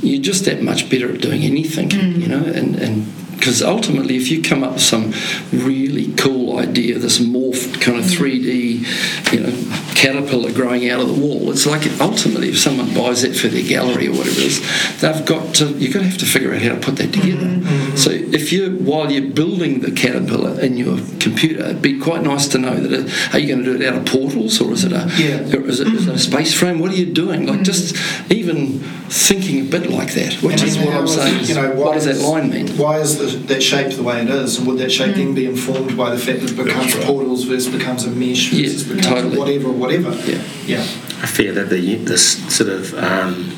you're 0.00 0.22
just 0.22 0.44
that 0.44 0.62
much 0.62 0.90
better 0.90 1.12
at 1.12 1.20
doing 1.20 1.42
anything, 1.42 1.88
mm. 1.90 2.20
you 2.20 2.28
know, 2.28 2.44
and, 2.44 2.76
and 2.76 3.06
because 3.38 3.62
ultimately, 3.62 4.16
if 4.16 4.30
you 4.30 4.42
come 4.42 4.64
up 4.64 4.74
with 4.74 4.82
some 4.82 5.12
really 5.52 6.12
cool 6.14 6.58
idea, 6.58 6.98
this 6.98 7.18
morphed 7.18 7.80
kind 7.80 7.98
of 7.98 8.04
3D, 8.04 9.32
you 9.32 9.40
know, 9.40 9.94
caterpillar 9.94 10.52
growing 10.52 10.90
out 10.90 11.00
of 11.00 11.06
the 11.06 11.14
wall, 11.14 11.50
it's 11.50 11.64
like 11.64 11.88
ultimately, 12.00 12.48
if 12.48 12.58
someone 12.58 12.92
buys 12.92 13.22
it 13.22 13.37
for 13.37 13.46
their 13.46 13.62
gallery 13.62 14.08
or 14.08 14.12
whatever 14.12 14.30
it 14.30 14.38
is, 14.38 15.00
they've 15.00 15.24
got 15.24 15.54
to, 15.54 15.66
you're 15.78 15.92
going 15.92 16.04
to 16.04 16.11
have 16.11 16.18
to 16.18 16.26
figure 16.26 16.52
out 16.52 16.61
how 16.61 16.74
to 16.74 16.80
put 16.80 16.96
that 16.96 17.12
together. 17.12 17.46
Mm-hmm. 17.46 17.88
So 17.98 18.11
if 18.11 18.52
you 18.52 18.70
while 18.78 19.11
you're 19.11 19.32
building 19.32 19.80
the 19.80 19.90
caterpillar 19.90 20.61
in 20.61 20.76
your 20.76 20.98
computer, 21.18 21.64
it'd 21.64 21.82
be 21.82 21.98
quite 21.98 22.22
nice 22.22 22.46
to 22.48 22.58
know 22.58 22.74
that 22.74 22.92
it, 22.92 23.34
are 23.34 23.38
you 23.40 23.48
going 23.48 23.64
to 23.64 23.72
do 23.76 23.82
it 23.82 23.87
out 23.88 23.98
of 23.98 24.04
portals 24.06 24.61
or 24.61 24.72
is 24.72 24.84
it 24.84 24.92
a 24.92 25.11
Yeah. 25.16 25.56
or 25.56 25.66
is 25.68 25.80
it, 25.80 25.88
is 25.88 26.06
it 26.06 26.14
a 26.14 26.18
space 26.18 26.54
frame? 26.54 26.78
What 26.78 26.92
are 26.92 26.96
you 26.96 27.06
doing? 27.12 27.46
Like 27.46 27.62
just 27.62 27.96
even 28.30 28.78
thinking 29.11 29.66
a 29.66 29.68
bit 29.70 29.90
like 29.90 30.12
that, 30.14 30.34
which 30.42 30.61
And 30.61 30.68
is 30.70 30.78
what 30.78 30.94
I'm 30.94 31.04
is- 31.04 31.14
saying. 31.14 31.40
is 31.40 31.48
you 31.48 31.54
know, 31.56 31.72
what 31.74 31.94
does 31.94 32.04
that 32.04 32.16
is- 32.16 32.22
line 32.24 32.50
mean? 32.50 32.68
Why 32.76 33.00
is 33.00 33.18
the, 33.18 33.26
that 33.52 33.62
shape 33.62 33.92
the 33.94 34.02
way 34.02 34.22
it 34.22 34.28
is? 34.30 34.58
And 34.58 34.66
would 34.68 34.78
that 34.78 34.92
shape 34.92 35.16
then 35.16 35.34
be 35.34 35.46
informed 35.46 35.96
by 35.96 36.11
the 36.11 36.18
fact 36.18 36.40
that 36.42 36.50
it 36.52 36.56
becomes 36.56 36.94
right. 36.94 37.04
portals 37.04 37.44
versus 37.44 37.68
becomes 37.74 38.04
a 38.04 38.11
mesh 38.11 38.52
Yeah, 38.52 38.66
versus 38.68 38.84
becomes 38.84 39.06
totally. 39.06 39.38
whatever, 39.38 39.70
whatever? 39.70 40.11
Yeah. 40.30 40.42
Yeah. 40.66 40.80
I 41.22 41.26
fear 41.26 41.52
that 41.52 41.68
the 41.70 41.96
this 41.96 42.24
sort 42.54 42.70
of 42.70 42.94
um, 42.94 43.50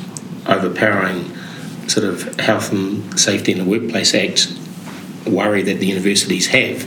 overpowering 0.46 1.30
sort 1.90 2.06
of 2.06 2.38
health 2.38 2.70
and 2.70 3.18
safety 3.18 3.50
in 3.50 3.58
the 3.58 3.64
workplace 3.64 4.14
act 4.14 4.56
worry 5.26 5.62
that 5.62 5.80
the 5.80 5.86
universities 5.86 6.46
have 6.46 6.86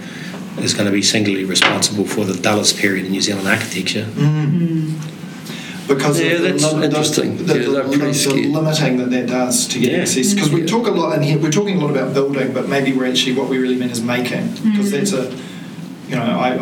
is 0.59 0.73
going 0.73 0.85
to 0.85 0.91
be 0.91 1.01
singularly 1.01 1.45
responsible 1.45 2.05
for 2.05 2.23
the 2.23 2.39
dullest 2.41 2.77
period 2.77 3.05
in 3.05 3.11
New 3.11 3.21
Zealand 3.21 3.47
architecture. 3.47 4.03
Mm-hmm. 4.05 4.57
Mm-hmm. 4.57 5.87
Because 5.87 6.21
Yeah, 6.21 6.33
of 6.33 6.41
the, 6.41 6.51
that's 6.51 6.63
lim- 6.63 6.83
interesting. 6.83 7.37
The, 7.37 7.43
Yeah, 7.43 7.47
the, 7.47 7.71
they're 7.71 7.83
the 7.83 8.47
limiting 8.47 8.97
that 8.97 9.09
that 9.09 9.27
does 9.27 9.67
to 9.67 9.79
get 9.79 9.91
Yeah. 9.91 9.97
access. 9.99 10.33
Because 10.33 10.49
we 10.51 10.61
Yeah. 10.61 10.67
talk 10.67 10.87
a 10.87 10.91
lot 10.91 11.17
in 11.17 11.23
here. 11.23 11.37
We're 11.37 11.51
talking 11.51 11.77
a 11.77 11.85
lot 11.85 11.91
about 11.91 12.13
building, 12.13 12.53
but 12.53 12.69
maybe 12.69 12.93
we're 12.93 13.09
actually 13.09 13.33
what 13.33 13.49
we 13.49 13.57
really 13.57 13.75
mean 13.75 13.89
is 13.89 14.01
making. 14.01 14.47
Because 14.63 14.87
mm. 14.87 14.91
that's 14.91 15.11
a, 15.11 15.35
you 16.07 16.15
know, 16.15 16.39
I 16.39 16.55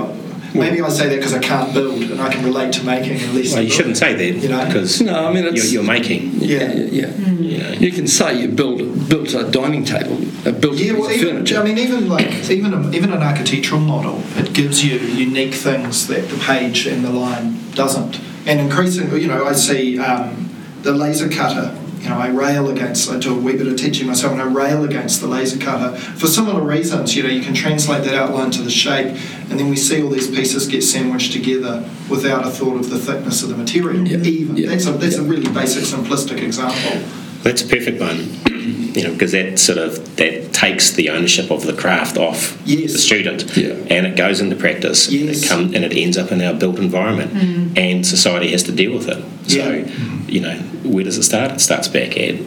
maybe 0.53 0.81
I 0.81 0.89
say 0.89 1.09
that 1.09 1.15
because 1.15 1.33
I 1.33 1.39
can't 1.39 1.73
build 1.73 2.01
and 2.03 2.21
I 2.21 2.31
can 2.31 2.43
relate 2.43 2.73
to 2.73 2.83
making 2.83 3.19
at 3.21 3.33
least. 3.33 3.53
Well, 3.53 3.63
you 3.63 3.69
shouldn't 3.69 3.97
say 3.97 4.13
that 4.13 4.41
You 4.41 4.49
know? 4.49 4.65
because 4.65 5.01
No, 5.01 5.27
I 5.27 5.33
mean, 5.33 5.43
you're, 5.55 5.65
you're 5.65 5.83
making. 5.83 6.31
Yeah. 6.35 6.71
yeah. 6.73 7.07
yeah. 7.07 7.31
You 7.41 7.57
know, 7.57 7.69
You 7.71 7.91
can 7.91 8.07
say 8.07 8.39
you 8.41 8.47
build 8.49 9.09
built 9.09 9.33
a 9.33 9.49
dining 9.49 9.83
table, 9.85 10.17
a 10.45 10.51
built 10.51 10.75
Yeah, 10.75 10.93
a 10.93 10.99
well, 10.99 11.11
even, 11.11 11.35
furniture. 11.35 11.57
I 11.59 11.63
mean, 11.63 11.77
even 11.77 12.07
like 12.09 12.49
even 12.49 12.73
a, 12.73 12.91
even 12.91 13.11
an 13.13 13.21
architectural 13.21 13.81
model, 13.81 14.21
it 14.37 14.53
gives 14.53 14.83
you 14.83 14.97
unique 14.99 15.53
things 15.53 16.07
that 16.07 16.29
the 16.29 16.37
page 16.37 16.87
and 16.87 17.03
the 17.03 17.11
line 17.11 17.57
doesn't. 17.71 18.19
And 18.45 18.59
increasingly, 18.59 19.21
you 19.21 19.27
know, 19.27 19.45
I 19.45 19.53
see 19.53 19.99
um, 19.99 20.49
the 20.81 20.91
laser 20.91 21.29
cutter. 21.29 21.77
You 22.01 22.09
know, 22.09 22.17
I 22.17 22.29
rail 22.29 22.67
against. 22.69 23.11
I 23.11 23.19
do 23.19 23.35
a 23.37 23.39
wee 23.39 23.55
bit 23.55 23.67
of 23.67 23.77
teaching 23.77 24.07
myself, 24.07 24.33
and 24.33 24.41
I 24.41 24.45
rail 24.45 24.83
against 24.83 25.21
the 25.21 25.27
laser 25.27 25.59
cutter 25.59 25.95
for 25.97 26.25
similar 26.25 26.61
reasons. 26.61 27.15
You 27.15 27.21
know, 27.23 27.29
you 27.29 27.43
can 27.43 27.53
translate 27.53 28.03
that 28.05 28.15
outline 28.15 28.49
to 28.51 28.63
the 28.63 28.71
shape, 28.71 29.15
and 29.49 29.59
then 29.59 29.69
we 29.69 29.75
see 29.75 30.01
all 30.01 30.09
these 30.09 30.27
pieces 30.27 30.67
get 30.67 30.81
sandwiched 30.83 31.31
together 31.31 31.87
without 32.09 32.45
a 32.45 32.49
thought 32.49 32.77
of 32.77 32.89
the 32.89 32.97
thickness 32.97 33.43
of 33.43 33.49
the 33.49 33.55
material. 33.57 34.07
Yeah, 34.07 34.17
Even 34.17 34.57
yeah, 34.57 34.69
that's 34.69 34.87
a 34.87 34.93
that's 34.93 35.17
a 35.17 35.23
really 35.23 35.51
basic, 35.53 35.83
simplistic 35.83 36.41
example. 36.41 37.07
That's 37.43 37.61
a 37.63 37.67
perfect 37.67 37.99
one, 37.99 38.17
you 38.95 39.03
know, 39.03 39.13
because 39.13 39.31
that 39.33 39.57
sort 39.59 39.77
of 39.77 40.15
that 40.17 40.53
takes 40.53 40.91
the 40.91 41.09
ownership 41.11 41.51
of 41.51 41.65
the 41.67 41.73
craft 41.73 42.17
off 42.17 42.59
Yes. 42.65 42.93
the 42.93 42.97
student, 42.99 43.55
Yeah. 43.57 43.73
and 43.89 44.07
it 44.07 44.15
goes 44.15 44.41
into 44.41 44.55
practice. 44.55 45.07
and 45.07 45.29
it 45.29 45.43
come, 45.47 45.73
and 45.75 45.85
it 45.85 45.93
ends 45.95 46.17
up 46.17 46.31
in 46.31 46.41
our 46.41 46.53
built 46.55 46.77
environment, 46.79 47.31
mm. 47.33 47.77
and 47.77 48.05
society 48.05 48.51
has 48.51 48.63
to 48.63 48.71
deal 48.71 48.91
with 48.93 49.07
it. 49.07 49.23
So, 49.47 49.57
Yeah. 49.57 49.85
You 50.31 50.39
know, 50.41 50.55
where 50.83 51.03
does 51.03 51.17
it 51.17 51.23
start? 51.23 51.51
It 51.51 51.59
starts 51.61 51.87
back 51.87 52.17
at 52.17 52.39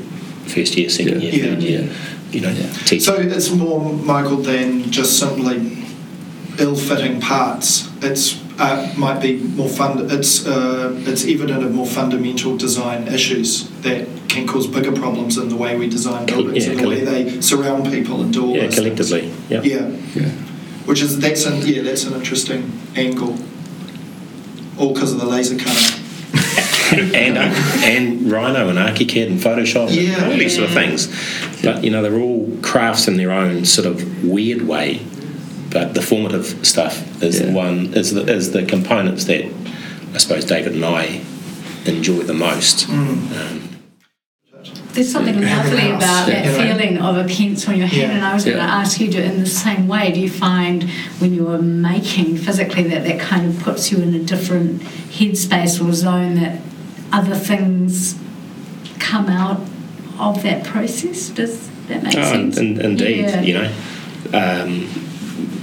first 0.46 0.76
year, 0.76 0.88
second 0.88 1.22
Yeah. 1.22 1.30
year, 1.30 1.44
Yeah. 1.44 1.50
third 1.54 1.62
year. 1.62 1.90
You 2.32 2.40
know, 2.40 2.50
Yeah. 2.50 2.66
teaching. 2.84 3.00
So 3.00 3.14
it's 3.16 3.50
more, 3.50 3.92
Michael, 3.92 4.38
than 4.38 4.90
just 4.90 5.18
simply 5.18 5.56
ill-fitting 6.58 7.20
parts. 7.20 7.88
It's 8.02 8.36
uh, 8.56 8.88
might 8.96 9.20
be 9.20 9.32
more 9.56 9.68
fund. 9.68 10.12
It's 10.12 10.46
uh, 10.46 10.92
it's 11.06 11.24
evident 11.24 11.64
of 11.64 11.74
more 11.74 11.86
fundamental 11.86 12.56
design 12.56 13.08
issues 13.08 13.66
that 13.82 14.06
can 14.28 14.46
cause 14.46 14.68
bigger 14.68 14.92
problems 14.92 15.36
in 15.38 15.48
the 15.48 15.56
way 15.56 15.76
we 15.76 15.88
design 15.88 16.24
buildings 16.26 16.64
Yeah, 16.64 16.70
and 16.72 16.80
the 16.80 16.88
way 16.88 17.00
they 17.04 17.40
surround 17.40 17.90
people 17.90 18.22
and 18.22 18.32
do 18.32 18.42
all 18.46 18.54
yeah, 18.54 18.66
those 18.66 18.76
things. 18.76 18.94
collectively. 19.10 19.30
Yeah. 19.50 19.62
Yeah, 19.64 19.86
yeah. 20.14 20.28
which 20.86 21.02
is 21.02 21.18
that's 21.18 21.46
an 21.46 21.66
yeah 21.66 21.82
that's 21.82 22.04
an 22.04 22.14
interesting 22.14 22.70
angle. 22.94 23.34
All 24.78 24.92
because 24.94 25.12
of 25.12 25.18
the 25.20 25.26
laser 25.26 25.56
cutter. 25.56 26.00
and 27.14 27.38
and 27.38 28.30
Rhino 28.30 28.68
and 28.68 28.78
ArchiCAD 28.78 29.26
and 29.26 29.40
Photoshop 29.40 29.88
Yeah. 29.94 30.22
and 30.22 30.32
all 30.32 30.38
these 30.38 30.54
sort 30.56 30.68
of 30.68 30.74
things. 30.74 31.08
But 31.62 31.82
you 31.84 31.90
know, 31.90 32.02
they're 32.02 32.18
all 32.20 32.50
crafts 32.62 33.08
in 33.08 33.16
their 33.16 33.30
own 33.32 33.64
sort 33.64 33.86
of 33.86 34.24
weird 34.24 34.62
way. 34.62 35.00
But 35.70 35.94
the 35.94 36.02
formative 36.02 36.64
stuff 36.66 37.22
is 37.22 37.40
the 37.42 37.50
one 37.52 37.94
is 37.94 38.12
the 38.14 38.22
is 38.32 38.52
the 38.52 38.64
components 38.64 39.24
that 39.24 39.44
I 40.14 40.18
suppose 40.18 40.44
David 40.44 40.74
and 40.74 40.84
I 40.84 41.22
enjoy 41.86 42.20
the 42.22 42.34
most. 42.34 42.88
Um, 42.88 43.28
There's 44.92 45.10
something 45.10 45.40
lovely 45.40 45.90
about 45.90 46.28
yeah. 46.28 46.42
that 46.42 46.44
You 46.46 46.52
know? 46.52 46.58
feeling 46.78 46.98
of 46.98 47.16
a 47.16 47.24
pencil 47.28 47.72
in 47.72 47.80
your 47.80 47.88
hand, 47.88 48.02
Yeah. 48.02 48.10
and 48.16 48.24
I 48.24 48.32
was 48.32 48.44
going 48.44 48.56
to 48.56 48.62
ask 48.62 49.00
you, 49.00 49.10
do 49.10 49.18
it 49.18 49.24
in 49.24 49.40
the 49.40 49.46
same 49.46 49.88
way? 49.88 50.12
Do 50.12 50.20
you 50.20 50.30
find 50.30 50.84
when 51.18 51.34
you 51.34 51.48
are 51.50 51.60
making 51.60 52.36
physically 52.36 52.84
that 52.84 53.02
that 53.02 53.18
kind 53.20 53.46
of 53.48 53.60
puts 53.60 53.90
you 53.90 53.98
in 54.00 54.14
a 54.14 54.20
different 54.20 54.82
headspace 54.82 55.84
or 55.84 55.92
zone 55.92 56.36
that 56.36 56.60
other 57.14 57.36
things 57.36 58.18
come 58.98 59.28
out 59.28 59.60
of 60.18 60.42
that 60.42 60.64
process? 60.64 61.28
Does 61.30 61.70
that 61.86 62.02
make 62.02 62.16
oh, 62.16 62.22
sense? 62.22 62.56
and, 62.58 62.80
indeed, 62.80 63.24
Yeah. 63.26 63.40
you 63.40 63.54
know, 63.54 63.72
um, 64.32 64.88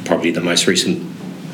probably 0.06 0.32
the 0.32 0.42
most 0.42 0.66
recent 0.66 1.04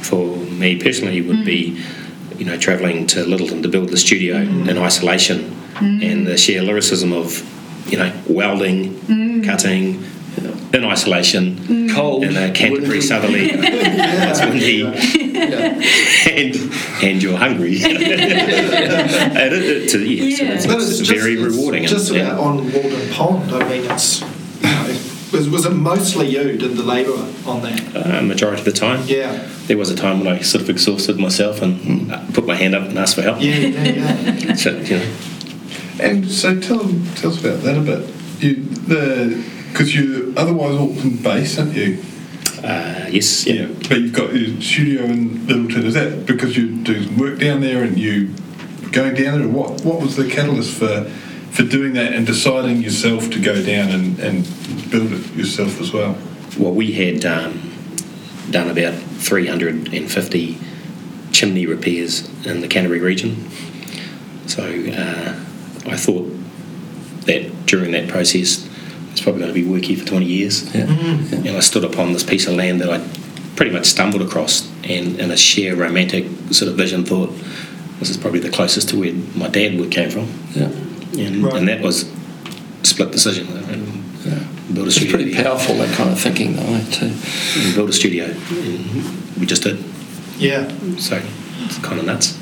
for 0.01 0.37
me 0.37 0.75
personally 0.77 1.21
would 1.21 1.43
be, 1.43 1.71
mm. 1.71 2.39
you 2.39 2.45
know, 2.45 2.57
travelling 2.57 3.07
to 3.07 3.25
Lyttelton 3.25 3.63
to 3.63 3.69
build 3.69 3.89
the 3.89 3.97
studio 3.97 4.35
mm. 4.35 4.69
in 4.69 4.77
isolation, 4.77 5.51
mm. 5.73 6.03
and 6.03 6.27
the 6.27 6.37
sheer 6.37 6.61
lyricism 6.61 7.11
of, 7.11 7.27
you 7.91 7.97
know, 7.97 8.11
welding, 8.27 9.43
cutting, 9.43 10.03
in 10.73 10.83
isolation, 10.83 11.89
Cold, 11.89 12.23
in 12.23 12.37
a 12.37 12.51
Canterbury 12.51 12.89
windy. 12.89 13.01
southerly, 13.01 13.49
it's 13.51 14.41
windy, 14.41 15.26
and 15.37 16.55
and 17.03 17.21
you're 17.23 17.37
hungry. 17.37 17.75
and 17.83 19.53
it, 19.53 19.63
it, 19.63 19.89
to, 19.89 19.99
yeah, 20.03 20.35
so 20.37 20.43
Yeah. 20.43 20.53
it's, 20.53 20.65
But 20.67 20.75
it's 20.81 20.97
just- 20.99 21.11
very 21.11 21.33
it's 21.41 21.55
rewarding. 21.55 21.81
and- 21.83 21.89
Just 21.89 22.11
yeah. 22.11 22.37
on 22.37 22.71
Walden 22.71 23.09
Pond, 23.13 23.51
I 23.51 23.69
mean, 23.69 23.89
it's. 23.91 24.21
You 24.21 24.27
know, 24.63 24.87
was, 25.33 25.49
was 25.49 25.65
it 25.65 25.71
mostly 25.73 26.27
you 26.29 26.57
did 26.57 26.77
the 26.77 26.83
labour 26.83 27.11
on 27.45 27.61
that? 27.61 27.95
uh, 27.95 28.21
majority 28.21 28.59
of 28.61 28.65
the 28.65 28.71
time. 28.71 29.03
Yeah. 29.07 29.47
There 29.67 29.77
was 29.77 29.89
a 29.91 29.95
time 29.95 30.19
when 30.19 30.27
I 30.29 30.39
sort 30.39 30.61
of 30.63 30.69
exhausted 30.69 31.19
myself 31.19 31.61
and 31.61 32.09
put 32.33 32.45
my 32.47 32.55
hand 32.55 32.73
up 32.75 32.83
and 32.87 32.97
asked 32.97 33.15
for 33.15 33.21
help. 33.23 33.41
Yeah, 33.41 33.55
yeah, 33.57 33.83
yeah. 34.33 34.53
So, 34.63 34.71
you 34.77 34.97
know, 34.99 35.05
And 35.99 36.31
so 36.31 36.57
tell, 36.59 36.79
tell 37.15 37.31
us 37.31 37.39
about 37.43 37.61
that 37.63 37.77
a 37.77 37.81
bit. 37.81 38.09
You, 38.39 38.63
the 38.63 39.43
because 39.71 39.93
you 39.93 40.33
otherwise 40.37 40.75
Auckland 40.75 41.21
based, 41.21 41.59
aren't 41.59 41.73
you? 41.75 42.01
Uh, 42.63 43.07
yes, 43.09 43.45
yeah. 43.45 43.67
But 43.67 43.99
you've 43.99 44.13
got 44.13 44.33
your 44.33 44.61
studio 44.61 45.03
in 45.03 45.29
Lyttelton. 45.47 45.83
Is 45.85 45.93
that 45.93 46.25
because 46.25 46.57
you 46.57 46.77
do 46.83 47.07
work 47.17 47.39
down 47.39 47.61
there 47.61 47.83
and 47.83 47.97
you 47.97 48.33
going 48.91 49.13
down 49.15 49.39
there? 49.39 49.47
What 49.47 49.81
what 49.81 50.01
was 50.01 50.15
the 50.15 50.29
catalyst 50.29 50.77
for 50.77 51.03
for 51.51 51.63
doing 51.63 51.93
that 51.93 52.13
and 52.13 52.25
deciding 52.25 52.81
yourself 52.81 53.29
to 53.31 53.39
go 53.39 53.63
down 53.63 53.89
and, 53.89 54.19
and 54.19 54.43
build 54.91 55.11
it 55.13 55.35
yourself 55.35 55.79
as 55.79 55.93
well? 55.93 56.17
Well, 56.57 56.73
we 56.73 56.93
had 56.93 57.25
um, 57.25 57.71
done 58.49 58.69
about 58.69 58.95
350 58.95 60.57
chimney 61.31 61.65
repairs 61.65 62.27
in 62.45 62.61
the 62.61 62.67
Canterbury 62.67 62.99
region. 62.99 63.49
So 64.47 64.63
uh, 64.63 65.35
I 65.85 65.97
thought 65.97 66.33
that 67.25 67.65
during 67.65 67.91
that 67.91 68.07
process, 68.07 68.67
it's 69.17 69.23
probably 69.23 69.41
going 69.41 69.51
to 69.51 69.59
be 69.59 69.67
work 69.67 69.81
here 69.83 69.97
for 69.97 70.05
20 70.05 70.25
years. 70.27 70.63
Yeah. 70.75 70.81
And 70.83 71.49
I 71.49 71.59
stood 71.61 71.83
upon 71.83 72.13
this 72.13 72.23
piece 72.23 72.45
of 72.47 72.53
land 72.53 72.79
that 72.81 72.89
I 72.91 72.99
pretty 73.55 73.71
much 73.71 73.87
stumbled 73.87 74.21
across, 74.21 74.69
and 74.83 75.19
in 75.19 75.31
a 75.31 75.37
sheer 75.37 75.75
romantic 75.75 76.25
sort 76.51 76.69
of 76.69 76.77
vision, 76.77 77.03
thought 77.03 77.31
this 77.99 78.11
is 78.11 78.17
probably 78.17 78.41
the 78.41 78.51
closest 78.51 78.89
to 78.89 78.99
where 78.99 79.13
my 79.35 79.47
dad 79.47 79.79
would 79.79 79.89
came 79.89 80.11
from, 80.11 80.27
Yeah. 80.53 80.65
and, 81.17 81.43
Right. 81.43 81.55
and 81.55 81.67
that 81.67 81.81
was 81.81 82.05
split 82.83 83.11
decision. 83.11 83.47
And 83.71 84.03
Yeah. 84.23 84.33
build 84.71 84.85
a 84.85 84.89
It's 84.89 84.97
studio. 84.97 85.15
pretty 85.17 85.33
powerful, 85.33 85.75
that 85.79 85.91
kind 85.95 86.11
of 86.11 86.19
thinking, 86.19 86.55
though, 86.55 86.75
eh, 86.75 86.81
too. 86.91 87.09
and 87.63 87.73
build 87.75 87.89
a 87.89 87.93
studio. 87.93 88.25
And 88.51 89.03
we 89.39 89.47
just 89.47 89.63
did. 89.63 89.79
Yeah. 90.37 90.69
So 90.99 91.19
it's 91.65 91.79
kind 91.79 91.99
of 91.99 92.05
nuts. 92.05 92.35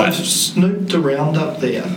I've 0.00 0.14
snooped 0.14 0.94
around 0.94 1.36
up 1.36 1.58
there 1.60 1.82
and 1.84 1.94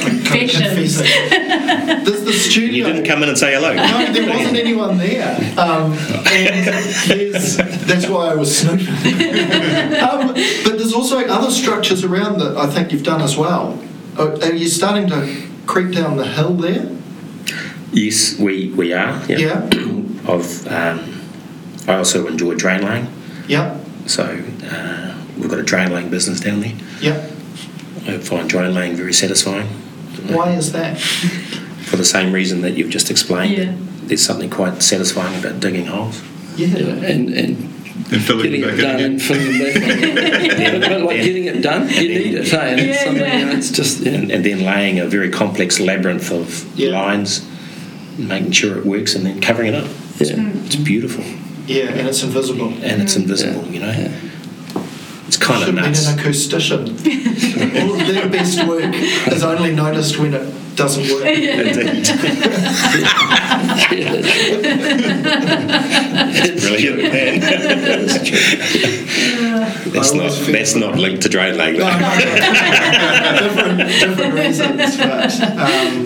I'm 0.00 0.22
Confessions. 0.24 0.98
confessing. 0.98 2.04
There's 2.04 2.24
the 2.24 2.32
studio. 2.32 2.86
You 2.86 2.92
didn't 2.92 3.06
come 3.06 3.22
in 3.22 3.28
and 3.28 3.38
say 3.38 3.54
hello. 3.54 3.74
No, 3.74 4.12
there 4.12 4.28
wasn't 4.28 4.56
anyone 4.56 4.96
there. 4.98 5.34
Um, 5.58 5.92
and 6.28 6.66
that's 7.88 8.06
why 8.08 8.28
I 8.30 8.34
was 8.34 8.56
snooping. 8.58 8.86
um, 10.00 10.28
but 10.64 10.76
there's 10.78 10.92
also 10.92 11.18
other 11.26 11.50
structures 11.50 12.04
around 12.04 12.38
that 12.40 12.56
I 12.56 12.66
think 12.68 12.92
you've 12.92 13.02
done 13.02 13.22
as 13.22 13.36
well. 13.36 13.78
Are 14.18 14.32
are 14.42 14.52
you 14.52 14.68
starting 14.68 15.08
to 15.08 15.42
creep 15.66 15.92
down 15.94 16.16
the 16.16 16.26
hill 16.26 16.54
there? 16.54 16.90
Yes, 17.92 18.38
we, 18.38 18.70
we 18.72 18.92
are. 18.92 19.20
Yeah. 19.28 19.38
Yeah. 19.38 19.70
Of 20.26 20.66
um, 20.68 21.22
I 21.88 21.94
also 21.96 22.26
enjoy 22.26 22.54
drain 22.54 22.82
laying, 22.82 23.06
Yeah. 23.48 23.78
so 24.06 24.24
uh, 24.64 25.07
we've 25.38 25.50
got 25.50 25.58
a 25.58 25.62
drain 25.62 25.90
laying 25.92 26.10
business 26.10 26.40
down 26.40 26.60
there. 26.60 26.74
Yeah. 27.00 27.16
I 28.06 28.18
find 28.18 28.48
drain 28.48 28.74
laying 28.74 28.96
very 28.96 29.12
satisfying. 29.12 29.66
Why 30.34 30.52
is 30.52 30.72
that? 30.72 30.98
for 30.98 31.96
the 31.96 32.04
same 32.04 32.32
reason 32.34 32.60
that 32.60 32.72
you've 32.76 32.90
just 32.90 33.10
explained. 33.10 33.56
Yeah. 33.56 33.74
There's 34.08 34.22
something 34.22 34.50
quite 34.50 34.82
satisfying 34.82 35.38
about 35.42 35.60
digging 35.60 35.86
holes. 35.86 36.22
Yeah, 36.56 36.76
and, 36.76 37.30
and 37.30 37.56
And 38.12 38.22
filling 38.22 38.42
getting 38.50 38.62
it 38.62 38.74
it 38.74 38.82
done 38.82 39.00
and 39.00 39.22
filling 39.22 39.46
it 39.50 39.74
back 39.74 40.72
in. 40.72 40.80
but, 40.80 40.88
but 40.90 41.00
like 41.02 41.16
getting 41.22 41.44
it 41.44 41.62
done, 41.62 41.88
you 41.88 42.08
need 42.08 42.34
it, 42.34 42.48
hey? 42.48 42.72
And 42.72 42.80
it's 42.80 42.98
Yeah, 42.98 43.04
something, 43.04 43.22
yeah. 43.22 43.38
you 43.38 43.44
know, 43.46 43.52
it's 43.52 43.70
just, 43.70 44.00
yeah. 44.00 44.12
And, 44.12 44.30
and 44.30 44.44
then 44.44 44.64
laying 44.64 44.98
a 44.98 45.06
very 45.06 45.30
complex 45.30 45.78
labyrinth 45.80 46.30
of 46.30 46.66
Yeah. 46.78 46.90
lines, 46.90 47.46
making 48.18 48.52
sure 48.52 48.76
it 48.78 48.84
works, 48.84 49.14
and 49.14 49.24
then 49.24 49.40
covering 49.40 49.68
it 49.68 49.74
up. 49.74 49.88
It's, 50.20 50.30
Yeah. 50.30 50.50
it's 50.66 50.76
beautiful 50.76 51.24
Yeah, 51.66 51.84
and 51.90 52.06
it's 52.08 52.22
invisible. 52.22 52.72
and 52.82 53.00
it's 53.02 53.16
invisible, 53.16 53.64
Yeah. 53.66 53.72
you 53.72 53.80
know. 53.80 54.10
Yeah. 55.28 55.28
It's 55.28 55.36
kind 55.36 55.60
Should 55.60 55.68
of 55.70 55.74
have 55.76 55.84
been 55.84 55.92
nuts. 55.92 56.08
an 56.08 56.18
acoustician. 56.18 56.88
All 57.82 58.00
of 58.00 58.06
their 58.06 58.28
best 58.28 58.64
work 58.66 58.94
is 58.94 59.42
only 59.44 59.72
noticed 59.74 60.18
when 60.18 60.32
it 60.34 60.76
doesn't 60.76 61.08
work. 61.12 61.24
Indeed. 61.26 62.08
Brilliant. 66.60 67.42
that's 69.92 70.12
not 70.14 70.32
that's 70.32 70.74
not 70.74 70.96
linked 70.96 71.22
to 71.22 71.28
drain 71.28 71.56
laying. 71.56 71.78
No, 71.78 71.84
though. 71.90 71.98
no, 71.98 72.18
different, 73.38 73.78
different 74.00 74.34
reasons, 74.34 74.96
but 74.96 75.40
um, 75.58 76.04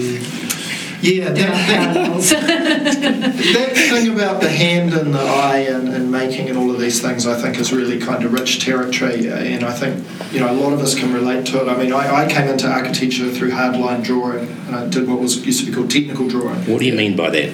yeah, 1.03 1.33
that, 1.33 2.21
that, 2.21 2.21
that 3.55 3.73
thing 3.75 4.13
about 4.13 4.41
the 4.41 4.49
hand 4.49 4.95
and 4.95 5.13
the 5.13 5.21
eye 5.21 5.67
and, 5.69 5.89
and 5.89 6.11
making 6.11 6.49
and 6.49 6.57
all 6.57 6.71
of 6.71 6.79
these 6.81 7.03
things, 7.03 7.27
I 7.27 7.41
think, 7.41 7.59
is 7.59 7.73
really 7.73 7.99
kind 7.99 8.25
of 8.25 8.33
rich 8.33 8.65
territory, 8.65 9.29
uh, 9.31 9.37
and 9.37 9.65
I 9.65 9.73
think 9.73 10.05
you 10.33 10.41
know 10.41 10.51
a 10.51 10.55
lot 10.55 10.73
of 10.73 10.81
us 10.81 10.95
can 10.95 11.13
relate 11.13 11.47
to 11.47 11.63
it. 11.63 11.69
I 11.69 11.77
mean, 11.77 11.93
I, 11.93 12.25
I 12.25 12.29
came 12.33 12.49
into 12.49 12.69
architecture 12.71 13.31
through 13.31 13.51
hardline 13.51 14.05
drawing, 14.05 14.49
and 14.67 14.77
I 14.77 14.89
did 14.89 15.09
what 15.09 15.19
was 15.19 15.45
used 15.45 15.61
to 15.61 15.67
be 15.67 15.73
called 15.73 15.91
technical 15.91 16.29
drawing. 16.29 16.61
What 16.71 16.79
do 16.79 16.87
you 16.87 16.95
mean 16.95 17.17
by 17.17 17.31
that? 17.31 17.53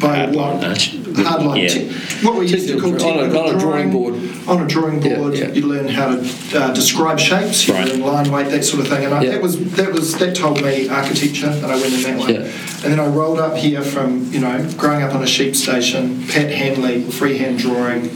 By 0.00 0.26
Hardline, 0.26 0.34
what- 0.34 0.64
Arch? 0.64 0.92
Hardline, 0.94 1.62
Yeah. 1.62 1.68
te- 1.68 1.88
what 2.26 2.36
we 2.36 2.46
used 2.46 2.68
to 2.68 2.78
call 2.78 2.92
Technical- 2.92 3.18
on 3.20 3.30
a- 3.34 3.38
on 3.50 3.56
a 3.56 3.58
drawing 3.58 3.90
board. 3.90 4.14
On 4.46 4.62
a 4.62 4.66
drawing 4.66 5.00
board, 5.00 5.34
yeah. 5.36 5.50
you 5.52 5.62
learn 5.66 5.88
how 5.88 6.14
to 6.14 6.20
uh, 6.54 6.72
describe 6.72 7.18
shapes, 7.18 7.66
you 7.68 7.74
Right. 7.74 7.86
learn 7.88 8.00
line 8.00 8.30
weight, 8.30 8.50
that 8.50 8.64
sort 8.64 8.80
of 8.82 8.88
thing. 8.88 9.04
And 9.04 9.12
I, 9.14 9.22
Yeah. 9.22 9.30
that 9.32 9.42
was 9.42 9.58
that 9.76 9.92
was 9.92 10.14
that 10.14 10.34
told 10.34 10.62
me 10.62 10.88
architecture, 10.88 11.48
and 11.48 11.66
I 11.66 11.76
went 11.76 11.92
in 11.94 12.02
that 12.02 12.18
way. 12.18 12.32
Yeah. 12.34 12.84
And 12.84 12.92
then 12.92 13.00
I 13.00 13.06
rolled 13.06 13.40
up 13.40 13.56
here 13.56 13.82
from 13.82 14.28
you 14.32 14.40
know 14.40 14.64
growing 14.76 15.02
up 15.02 15.14
on 15.14 15.22
a 15.22 15.26
sheep 15.26 15.54
station. 15.56 16.24
Pat 16.28 16.50
Hanly, 16.50 17.10
freehand 17.12 17.58
drawing. 17.58 18.10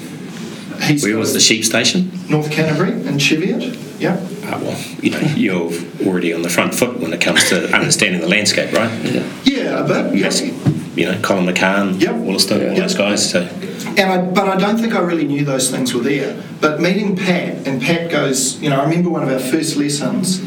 He's 0.82 1.02
Where 1.04 1.16
was 1.18 1.32
the 1.32 1.40
sheep 1.40 1.64
station? 1.64 2.10
North 2.28 2.50
Canterbury 2.50 2.92
and 3.06 3.20
Cheviot. 3.20 3.76
Yeah. 4.00 4.16
Ah, 4.46 4.58
well, 4.60 4.76
you 5.00 5.10
know, 5.10 5.20
you're 5.36 5.70
already 6.06 6.32
on 6.34 6.42
the 6.42 6.48
front 6.48 6.74
foot 6.74 6.98
when 6.98 7.12
it 7.12 7.20
comes 7.20 7.44
to 7.50 7.72
understanding 7.72 8.20
the 8.20 8.26
landscape, 8.28 8.72
right? 8.72 8.90
Yeah. 9.04 9.22
Yeah, 9.44 9.84
a 9.84 9.86
bit. 10.10 10.18
Yes. 10.18 10.40
Yeah. 10.42 10.50
You 10.94 11.06
know, 11.06 11.18
Colin 11.22 11.46
McCahon, 11.46 12.00
Yep. 12.00 12.14
Woollaston, 12.16 12.68
all 12.70 12.74
Yeah. 12.74 12.80
those 12.80 12.94
guys. 12.94 13.30
So 13.30 13.48
And 13.96 14.00
I, 14.12 14.18
but 14.18 14.48
I 14.48 14.56
don't 14.56 14.78
think 14.78 14.94
I 14.94 15.00
really 15.00 15.24
knew 15.26 15.44
those 15.44 15.70
things 15.70 15.94
were 15.94 16.02
there. 16.02 16.36
But 16.60 16.80
meeting 16.80 17.16
Pat, 17.16 17.66
and 17.66 17.80
Pat 17.82 18.10
goes, 18.10 18.60
you 18.60 18.70
know, 18.70 18.76
I 18.80 18.84
remember 18.84 19.10
one 19.10 19.22
of 19.22 19.28
our 19.30 19.38
first 19.38 19.76
lessons. 19.76 20.40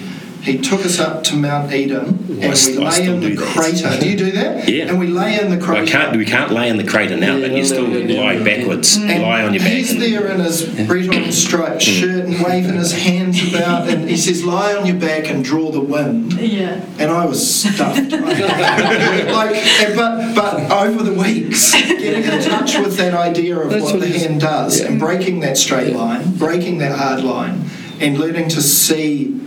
He 0.45 0.59
took 0.59 0.85
us 0.85 0.99
up 0.99 1.23
to 1.25 1.35
Mount 1.35 1.73
Eden, 1.73 2.05
and 2.39 2.43
I 2.45 2.67
we 2.67 2.77
lay 2.77 3.07
in 3.07 3.19
the 3.19 3.29
do 3.29 3.35
that. 3.35 3.47
crater. 3.47 3.99
Do 3.99 4.07
you 4.07 4.15
do 4.15 4.31
that? 4.33 4.69
Yeah. 4.69 4.85
And 4.89 4.99
we 4.99 5.07
lay 5.07 5.39
in 5.39 5.49
the 5.49 5.57
crater. 5.57 5.81
I 5.81 5.85
can't, 5.87 6.15
we 6.15 6.23
can't 6.23 6.51
lay 6.51 6.69
in 6.69 6.77
the 6.77 6.83
crater 6.85 7.17
now, 7.17 7.35
Yeah, 7.35 7.47
but 7.47 7.51
you 7.51 7.57
no, 7.57 7.63
still 7.63 7.87
no, 7.87 7.99
no, 8.03 8.13
lie 8.21 8.33
no, 8.33 8.39
no. 8.39 8.45
backwards, 8.45 8.97
mm. 8.99 9.09
And 9.09 9.23
lie 9.23 9.41
on 9.43 9.53
your 9.55 9.63
back. 9.63 9.71
He's 9.71 9.97
there 9.97 10.27
in 10.27 10.39
his 10.39 10.63
Breton 10.85 11.31
striped 11.31 11.81
mm. 11.81 11.99
shirt 11.99 12.25
and 12.25 12.45
waving 12.45 12.75
his 12.75 12.91
hands 12.93 13.41
about, 13.49 13.89
and 13.89 14.07
he 14.07 14.17
says, 14.17 14.45
"Lie 14.45 14.75
on 14.75 14.85
your 14.85 14.97
back 14.97 15.27
and 15.31 15.43
draw 15.43 15.71
the 15.71 15.81
wind." 15.81 16.33
yeah. 16.33 16.85
and 16.99 17.09
I 17.09 17.25
was 17.25 17.41
stuffed. 17.61 18.11
like, 18.11 19.95
but 19.95 20.35
but 20.35 20.71
over 20.71 21.01
the 21.03 21.13
weeks, 21.13 21.71
getting 21.73 22.23
in 22.23 22.41
touch 22.43 22.77
with 22.77 22.97
that 22.97 23.15
idea 23.15 23.57
of 23.57 23.71
That's 23.71 23.83
what 23.85 23.93
what 23.93 24.01
the 24.01 24.09
it 24.09 24.15
is. 24.15 24.25
hand 24.25 24.41
does, 24.41 24.79
Yeah. 24.79 24.87
and 24.89 24.99
breaking 24.99 25.39
that 25.39 25.57
straight 25.57 25.93
line, 25.95 26.35
breaking 26.37 26.77
that 26.79 26.95
hard 26.97 27.23
line, 27.23 27.63
and 27.99 28.17
learning 28.19 28.49
to 28.49 28.61
see 28.61 29.41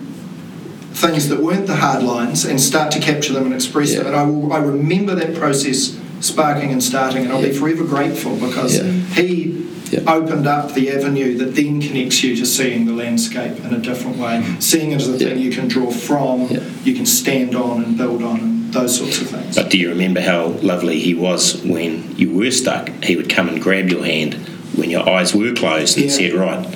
things 1.00 1.28
that 1.28 1.40
weren't 1.40 1.66
the 1.66 1.76
hard 1.76 2.02
lines 2.02 2.44
and 2.44 2.60
start 2.60 2.90
to 2.92 2.98
capture 2.98 3.32
them 3.32 3.44
and 3.44 3.54
express 3.54 3.94
them. 3.94 4.06
And 4.06 4.16
I 4.16 4.24
will, 4.24 4.52
I 4.52 4.58
remember 4.58 5.14
that 5.14 5.36
process 5.36 5.96
sparking 6.20 6.72
and 6.72 6.82
starting, 6.82 7.24
and 7.24 7.32
I'll 7.32 7.42
be 7.42 7.52
forever 7.52 7.84
grateful 7.84 8.34
because 8.36 8.76
Yeah. 8.78 8.90
he. 9.14 9.54
Yeah. 9.90 10.00
Opened 10.06 10.46
up 10.46 10.74
the 10.74 10.90
avenue 10.90 11.38
that 11.38 11.54
then 11.56 11.80
connects 11.80 12.22
you 12.22 12.36
to 12.36 12.44
seeing 12.44 12.84
the 12.84 12.92
landscape 12.92 13.64
in 13.64 13.72
a 13.72 13.78
different 13.78 14.18
way, 14.18 14.42
mm-hmm. 14.42 14.60
seeing 14.60 14.92
it 14.92 14.96
as 14.96 15.08
a 15.08 15.12
Yeah. 15.12 15.28
thing 15.30 15.38
you 15.38 15.50
can 15.50 15.66
draw 15.66 15.90
from, 15.90 16.46
Yeah. 16.50 16.58
you 16.84 16.94
can 16.94 17.06
stand 17.06 17.54
on 17.56 17.82
and 17.82 17.96
build 17.96 18.22
on, 18.22 18.38
and 18.38 18.72
those 18.74 18.98
sorts 18.98 19.18
of 19.22 19.28
things. 19.28 19.56
But 19.56 19.70
do 19.70 19.78
you 19.78 19.88
remember 19.88 20.20
how 20.20 20.48
lovely 20.60 21.00
he 21.00 21.14
was 21.14 21.62
when 21.64 22.14
you 22.18 22.28
were 22.32 22.50
stuck? 22.50 22.90
He 23.02 23.16
would 23.16 23.30
come 23.30 23.48
and 23.48 23.62
grab 23.62 23.88
your 23.88 24.04
hand 24.04 24.34
when 24.76 24.90
your 24.90 25.08
eyes 25.08 25.34
were 25.34 25.52
closed 25.52 25.96
and 25.96 26.06
Yeah. 26.10 26.12
said, 26.12 26.34
Right, 26.34 26.66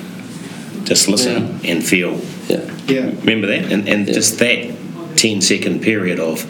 just 0.85 1.07
listen 1.07 1.59
and 1.63 1.83
feel. 1.83 2.19
Yeah. 2.47 2.59
yeah, 2.87 3.11
Remember 3.21 3.47
that? 3.47 3.71
And, 3.71 3.87
and 3.87 4.07
Yeah. 4.07 4.13
just 4.13 4.39
that 4.39 4.69
10 5.15 5.41
second 5.41 5.81
period 5.81 6.19
of 6.19 6.45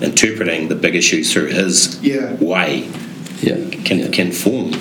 interpreting 0.00 0.68
the 0.68 0.74
big 0.74 0.94
issues 0.94 1.32
through 1.32 1.46
his 1.48 1.98
Yeah. 2.02 2.34
way 2.34 2.84
Yeah. 3.42 3.56
can, 3.84 3.98
yeah. 4.00 4.08
can 4.08 4.30
form. 4.32 4.72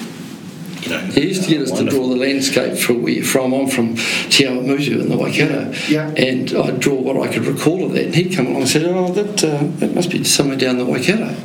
You 0.84 0.90
know, 0.90 1.00
He 1.14 1.22
used 1.28 1.44
to 1.44 1.50
get 1.50 1.62
us 1.62 1.72
to 1.78 1.84
draw 1.84 2.08
the 2.08 2.16
landscape 2.16 2.76
from 2.76 3.04
where 3.04 3.14
you're 3.14 3.24
from. 3.24 3.54
I'm 3.54 3.68
from 3.68 3.96
Te 4.30 4.46
Awamutu 4.46 5.00
in 5.00 5.10
the 5.10 5.18
Waikato. 5.18 5.72
Yeah. 5.88 6.10
And 6.18 6.52
I'd 6.54 6.80
draw 6.80 6.96
what 6.96 7.18
I 7.18 7.32
could 7.32 7.46
recall 7.46 7.86
of 7.86 7.94
that. 7.94 8.06
And 8.06 8.16
he'd 8.16 8.34
come 8.36 8.48
along 8.48 8.62
and 8.62 8.70
said, 8.70 8.86
Oh, 8.86 9.12
that, 9.14 9.44
uh, 9.44 9.64
that 9.80 9.94
must 9.94 10.10
be 10.10 10.24
somewhere 10.24 10.58
down 10.58 10.78
the 10.80 10.86
Waikato. 10.86 11.36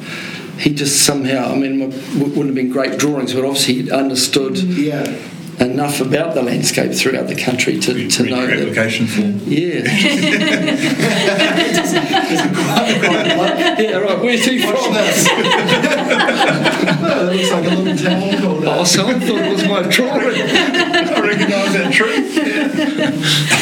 He 0.58 0.70
just 0.70 1.02
somehow, 1.02 1.52
I 1.52 1.58
mean, 1.58 1.82
it 1.82 1.94
wouldn't 2.18 2.46
have 2.46 2.54
been 2.54 2.70
great 2.70 2.96
drawings, 2.98 3.34
but 3.34 3.44
obviously 3.44 3.74
he'd 3.74 3.90
understood 3.90 4.56
yeah, 4.56 5.04
enough 5.60 6.00
about 6.00 6.34
the 6.34 6.42
landscape 6.42 6.92
throughout 6.92 7.28
the 7.28 7.34
country 7.34 7.78
to, 7.78 8.08
to 8.08 8.22
Read 8.22 8.30
know 8.30 8.40
your 8.40 8.48
that. 8.48 8.60
application 8.60 9.06
form. 9.06 9.40
Yeah. 9.46 9.80
Watch 13.36 13.58
yeah, 13.78 13.96
right. 13.98 14.20
Where's 14.20 14.44
he 14.44 14.60
from? 14.60 14.92
this. 14.94 15.26
oh, 15.30 17.28
it 17.30 17.36
looks 17.36 17.50
like 17.52 17.64
a 17.64 17.68
little 17.74 17.96
town 17.96 18.42
called 18.42 18.64
uh, 18.64 18.70
Oh, 18.76 18.80
us. 18.82 18.92
so 18.92 19.06
I 19.06 19.14
thought 19.18 19.38
it 19.40 19.52
was 19.52 19.64
my 19.64 19.82
drawing. 19.82 20.40
I 20.42 21.20
recognise 21.20 21.72
that 21.72 21.92
tree. 21.92 22.16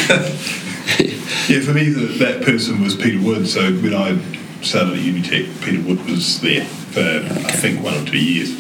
Yeah. 0.05 1.57
yeah, 1.57 1.61
for 1.65 1.73
me, 1.75 1.89
that, 1.91 2.19
that 2.19 2.43
person 2.43 2.81
was 2.83 2.95
Peter 2.95 3.21
Wood. 3.25 3.47
So 3.49 3.73
when 3.73 3.95
I 3.95 4.19
started 4.63 4.95
at 4.95 4.99
Unitec, 5.01 5.65
Peter 5.65 5.83
Wood 5.87 6.05
was 6.09 6.41
there 6.41 6.65
for 6.65 7.01
I 7.01 7.53
think 7.53 7.83
one 7.85 7.95
or 7.95 8.05
two 8.05 8.19
years. 8.19 8.51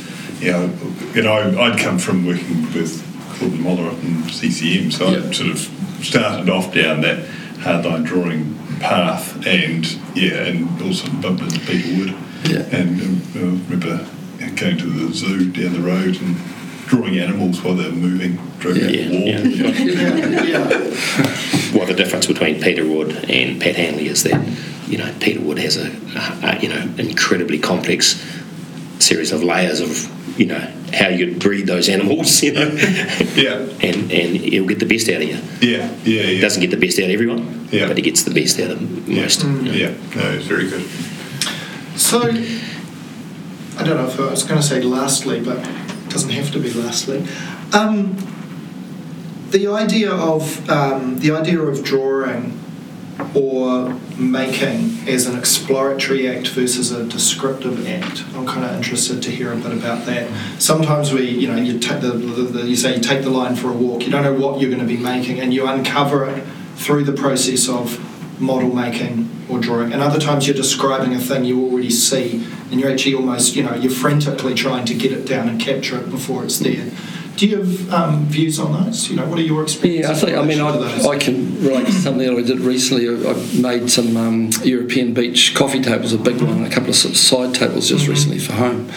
Yeah, 0.41 0.69
you 1.15 1.23
know, 1.23 1.33
I'd 1.61 1.79
come 1.79 1.99
from 1.99 2.27
working 2.27 2.63
with 2.75 3.03
Claude 3.35 3.59
Moller 3.59 3.89
up 3.91 4.03
in 4.03 4.23
CCM, 4.29 4.91
so 4.91 5.11
Yeah. 5.11 5.29
I 5.29 5.33
sort 5.33 5.51
of 5.51 5.59
started 6.03 6.49
off 6.51 6.73
down 6.75 7.01
that 7.03 7.25
hardline 7.59 8.05
drawing 8.05 8.55
path, 8.81 9.37
and 9.47 9.85
yeah, 10.15 10.45
and 10.45 10.81
also 10.83 11.09
bumped 11.23 11.43
into 11.43 11.61
Peter 11.61 11.99
Wood. 11.99 12.15
Yeah. 12.45 12.59
And 12.79 13.01
um, 13.01 13.23
I 13.35 13.39
remember 13.39 14.07
going 14.57 14.79
to 14.79 14.87
the 14.87 15.13
zoo 15.15 15.51
down 15.51 15.73
the 15.73 15.81
road 15.81 16.21
and 16.21 16.37
drawing 16.87 17.19
animals 17.19 17.63
while 17.63 17.75
they're 17.75 17.91
moving, 17.91 18.37
drawing 18.61 18.77
Yeah. 18.81 18.85
out 18.87 18.93
the 18.93 19.19
wall. 19.19 19.29
Yeah, 19.29 20.43
Yeah, 20.43 20.43
yeah. 20.43 21.75
Well, 21.75 21.87
the 21.87 21.95
difference 21.95 22.27
between 22.27 22.61
Peter 22.63 22.87
Wood 22.87 23.29
and 23.29 23.61
Pat 23.61 23.75
Hanly 23.75 24.03
is 24.07 24.23
that 24.23 24.41
you 24.87 24.97
know 24.99 25.13
Peter 25.21 25.41
Wood 25.41 25.59
has 25.59 25.77
a, 25.77 25.89
a, 25.91 26.39
a 26.57 26.61
you 26.61 26.69
know 26.69 26.89
incredibly 26.99 27.59
complex 27.59 28.15
series 29.01 29.33
of 29.33 29.43
layers 29.43 29.81
of 29.81 29.91
you 30.37 30.47
know 30.47 30.59
how 30.93 31.09
you 31.09 31.35
breed 31.37 31.67
those 31.67 31.89
animals, 31.89 32.43
you 32.47 32.53
know, 32.53 32.69
Yeah, 33.35 33.59
and 33.83 34.11
and 34.13 34.37
he'll 34.37 34.67
get 34.67 34.79
the 34.81 34.87
best 34.87 35.09
out 35.09 35.23
of 35.23 35.29
you. 35.29 35.39
yeah, 35.61 35.91
yeah, 36.05 36.23
yeah. 36.23 36.41
doesn't 36.41 36.61
get 36.61 36.71
the 36.71 36.77
best 36.77 36.99
out 36.99 37.05
of 37.07 37.11
everyone, 37.11 37.69
Yeah. 37.71 37.87
but 37.89 37.99
it 37.99 38.03
gets 38.03 38.23
the 38.25 38.33
best 38.35 38.59
out 38.61 38.71
of 38.71 38.81
Yeah. 39.09 39.23
most. 39.23 39.43
you 39.45 39.51
know. 39.51 39.73
Yeah, 39.73 39.91
no, 40.17 40.31
it's 40.33 40.47
very 40.47 40.69
good. 40.69 40.85
So, 41.97 42.21
I 42.23 43.83
don't 43.85 43.97
know 43.97 44.07
if 44.07 44.19
I 44.19 44.31
was 44.31 44.43
going 44.43 44.61
to 44.61 44.67
say 44.67 44.81
lastly, 44.83 45.41
but 45.41 45.59
it 45.59 46.09
doesn't 46.11 46.31
have 46.31 46.51
to 46.53 46.59
be 46.59 46.71
lastly. 46.73 47.25
Um, 47.73 48.17
the 49.51 49.69
idea 49.69 50.11
of 50.13 50.69
um, 50.69 51.19
the 51.21 51.31
idea 51.33 51.61
of 51.61 51.85
drawing 51.85 52.59
or 53.35 53.95
making 54.17 55.09
as 55.09 55.27
an 55.27 55.39
exploratory 55.39 56.29
act 56.29 56.49
versus 56.49 56.91
a 56.91 57.05
descriptive 57.07 57.87
act. 57.87 58.25
I'm 58.35 58.47
kind 58.47 58.65
of 58.65 58.77
interested 58.77 59.23
to 59.23 59.31
hear 59.31 59.53
a 59.53 59.57
bit 59.57 59.73
about 59.73 60.07
that. 60.07 60.31
Sometimes 60.61 61.13
we, 61.13 61.29
you 61.29 61.49
know, 61.49 61.57
you 61.57 61.79
take 61.79 62.01
the, 62.01 62.13
the, 62.13 62.43
the 62.43 62.67
you 62.67 62.77
say 62.77 62.97
you 62.97 63.01
take 63.01 63.23
the 63.23 63.31
line 63.31 63.57
for 63.57 63.71
a 63.71 63.73
walk. 63.73 64.03
You 64.03 64.11
don't 64.11 64.23
know 64.23 64.35
what 64.35 64.61
you're 64.61 64.71
going 64.71 64.87
to 64.87 64.89
be 64.89 64.97
making, 64.97 65.41
and 65.41 65.53
you 65.53 65.67
uncover 65.67 66.27
it 66.27 66.45
through 66.77 67.05
the 67.05 67.13
process 67.13 67.69
of 67.69 68.01
model 68.41 68.75
making 68.75 69.31
or 69.49 69.59
drawing. 69.61 69.93
And 69.93 70.03
other 70.03 70.19
times 70.19 70.47
you're 70.47 70.57
describing 70.57 71.15
a 71.15 71.19
thing 71.19 71.45
you 71.45 71.65
already 71.65 71.91
see, 71.91 72.45
and 72.71 72.81
you're 72.81 72.91
actually 72.91 73.15
almost, 73.15 73.55
you 73.55 73.63
know, 73.63 73.75
you're 73.75 73.93
frantically 73.93 74.55
trying 74.55 74.85
to 74.87 74.95
get 74.95 75.13
it 75.13 75.27
down 75.27 75.49
and 75.49 75.61
capture 75.61 75.99
it 76.01 76.11
before 76.11 76.45
it's 76.45 76.59
there. 76.59 76.91
Do 77.37 77.49
you 77.49 77.57
have 77.59 77.93
um, 77.93 78.27
views 78.27 78.61
on 78.61 78.73
those? 78.73 79.11
You 79.11 79.17
know, 79.17 79.27
what 79.27 79.39
are 79.39 79.43
your 79.43 79.63
experiences? 79.63 80.23
Yeah, 80.23 80.31
I 80.31 80.33
think. 80.33 80.39
I 80.39 80.47
mean, 80.47 80.61
in 80.61 80.65
relation 80.65 80.89
to 80.89 80.97
those? 80.97 81.07
I, 81.07 81.11
I 81.11 81.19
can 81.19 81.65
relate 81.65 81.87
to 81.87 81.93
something 81.93 82.27
that 82.27 82.39
I 82.39 82.43
did 82.43 82.61
recently. 82.61 83.09
I, 83.09 83.31
I 83.31 83.61
made 83.61 83.91
some 83.91 84.17
um, 84.17 84.51
European 84.63 85.15
beech 85.15 85.55
coffee 85.55 85.83
tables, 85.83 86.13
a 86.13 86.19
big 86.19 86.41
one, 86.41 86.51
and 86.51 86.67
a 86.67 86.71
couple 86.71 86.91
of, 86.91 86.97
sort 86.97 87.15
of 87.15 87.19
side 87.19 87.55
tables 87.55 87.89
just 87.89 88.07
recently 88.07 88.39
for 88.39 88.53
home, 88.53 88.89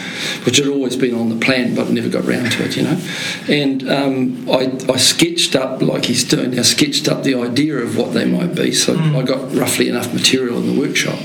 which 0.44 0.58
had 0.58 0.68
always 0.68 0.96
been 0.96 1.14
on 1.14 1.30
the 1.30 1.36
plan, 1.44 1.74
but 1.74 1.90
never 1.90 2.08
got 2.08 2.24
round 2.26 2.52
to 2.52 2.64
it. 2.64 2.76
You 2.76 2.84
know, 2.84 3.00
and 3.48 3.88
um, 3.90 4.48
I, 4.48 4.92
I 4.92 4.96
sketched 4.98 5.56
up 5.56 5.82
like 5.82 6.04
he's 6.04 6.22
doing 6.22 6.52
now, 6.52 6.62
sketched 6.62 7.08
up 7.08 7.24
the 7.24 7.34
idea 7.34 7.76
of 7.78 7.96
what 7.96 8.14
they 8.14 8.24
might 8.24 8.54
be. 8.54 8.72
So 8.72 8.96
I 8.96 9.22
got 9.22 9.52
roughly 9.52 9.88
enough 9.88 10.14
material 10.14 10.58
in 10.58 10.74
the 10.74 10.80
workshop, 10.80 11.18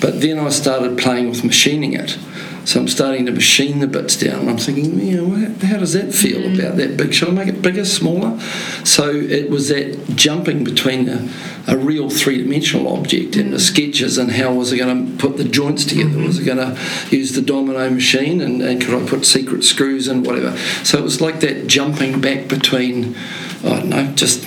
but 0.00 0.20
then 0.20 0.38
I 0.38 0.50
started 0.50 0.96
playing 0.96 1.28
with 1.28 1.42
machining 1.42 1.94
it. 1.94 2.18
So 2.64 2.80
I'm 2.80 2.88
starting 2.88 3.26
to 3.26 3.32
machine 3.32 3.80
the 3.80 3.86
bits 3.86 4.16
down, 4.16 4.40
and 4.40 4.50
I'm 4.50 4.56
thinking, 4.56 5.00
you 5.00 5.20
know, 5.20 5.54
how, 5.66 5.78
does 5.78 5.94
that 5.94 6.14
feel 6.14 6.40
mm. 6.40 6.58
about 6.58 6.76
that 6.76 6.96
big? 6.96 7.12
Should 7.12 7.28
I 7.28 7.32
make 7.32 7.48
it 7.48 7.60
bigger, 7.60 7.84
smaller? 7.84 8.38
So 8.84 9.10
it 9.10 9.50
was 9.50 9.68
that 9.68 10.14
jumping 10.14 10.62
between 10.62 11.08
a, 11.08 11.28
a 11.66 11.76
real 11.76 12.08
three-dimensional 12.08 12.86
object 12.96 13.34
and 13.36 13.52
the 13.52 13.56
mm. 13.56 13.60
sketches, 13.60 14.16
and 14.16 14.30
how 14.30 14.54
was 14.54 14.72
I 14.72 14.76
going 14.76 15.06
to 15.06 15.18
put 15.18 15.38
the 15.38 15.44
joints 15.44 15.84
together? 15.84 16.10
Mm-hmm. 16.10 16.26
Was 16.26 16.40
I 16.40 16.44
going 16.44 16.58
to 16.58 17.16
use 17.16 17.32
the 17.32 17.42
domino 17.42 17.90
machine, 17.90 18.40
and, 18.40 18.62
and 18.62 18.80
could 18.80 18.94
I 18.94 19.06
put 19.08 19.26
secret 19.26 19.64
screws 19.64 20.06
and 20.06 20.24
whatever? 20.24 20.56
So 20.84 20.98
it 20.98 21.02
was 21.02 21.20
like 21.20 21.40
that 21.40 21.66
jumping 21.66 22.20
back 22.20 22.48
between, 22.48 23.16
I 23.64 23.68
don't 23.68 23.88
know, 23.88 24.06
just 24.12 24.46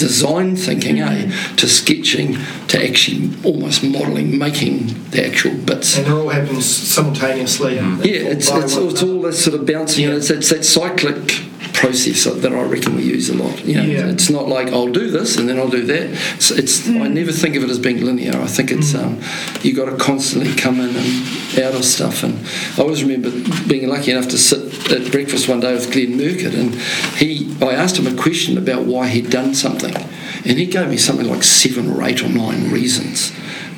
design 0.00 0.56
thinking, 0.56 1.00
eh, 1.00 1.30
to 1.56 1.68
sketching, 1.68 2.38
to 2.68 2.82
actually 2.82 3.30
almost 3.44 3.84
modelling, 3.84 4.36
making 4.38 5.10
the 5.10 5.26
actual 5.26 5.54
bits. 5.54 5.96
and 5.98 6.06
they're 6.06 6.14
all 6.14 6.30
happening 6.30 6.60
simultaneously. 6.60 7.78
and 7.78 8.00
they 8.00 8.14
Yeah, 8.14 8.30
it's, 8.30 8.50
it's, 8.50 8.74
it's 8.74 9.02
all 9.02 9.22
that 9.22 9.34
sort 9.34 9.54
of 9.60 9.66
bouncing, 9.66 10.06
and 10.06 10.14
it's, 10.14 10.30
it's 10.30 10.48
that 10.50 10.64
cyclic 10.64 11.42
process 11.80 12.24
that 12.24 12.52
I 12.52 12.62
reckon 12.62 12.94
we 12.94 13.04
use 13.04 13.30
a 13.30 13.34
lot. 13.34 13.64
You 13.64 13.76
know, 13.76 13.84
Yeah. 13.84 14.10
it's 14.10 14.28
not 14.28 14.48
like 14.48 14.68
I'll 14.68 14.92
do 14.92 15.10
this 15.10 15.38
and 15.38 15.48
then 15.48 15.58
I'll 15.58 15.70
do 15.70 15.84
that. 15.86 16.10
It's, 16.36 16.50
it's 16.50 16.86
I 16.86 16.92
hmm. 16.92 17.14
never 17.14 17.32
think 17.32 17.56
of 17.56 17.64
it 17.64 17.70
as 17.70 17.78
being 17.78 18.04
linear. 18.04 18.36
I 18.36 18.46
think 18.46 18.70
it's 18.70 18.92
hmm. 18.92 18.98
um, 18.98 19.20
you 19.62 19.74
got 19.74 19.86
to 19.86 19.96
constantly 19.96 20.54
come 20.54 20.78
in 20.78 20.94
and 20.94 21.64
out 21.64 21.74
of 21.74 21.84
stuff. 21.86 22.22
And 22.22 22.38
I 22.76 22.82
always 22.82 23.02
remember 23.02 23.30
being 23.66 23.88
lucky 23.88 24.10
enough 24.10 24.28
to 24.28 24.38
sit 24.38 24.92
at 24.92 25.10
breakfast 25.10 25.48
one 25.48 25.60
day 25.60 25.72
with 25.72 25.90
Glenn 25.90 26.18
Murcutt, 26.18 26.54
and 26.54 26.74
he 27.16 27.56
I 27.62 27.72
asked 27.72 27.96
him 27.98 28.06
a 28.06 28.22
question 28.22 28.58
about 28.58 28.84
why 28.84 29.08
he'd 29.08 29.30
done 29.30 29.54
something, 29.54 29.96
and 29.96 30.58
he 30.58 30.66
gave 30.66 30.88
me 30.90 30.98
something 30.98 31.28
like 31.28 31.42
seven 31.42 31.90
or 31.90 32.02
eight 32.02 32.22
or 32.22 32.28
nine 32.28 32.70
reasons, 32.70 33.32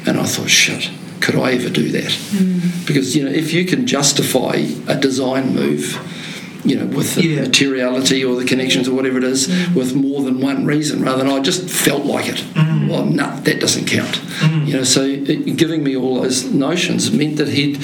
and 0.06 0.18
I 0.18 0.24
thought, 0.24 0.50
shit. 0.50 0.90
Could 1.20 1.36
I 1.36 1.52
ever 1.52 1.68
do 1.68 1.88
that? 1.92 2.12
Hmm. 2.12 2.84
Because 2.84 3.14
you 3.14 3.24
know, 3.24 3.30
if 3.30 3.52
you 3.52 3.64
can 3.64 3.86
justify 3.86 4.56
a 4.88 4.98
design 4.98 5.54
move, 5.54 5.84
you 6.64 6.76
know, 6.76 6.86
with 6.86 7.14
the 7.16 7.26
Yeah. 7.26 7.40
materiality 7.42 8.24
or 8.24 8.36
the 8.36 8.44
connections 8.44 8.88
or 8.88 8.94
whatever 8.94 9.18
it 9.18 9.24
is, 9.24 9.48
mm. 9.48 9.74
with 9.74 9.94
more 9.94 10.22
than 10.22 10.40
one 10.40 10.64
reason, 10.64 11.02
rather 11.02 11.18
than 11.18 11.28
oh, 11.28 11.36
I 11.38 11.40
just 11.40 11.68
felt 11.68 12.04
like 12.04 12.28
it. 12.28 12.42
Mm. 12.54 12.88
Well, 12.88 13.04
no, 13.06 13.40
that 13.44 13.60
doesn't 13.60 13.86
count. 13.86 14.20
Mm. 14.40 14.66
You 14.66 14.72
know, 14.74 14.84
so 14.84 15.02
it, 15.02 15.56
giving 15.56 15.82
me 15.82 15.96
all 15.96 16.22
those 16.22 16.44
notions 16.44 17.10
meant 17.10 17.36
that 17.36 17.48
he'd 17.48 17.80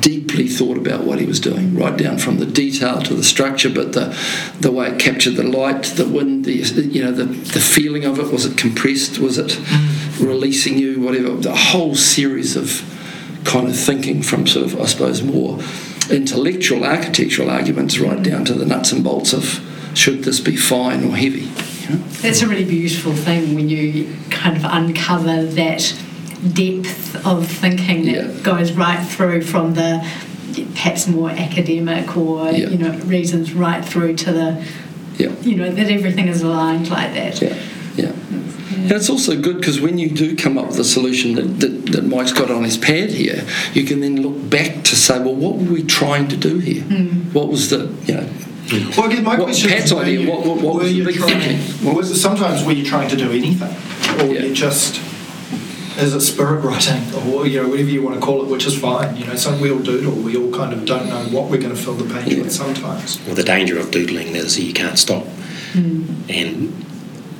deeply 0.00 0.48
thought 0.48 0.76
about 0.76 1.04
what 1.04 1.20
he 1.20 1.26
was 1.26 1.40
doing, 1.40 1.76
right 1.76 1.96
down 1.96 2.18
from 2.18 2.38
the 2.38 2.46
detail 2.46 3.00
to 3.02 3.14
the 3.14 3.24
structure, 3.24 3.70
but 3.70 3.92
the 3.92 4.16
the 4.60 4.72
way 4.72 4.88
it 4.88 4.98
captured 4.98 5.36
the 5.36 5.44
light, 5.44 5.84
the 5.96 6.06
wind, 6.06 6.44
the 6.44 6.54
you 6.54 7.04
know, 7.04 7.12
the 7.12 7.24
the 7.24 7.60
feeling 7.60 8.04
of 8.04 8.18
it. 8.18 8.32
Was 8.32 8.44
it 8.44 8.56
compressed? 8.56 9.18
Was 9.18 9.38
it 9.38 9.58
releasing 10.20 10.78
you? 10.78 11.00
Whatever. 11.00 11.30
The 11.36 11.54
whole 11.54 11.94
series 11.94 12.56
of 12.56 12.82
kind 13.44 13.68
of 13.68 13.76
thinking 13.78 14.22
from 14.22 14.46
sort 14.46 14.66
of, 14.66 14.80
I 14.80 14.86
suppose, 14.86 15.22
more 15.22 15.60
intellectual 16.10 16.84
architectural 16.84 17.50
arguments 17.50 17.98
right 17.98 18.22
down 18.22 18.44
to 18.46 18.54
the 18.54 18.64
nuts 18.66 18.92
and 18.92 19.02
bolts 19.02 19.32
of 19.32 19.60
should 19.94 20.24
this 20.24 20.40
be 20.40 20.56
fine 20.56 21.04
or 21.04 21.16
heavy. 21.16 21.48
You 21.82 21.88
know? 21.90 22.04
That's 22.22 22.42
a 22.42 22.48
really 22.48 22.64
beautiful 22.64 23.12
thing 23.12 23.54
when 23.54 23.68
you 23.68 24.14
kind 24.30 24.56
of 24.56 24.64
uncover 24.64 25.44
that 25.44 25.94
depth 26.52 27.26
of 27.26 27.46
thinking 27.48 28.04
that 28.06 28.14
Yeah. 28.14 28.40
goes 28.42 28.72
right 28.72 29.02
through 29.06 29.42
from 29.42 29.74
the 29.74 30.06
perhaps 30.74 31.06
more 31.08 31.30
academic 31.30 32.16
or 32.16 32.50
Yeah. 32.50 32.68
you 32.70 32.78
know 32.78 32.90
reasons 33.06 33.52
right 33.52 33.84
through 33.84 34.14
to 34.16 34.32
the 34.32 34.62
Yeah. 35.18 35.30
you 35.42 35.54
know 35.56 35.70
that 35.72 35.90
everything 35.90 36.28
is 36.28 36.42
aligned 36.42 36.88
like 36.90 37.14
that. 37.14 37.42
Yeah, 38.76 38.82
yeah. 38.82 38.82
And 38.84 38.92
it's 38.92 39.10
also 39.10 39.40
good 39.40 39.56
because 39.58 39.80
when 39.80 39.98
you 39.98 40.10
do 40.10 40.36
come 40.36 40.58
up 40.58 40.66
with 40.68 40.78
a 40.78 40.84
solution 40.84 41.34
that, 41.34 41.60
that, 41.60 41.92
that 41.92 42.04
Mike's 42.04 42.32
got 42.32 42.50
on 42.50 42.64
his 42.64 42.76
pad 42.76 43.10
here, 43.10 43.44
you 43.74 43.84
can 43.84 44.00
then 44.00 44.20
look 44.22 44.50
back 44.50 44.84
to 44.84 44.96
say, 44.96 45.18
well, 45.18 45.34
what 45.34 45.56
were 45.56 45.72
we 45.72 45.82
trying 45.82 46.28
to 46.28 46.36
do 46.36 46.58
here? 46.58 46.82
Hmm. 46.82 47.32
What 47.32 47.48
was 47.48 47.70
the, 47.70 47.92
you 48.06 48.14
know, 48.14 48.28
Well, 48.96 49.10
again, 49.10 49.24
my 49.24 49.36
What 49.36 49.44
question 49.46 49.70
Pat's 49.70 49.86
is, 49.86 49.94
were 49.94 50.00
idea, 50.02 50.20
you- 50.20 50.30
what- 50.30 50.44
what- 50.46 50.60
what 50.60 50.74
were 50.74 50.80
was 50.82 50.88
the 50.92 50.98
you 50.98 51.04
big 51.04 51.16
trying, 51.16 51.40
thinking? 51.58 51.94
was, 51.94 52.20
sometimes 52.20 52.64
were 52.64 52.72
you 52.72 52.84
trying 52.84 53.08
to 53.08 53.16
do 53.16 53.30
anything, 53.30 53.74
or 54.20 54.32
Yeah. 54.34 54.42
you 54.46 54.54
just 54.54 55.00
is 55.98 56.12
it 56.12 56.20
spirit 56.20 56.62
writing, 56.62 57.00
or 57.32 57.46
you 57.46 57.62
know 57.62 57.68
whatever 57.70 57.88
you 57.88 58.02
want 58.02 58.14
to 58.16 58.20
call 58.20 58.42
it, 58.42 58.48
which 58.48 58.66
is 58.66 58.76
fine. 58.78 59.16
You 59.16 59.24
know, 59.24 59.34
some 59.34 59.60
we 59.62 59.70
all 59.70 59.78
doodle. 59.78 60.12
We 60.12 60.36
all 60.36 60.50
kind 60.50 60.74
of 60.74 60.84
don't 60.84 61.08
know 61.08 61.24
what 61.30 61.48
we're 61.48 61.56
going 61.56 61.74
to 61.74 61.80
fill 61.82 61.94
the 61.94 62.04
page 62.12 62.34
Yeah. 62.34 62.42
with 62.42 62.52
sometimes. 62.52 63.18
Well, 63.24 63.34
the 63.34 63.42
danger 63.44 63.78
of 63.78 63.90
doodling 63.90 64.36
is 64.36 64.56
that 64.56 64.62
you 64.62 64.74
can't 64.74 64.98
stop. 64.98 65.24
Hmm. 65.72 66.02
And 66.28 66.84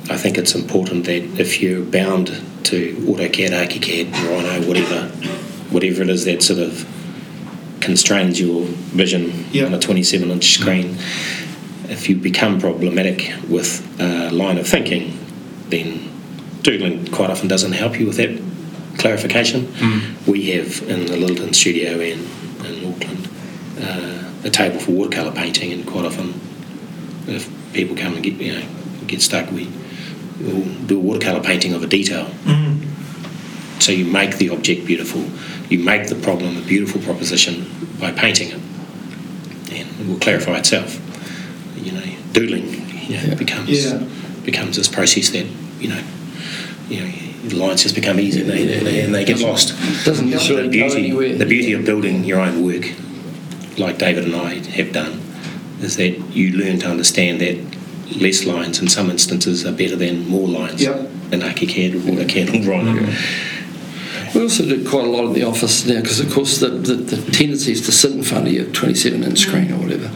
I 0.09 0.17
think 0.17 0.37
it's 0.37 0.55
important 0.55 1.05
that 1.05 1.23
if 1.39 1.61
you're 1.61 1.83
bound 1.83 2.27
to 2.65 2.95
AutoCAD, 2.95 3.49
ArchiCAD, 3.49 4.11
Rhino, 4.13 4.67
whatever, 4.67 5.07
whatever 5.69 6.01
it 6.03 6.09
is 6.09 6.25
that 6.25 6.41
sort 6.43 6.59
of 6.59 6.85
constrains 7.81 8.39
your 8.39 8.63
vision 8.65 9.45
Yeah. 9.51 9.65
on 9.65 9.73
a 9.73 9.79
27 9.79 10.31
inch 10.31 10.51
screen, 10.53 10.97
if 11.89 12.09
you 12.09 12.15
become 12.15 12.59
problematic 12.59 13.31
with 13.49 13.85
a 13.99 14.29
line 14.31 14.57
of 14.57 14.67
thinking, 14.67 15.17
then 15.69 16.09
doodling 16.63 17.07
quite 17.07 17.29
often 17.29 17.47
doesn't 17.47 17.73
help 17.73 17.99
you 17.99 18.07
with 18.07 18.17
that 18.17 18.37
clarification. 18.97 19.67
We 20.25 20.51
have 20.51 20.81
in 20.89 21.05
the 21.05 21.13
Lyttelton 21.15 21.53
studio 21.55 21.91
and 21.99 22.27
in 22.65 22.91
Auckland 22.93 23.27
uh, 23.81 24.23
a 24.43 24.49
table 24.49 24.79
for 24.79 24.91
watercolour 24.91 25.31
painting, 25.31 25.71
and 25.71 25.85
quite 25.85 26.05
often, 26.05 26.33
if 27.27 27.49
people 27.73 27.95
come 27.95 28.15
and 28.15 28.23
get 28.23 28.33
you 28.35 28.53
know 28.53 28.63
get 29.05 29.21
stuck, 29.21 29.49
we 29.51 29.67
will 30.41 30.63
do 30.85 30.97
a 30.97 30.99
watercolour 31.01 31.41
painting 31.41 31.73
of 31.73 31.83
a 31.83 31.87
detail. 31.87 32.25
Mm-hmm. 32.45 33.79
So 33.79 33.91
you 33.91 34.05
make 34.05 34.37
the 34.37 34.49
object 34.49 34.85
beautiful, 34.85 35.23
you 35.69 35.79
make 35.83 36.07
the 36.09 36.15
problem 36.15 36.57
a 36.57 36.61
beautiful 36.61 37.01
proposition 37.01 37.65
by 37.99 38.11
painting 38.11 38.49
it, 38.49 38.59
and 39.71 39.99
it 40.01 40.07
will 40.07 40.19
clarify 40.19 40.57
itself. 40.57 40.99
You 41.77 41.91
know, 41.93 42.03
doodling 42.33 42.65
you 43.07 43.15
know, 43.17 43.23
Yeah. 43.29 43.35
becomes 43.35 43.69
Yeah. 43.69 44.03
becomes 44.45 44.75
this 44.77 44.87
process 44.87 45.29
that 45.29 45.45
you 45.79 45.89
know 45.89 46.01
you 46.89 46.99
know 47.01 47.11
the 47.47 47.55
lines 47.55 47.83
just 47.83 47.95
become 47.95 48.19
easy 48.19 48.41
and, 48.41 48.49
they, 48.49 48.77
and, 48.77 48.85
they, 48.85 48.99
and 49.01 49.15
they 49.15 49.23
get 49.23 49.39
lost. 49.39 49.69
doesn't 50.03 50.25
the 50.25 50.31
necessarily 50.31 50.67
beauty 50.69 51.33
the 51.33 51.45
beauty 51.45 51.71
of 51.73 51.85
building 51.85 52.23
your 52.25 52.39
own 52.41 52.65
work, 52.65 52.85
like 53.77 53.97
David 53.97 54.25
and 54.25 54.35
I 54.35 54.55
have 54.71 54.91
done, 54.91 55.21
is 55.81 55.95
that 55.97 56.13
you 56.35 56.51
learn 56.57 56.79
to 56.79 56.87
understand 56.89 57.39
that 57.41 57.57
less 58.19 58.45
lines 58.45 58.79
in 58.79 58.87
some 58.87 59.09
instances 59.09 59.65
are 59.65 59.71
better 59.71 59.95
than 59.95 60.27
more 60.27 60.47
lines 60.47 60.81
Yep. 60.81 61.09
in 61.31 61.39
ArchiCAD 61.41 61.95
or 61.95 61.99
AutoCAD 61.99 62.65
or 62.65 62.71
Rhino. 62.71 63.13
We 64.33 64.41
also 64.41 64.63
do 64.65 64.87
quite 64.87 65.05
a 65.05 65.09
lot 65.09 65.25
in 65.25 65.33
the 65.33 65.43
office 65.43 65.85
now 65.85 66.01
because, 66.01 66.19
of 66.19 66.31
course, 66.31 66.59
the, 66.59 66.69
the, 66.69 66.95
the 66.95 67.31
tendency 67.31 67.71
is 67.71 67.85
to 67.85 67.91
sit 67.91 68.11
in 68.11 68.23
front 68.23 68.47
of 68.47 68.53
your 68.53 68.65
27 68.65 69.23
inch 69.23 69.39
screen 69.39 69.71
or 69.71 69.77
whatever, 69.77 70.11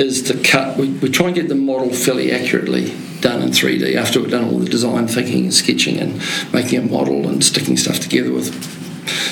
is 0.00 0.22
to 0.24 0.42
cut. 0.42 0.78
We, 0.78 0.88
we 0.90 1.08
try 1.10 1.26
and 1.26 1.34
get 1.34 1.48
the 1.48 1.54
model 1.54 1.92
fairly 1.92 2.32
accurately 2.32 2.94
done 3.20 3.42
in 3.42 3.50
3D 3.50 3.94
after 3.94 4.20
we've 4.20 4.30
done 4.30 4.44
all 4.44 4.58
the 4.58 4.68
design 4.68 5.06
thinking 5.06 5.44
and 5.44 5.54
sketching 5.54 5.98
and 5.98 6.20
making 6.52 6.78
a 6.80 6.82
model 6.82 7.28
and 7.28 7.44
sticking 7.44 7.76
stuff 7.76 8.00
together 8.00 8.32
with 8.32 8.52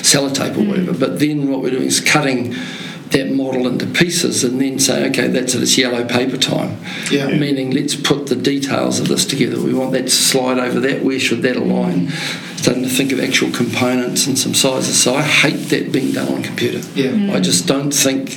sellotape 0.02 0.56
or 0.56 0.62
hmm. 0.62 0.68
whatever. 0.68 0.92
But 0.92 1.18
then 1.18 1.48
what 1.48 1.60
we're 1.62 1.70
doing 1.70 1.84
is 1.86 2.00
cutting 2.00 2.54
that 3.10 3.32
model 3.32 3.66
into 3.66 3.86
pieces 3.86 4.44
and 4.44 4.60
then 4.60 4.78
say, 4.78 5.08
okay, 5.10 5.26
that's 5.26 5.54
it, 5.54 5.62
it's 5.62 5.76
yellow 5.76 6.06
paper 6.06 6.36
time. 6.36 6.78
Yeah. 7.10 7.26
Meaning, 7.26 7.72
let's 7.72 7.96
put 7.96 8.26
the 8.26 8.36
details 8.36 9.00
of 9.00 9.08
this 9.08 9.26
together. 9.26 9.60
We 9.60 9.74
want 9.74 9.92
that 9.92 10.02
to 10.02 10.10
slide 10.10 10.58
over 10.58 10.78
that. 10.80 11.02
Where 11.02 11.18
should 11.18 11.42
that 11.42 11.56
align? 11.56 12.10
Starting 12.56 12.84
to 12.84 12.88
think 12.88 13.10
of 13.12 13.20
actual 13.20 13.50
components 13.50 14.26
and 14.26 14.38
some 14.38 14.54
sizes. 14.54 15.02
So 15.02 15.14
I 15.14 15.22
hate 15.22 15.70
that 15.70 15.92
being 15.92 16.12
done 16.12 16.32
on 16.32 16.40
a 16.40 16.44
computer. 16.44 16.86
Yeah. 16.94 17.34
I 17.34 17.40
just 17.40 17.66
don't 17.66 17.90
think 17.90 18.36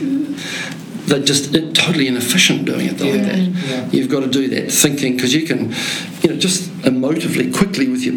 they're 1.05 1.19
just 1.19 1.53
totally 1.76 2.07
inefficient 2.07 2.65
doing 2.65 2.88
it 2.88 2.99
like 2.99 3.13
Yeah. 3.13 3.17
that. 3.17 3.38
Yeah. 3.38 3.89
You've 3.91 4.09
got 4.09 4.21
to 4.21 4.30
do 4.30 4.47
that 4.49 4.71
thinking 4.71 5.15
because 5.15 5.34
you 5.34 5.45
can, 5.45 5.76
you 6.21 6.30
know, 6.30 6.38
just 6.38 6.69
emotively, 6.82 7.53
quickly 7.53 7.89
with 7.89 8.01
your 8.01 8.15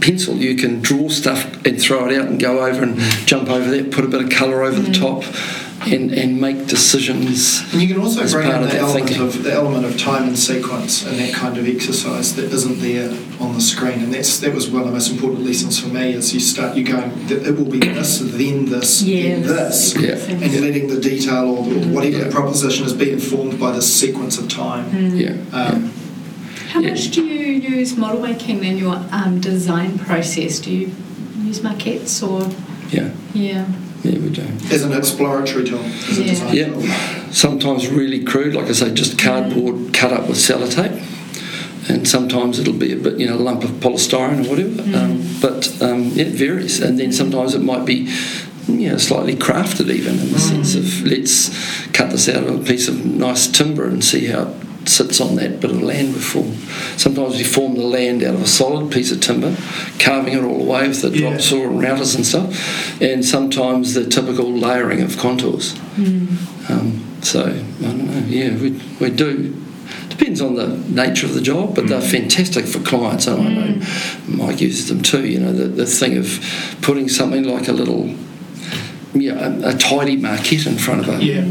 pencil, 0.00 0.36
you 0.36 0.56
can 0.56 0.80
draw 0.80 1.08
stuff 1.08 1.64
and 1.64 1.80
throw 1.80 2.08
it 2.08 2.18
out 2.18 2.26
and 2.26 2.38
go 2.38 2.64
over 2.66 2.82
and 2.82 2.98
jump 3.26 3.48
over 3.48 3.70
that, 3.70 3.90
put 3.90 4.04
a 4.04 4.08
bit 4.08 4.22
of 4.22 4.30
colour 4.30 4.62
over 4.62 4.80
the 4.80 4.90
mm. 4.90 5.00
top. 5.00 5.24
And, 5.86 6.12
and 6.12 6.40
make 6.40 6.66
decisions. 6.66 7.62
And 7.72 7.82
you 7.82 7.88
can 7.88 8.00
also 8.02 8.22
as 8.22 8.32
bring 8.32 8.46
in 8.46 8.52
part 8.52 8.70
the 8.70 8.76
of 8.76 8.82
element 8.82 9.06
thinking. 9.08 9.26
of 9.26 9.42
the 9.42 9.52
element 9.52 9.84
of 9.84 9.98
time 9.98 10.28
and 10.28 10.38
sequence 10.38 11.04
and 11.06 11.18
that 11.18 11.32
kind 11.34 11.56
of 11.58 11.66
exercise 11.68 12.34
that 12.36 12.46
isn't 12.52 12.80
there 12.80 13.10
on 13.40 13.54
the 13.54 13.60
screen. 13.60 14.00
And 14.02 14.12
that's 14.14 14.38
that 14.40 14.54
was 14.54 14.70
one 14.70 14.82
of 14.82 14.86
the 14.88 14.92
most 14.92 15.10
important 15.10 15.44
lessons 15.44 15.78
for 15.80 15.88
me. 15.88 16.12
Is 16.14 16.32
you 16.32 16.40
start 16.40 16.76
you 16.76 16.84
going 16.84 17.10
it 17.30 17.56
will 17.56 17.64
be 17.70 17.78
this, 17.80 18.18
then 18.20 18.66
this, 18.66 19.00
then 19.00 19.42
this, 19.42 19.94
Yeah. 19.96 20.12
and 20.14 20.52
you're 20.52 20.62
letting 20.62 20.88
the 20.88 21.00
detail 21.00 21.48
or, 21.50 21.58
or 21.58 21.86
whatever 21.94 22.18
Yeah. 22.18 22.24
the 22.24 22.30
proposition 22.30 22.86
is 22.86 22.92
be 22.92 23.10
informed 23.10 23.58
by 23.60 23.72
the 23.72 23.82
sequence 23.82 24.38
of 24.38 24.48
time. 24.48 25.16
Yeah. 25.16 25.36
Um, 25.52 25.92
How 26.68 26.80
Yeah. 26.80 26.90
much 26.90 27.10
do 27.10 27.22
you 27.24 27.52
use 27.76 27.96
model 27.96 28.20
making 28.20 28.64
in 28.64 28.78
your 28.78 28.96
um, 29.12 29.40
design 29.40 29.98
process? 29.98 30.58
Do 30.58 30.70
you 30.72 30.90
use 31.44 31.60
maquettes 31.60 32.20
or 32.26 32.50
yeah. 32.90 33.10
yeah? 33.32 33.66
Yeah, 34.04 34.18
we 34.18 34.28
do. 34.30 34.42
as 34.70 34.82
an 34.82 34.92
exploratory 34.92 35.64
tool, 35.64 35.80
as 35.80 36.18
a 36.18 36.22
Yeah. 36.22 36.28
design 36.30 36.72
tool. 36.72 36.82
Yeah, 36.84 37.30
sometimes 37.30 37.88
really 37.88 38.20
crude, 38.22 38.54
like 38.54 38.66
I 38.68 38.72
say, 38.72 38.92
just 38.92 39.18
cardboard 39.18 39.92
cut 39.94 40.12
up 40.12 40.28
with 40.28 40.36
sellotape, 40.38 41.00
and 41.88 42.06
sometimes 42.06 42.58
it'll 42.58 42.74
be 42.74 42.92
a 42.92 42.96
bit, 42.96 43.18
you 43.18 43.26
know, 43.26 43.36
a 43.36 43.44
lump 43.48 43.64
of 43.64 43.70
polystyrene 43.80 44.44
or 44.46 44.50
whatever. 44.50 44.82
Um, 44.96 45.26
but 45.40 45.72
um, 45.82 46.04
yeah, 46.14 46.24
it 46.24 46.34
varies, 46.34 46.80
and 46.80 46.98
then 47.00 47.12
sometimes 47.12 47.54
it 47.54 47.62
might 47.62 47.86
be, 47.86 48.10
you 48.68 48.90
know, 48.90 48.98
slightly 48.98 49.34
crafted 49.36 49.90
even 49.90 50.18
in 50.18 50.32
the 50.32 50.38
sense 50.38 50.74
of 50.74 51.06
let's 51.06 51.50
cut 51.92 52.10
this 52.10 52.28
out 52.28 52.44
of 52.44 52.60
a 52.60 52.64
piece 52.64 52.88
of 52.88 53.04
nice 53.06 53.46
timber 53.48 53.86
and 53.86 54.04
see 54.04 54.26
how 54.26 54.42
it 54.42 54.48
sits 54.88 55.20
on 55.20 55.36
that 55.36 55.60
bit 55.60 55.70
of 55.70 55.82
land 55.82 56.14
we 56.14 56.20
form. 56.20 56.54
Sometimes 56.96 57.36
we 57.36 57.44
form 57.44 57.74
the 57.74 57.82
land 57.82 58.22
out 58.22 58.34
of 58.34 58.42
a 58.42 58.46
solid 58.46 58.90
piece 58.92 59.10
of 59.12 59.20
timber, 59.20 59.56
carving 59.98 60.34
it 60.34 60.42
all 60.42 60.60
away 60.60 60.88
with 60.88 61.02
the 61.02 61.10
Yeah. 61.10 61.30
drop 61.30 61.40
saw 61.40 61.64
and 61.64 61.80
routers 61.80 62.14
and 62.14 62.26
stuff, 62.26 63.00
and 63.00 63.24
sometimes 63.24 63.94
the 63.94 64.04
typical 64.04 64.52
layering 64.52 65.00
of 65.02 65.16
contours. 65.18 65.72
Hmm. 65.96 66.26
Um, 66.68 67.04
so 67.22 67.46
I 67.46 67.82
don't 67.82 68.06
know. 68.06 68.26
Yeah, 68.28 68.56
we, 68.56 68.80
we 69.00 69.10
do. 69.10 69.54
Depends 70.08 70.40
on 70.40 70.54
the 70.54 70.68
nature 70.88 71.26
of 71.26 71.34
the 71.34 71.40
job, 71.40 71.74
but 71.74 71.88
they're 71.88 72.00
hmm. 72.00 72.06
fantastic 72.06 72.66
for 72.66 72.80
clients, 72.80 73.26
and 73.26 73.40
I 73.40 73.52
know 73.52 73.72
hmm. 73.72 74.36
Mike 74.36 74.60
uses 74.60 74.88
them 74.88 75.02
too. 75.02 75.26
You 75.26 75.40
know, 75.40 75.52
the, 75.52 75.64
the 75.64 75.86
thing 75.86 76.16
of 76.16 76.40
putting 76.82 77.08
something 77.08 77.44
like 77.44 77.68
a 77.68 77.72
little, 77.72 78.14
yeah, 79.14 79.34
a, 79.34 79.74
a 79.74 79.78
tidy 79.78 80.16
maquette 80.16 80.66
in 80.66 80.76
front 80.78 81.00
of 81.00 81.08
a, 81.08 81.24
Yeah. 81.24 81.44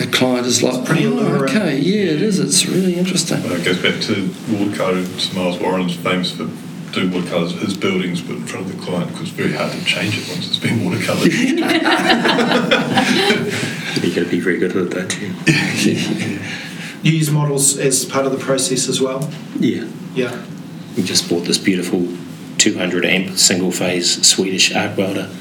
A 0.00 0.06
client 0.06 0.46
is 0.46 0.62
like, 0.62 0.84
pretty 0.84 1.06
oh, 1.06 1.44
okay, 1.44 1.78
yeah, 1.78 2.12
it 2.12 2.22
is. 2.22 2.38
It's 2.38 2.66
really 2.66 2.96
interesting. 2.96 3.42
Well, 3.42 3.54
it 3.54 3.64
goes 3.64 3.82
back 3.82 4.00
to 4.02 4.30
watercolour. 4.50 5.04
Sir 5.04 5.36
Miles 5.36 5.58
Warren's 5.60 5.96
famous 5.96 6.32
for 6.32 6.48
doing 6.92 7.12
watercolours 7.12 7.52
of 7.52 7.60
his 7.60 7.76
buildings, 7.76 8.20
but 8.20 8.36
in 8.36 8.46
front 8.46 8.66
of 8.66 8.76
the 8.76 8.82
client 8.82 9.10
because 9.10 9.28
it's 9.28 9.36
very 9.36 9.52
hard 9.52 9.72
to 9.72 9.84
change 9.84 10.18
it 10.18 10.28
once 10.28 10.48
it's 10.48 10.58
been 10.58 10.80
watercoloured. 10.80 11.32
You've 14.02 14.14
got 14.14 14.24
to 14.24 14.30
be 14.30 14.40
very 14.40 14.58
good 14.58 14.76
at 14.76 14.90
that 14.90 15.10
too. 15.10 15.32
You 17.02 17.12
use 17.12 17.30
models 17.30 17.78
as 17.78 18.04
part 18.04 18.26
of 18.26 18.32
the 18.32 18.38
process 18.38 18.88
as 18.88 19.00
well. 19.00 19.30
Yeah. 19.58 19.88
Yeah. 20.14 20.44
We 20.96 21.02
just 21.02 21.28
bought 21.30 21.44
this 21.44 21.58
beautiful 21.58 22.08
200 22.58 23.04
amp 23.06 23.38
single 23.38 23.72
phase 23.72 24.26
Swedish 24.26 24.74
arc 24.74 24.96
welder. 24.96 25.28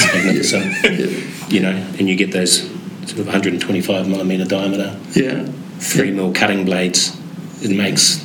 It's 0.00 0.14
magnificent. 0.14 1.52
You 1.52 1.60
know, 1.60 1.70
and 1.70 2.08
you 2.08 2.14
get 2.14 2.30
those 2.32 2.70
sort 3.08 3.20
of 3.20 3.26
125 3.26 4.08
millimeter 4.08 4.44
diameter, 4.44 4.98
Yeah, 5.14 5.44
three 5.78 6.10
mil 6.10 6.32
cutting 6.32 6.64
blades. 6.64 7.16
It 7.62 7.76
makes 7.76 8.24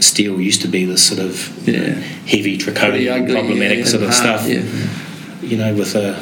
steel 0.00 0.40
used 0.40 0.62
to 0.62 0.68
be 0.68 0.84
this 0.84 1.02
sort 1.02 1.20
of 1.20 1.68
yeah. 1.68 1.90
heavy, 2.26 2.56
Pretty 2.56 2.72
draconian, 2.72 3.22
ugly, 3.22 3.34
problematic 3.34 3.78
yeah, 3.80 3.84
sort 3.84 4.02
of 4.02 4.10
hard, 4.10 4.40
stuff. 4.40 4.48
Yeah, 4.48 4.62
You 5.46 5.56
know, 5.58 5.74
with 5.74 5.94
a 5.94 6.14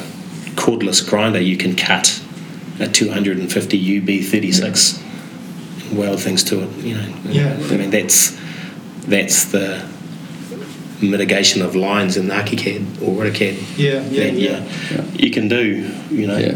cordless 0.55 1.07
grinder, 1.07 1.39
you 1.39 1.57
can 1.57 1.75
cut 1.75 2.21
a 2.79 2.87
250 2.87 4.01
UB36 4.01 5.01
and 5.89 5.97
weld 5.97 6.19
things 6.19 6.43
to 6.45 6.63
it. 6.63 6.69
You 6.83 6.95
know, 6.95 7.13
Yeah. 7.29 7.53
I 7.71 7.77
mean 7.77 7.89
that's 7.91 8.37
that's 9.07 9.45
the 9.45 9.87
mitigation 11.01 11.61
of 11.61 11.75
lines 11.75 12.17
in 12.17 12.27
the 12.27 12.33
ArchiCAD 12.33 13.01
or 13.01 13.23
AutoCAD. 13.23 13.77
Yeah. 13.77 14.01
Yeah. 14.09 14.23
that, 14.25 14.33
Yeah. 14.33 14.63
Yeah. 14.91 15.03
You 15.13 15.29
can 15.31 15.47
do, 15.47 15.89
you 16.11 16.27
know, 16.27 16.37
Yeah. 16.37 16.55